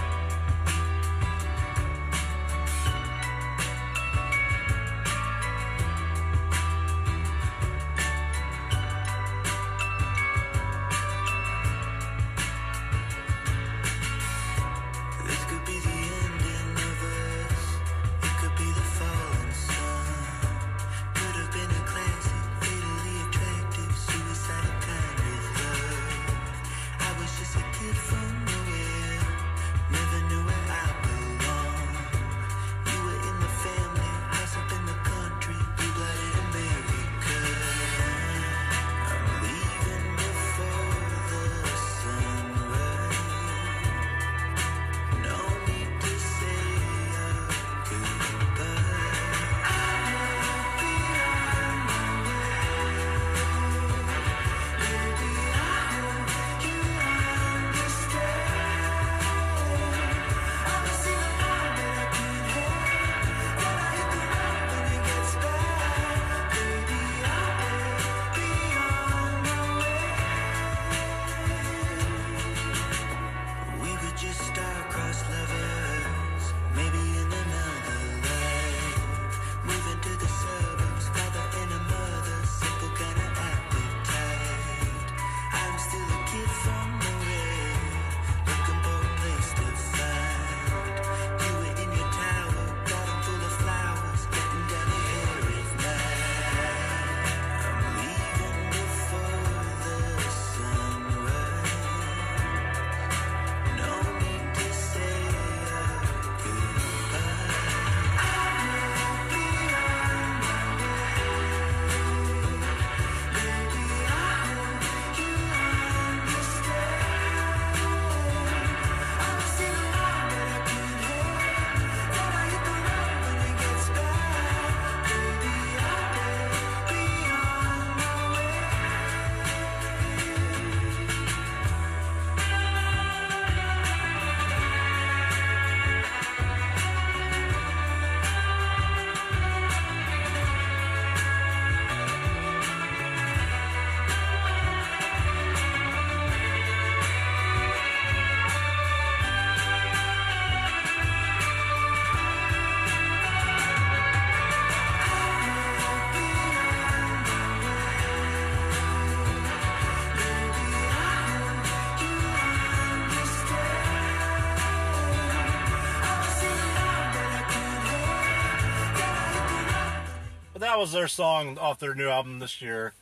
That 170.74 170.80
was 170.80 170.90
their 170.90 171.06
song 171.06 171.56
off 171.56 171.78
their 171.78 171.94
new 171.94 172.08
album 172.08 172.40
this 172.40 172.60
year, 172.60 172.94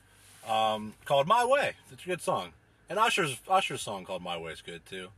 um, 0.46 0.92
called 1.06 1.26
"My 1.26 1.42
Way." 1.42 1.72
It's 1.90 2.02
a 2.04 2.06
good 2.06 2.20
song, 2.20 2.52
and 2.90 2.98
Usher's 2.98 3.40
Usher's 3.48 3.80
song 3.80 4.04
called 4.04 4.22
"My 4.22 4.36
Way" 4.36 4.52
is 4.52 4.60
good 4.60 4.84
too. 4.84 5.08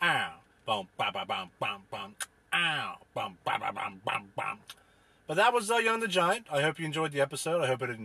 Ow, 0.00 0.34
bum, 0.64 0.86
ba, 0.96 1.10
ba, 1.12 1.24
bum, 1.26 1.50
bum, 1.58 1.82
bum. 1.90 2.14
Ow, 2.52 2.98
bum, 3.14 3.36
ba, 3.44 3.56
ba, 3.58 3.72
bum, 3.72 4.00
bum, 4.04 4.28
bum. 4.36 4.58
But 5.26 5.34
that 5.34 5.52
was 5.52 5.72
uh, 5.72 5.78
Young 5.78 5.98
the 5.98 6.06
Giant. 6.06 6.46
I 6.52 6.62
hope 6.62 6.78
you 6.78 6.86
enjoyed 6.86 7.10
the 7.10 7.20
episode. 7.20 7.60
I 7.60 7.66
hope 7.66 7.82
it. 7.82 7.98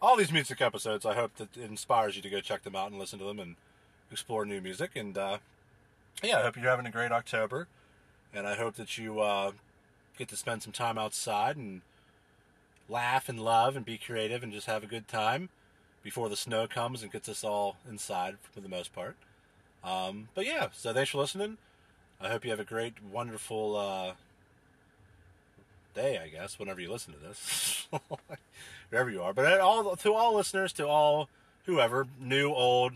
All 0.00 0.16
these 0.16 0.30
music 0.30 0.60
episodes, 0.60 1.04
I 1.04 1.14
hope 1.14 1.34
that 1.38 1.56
it 1.56 1.68
inspires 1.68 2.14
you 2.14 2.22
to 2.22 2.30
go 2.30 2.40
check 2.40 2.62
them 2.62 2.76
out 2.76 2.92
and 2.92 3.00
listen 3.00 3.18
to 3.18 3.24
them 3.24 3.40
and 3.40 3.56
explore 4.12 4.44
new 4.44 4.60
music. 4.60 4.92
And 4.94 5.18
uh, 5.18 5.38
yeah, 6.22 6.38
I 6.38 6.42
hope 6.42 6.54
you're 6.54 6.70
having 6.70 6.86
a 6.86 6.92
great 6.92 7.10
October. 7.10 7.66
And 8.32 8.46
I 8.46 8.54
hope 8.54 8.76
that 8.76 8.96
you 8.96 9.18
uh, 9.20 9.50
get 10.16 10.28
to 10.28 10.36
spend 10.36 10.62
some 10.62 10.72
time 10.72 10.98
outside 10.98 11.56
and 11.56 11.82
laugh 12.88 13.28
and 13.28 13.40
love 13.40 13.76
and 13.76 13.84
be 13.84 13.98
creative 13.98 14.42
and 14.42 14.52
just 14.52 14.66
have 14.66 14.82
a 14.82 14.86
good 14.86 15.08
time 15.08 15.48
before 16.02 16.28
the 16.28 16.36
snow 16.36 16.66
comes 16.66 17.02
and 17.02 17.12
gets 17.12 17.28
us 17.28 17.44
all 17.44 17.76
inside 17.88 18.36
for 18.52 18.60
the 18.60 18.68
most 18.68 18.94
part. 18.94 19.16
Um, 19.84 20.28
but 20.34 20.46
yeah, 20.46 20.68
so 20.72 20.92
thanks 20.92 21.10
for 21.10 21.18
listening. 21.18 21.58
I 22.20 22.28
hope 22.28 22.44
you 22.44 22.50
have 22.50 22.60
a 22.60 22.64
great, 22.64 22.94
wonderful 23.02 23.76
uh, 23.76 24.12
day, 25.94 26.20
I 26.22 26.28
guess, 26.28 26.58
whenever 26.58 26.80
you 26.80 26.90
listen 26.90 27.12
to 27.12 27.18
this, 27.18 27.88
wherever 28.90 29.10
you 29.10 29.22
are. 29.22 29.32
But 29.32 29.60
all 29.60 29.96
to 29.96 30.14
all 30.14 30.34
listeners, 30.34 30.72
to 30.74 30.86
all 30.86 31.28
whoever, 31.66 32.06
new, 32.20 32.52
old, 32.52 32.92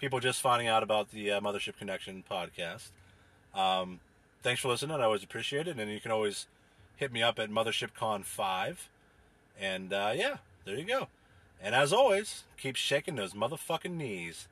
people 0.00 0.20
just 0.20 0.40
finding 0.40 0.68
out 0.68 0.82
about 0.82 1.10
the 1.10 1.32
uh, 1.32 1.40
Mothership 1.40 1.76
Connection 1.76 2.22
podcast. 2.30 2.88
Um, 3.54 4.00
thanks 4.42 4.60
for 4.60 4.68
listening. 4.68 5.00
I 5.00 5.04
always 5.04 5.24
appreciate 5.24 5.66
it, 5.66 5.78
and 5.78 5.90
you 5.90 6.00
can 6.00 6.12
always 6.12 6.46
hit 6.96 7.12
me 7.12 7.22
up 7.22 7.38
at 7.38 7.50
MothershipCon5. 7.50 8.76
And 9.60 9.92
uh, 9.92 10.12
yeah, 10.14 10.36
there 10.64 10.76
you 10.76 10.84
go. 10.84 11.08
And 11.60 11.74
as 11.74 11.92
always, 11.92 12.44
keep 12.56 12.76
shaking 12.76 13.16
those 13.16 13.32
motherfucking 13.32 13.96
knees. 13.96 14.46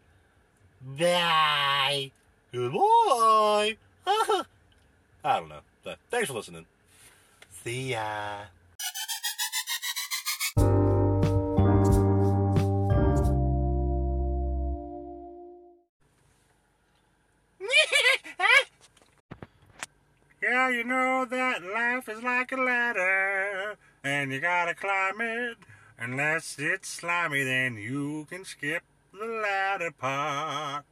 Bye. 0.83 2.11
Goodbye. 2.53 3.77
I 4.07 4.45
don't 5.41 5.49
know. 5.49 5.61
But 5.85 5.99
thanks 6.11 6.29
for 6.29 6.35
listening. 6.35 6.67
See 7.65 7.93
ya. 7.93 8.39
Yeah, 20.43 20.69
you 20.69 20.85
know 20.85 21.25
that 21.25 21.63
life 21.63 22.09
is 22.09 22.23
like 22.23 22.53
a 22.53 22.57
you 24.37 24.43
gotta 24.43 24.75
climb 24.75 25.19
it. 25.23 25.57
Unless 25.99 26.57
it's 26.59 26.91
slimy, 26.91 27.43
then 27.43 27.79
you 27.79 28.27
can 28.29 28.45
skip 28.45 28.83
the 29.19 29.25
ladder 29.25 29.91
part. 29.93 30.85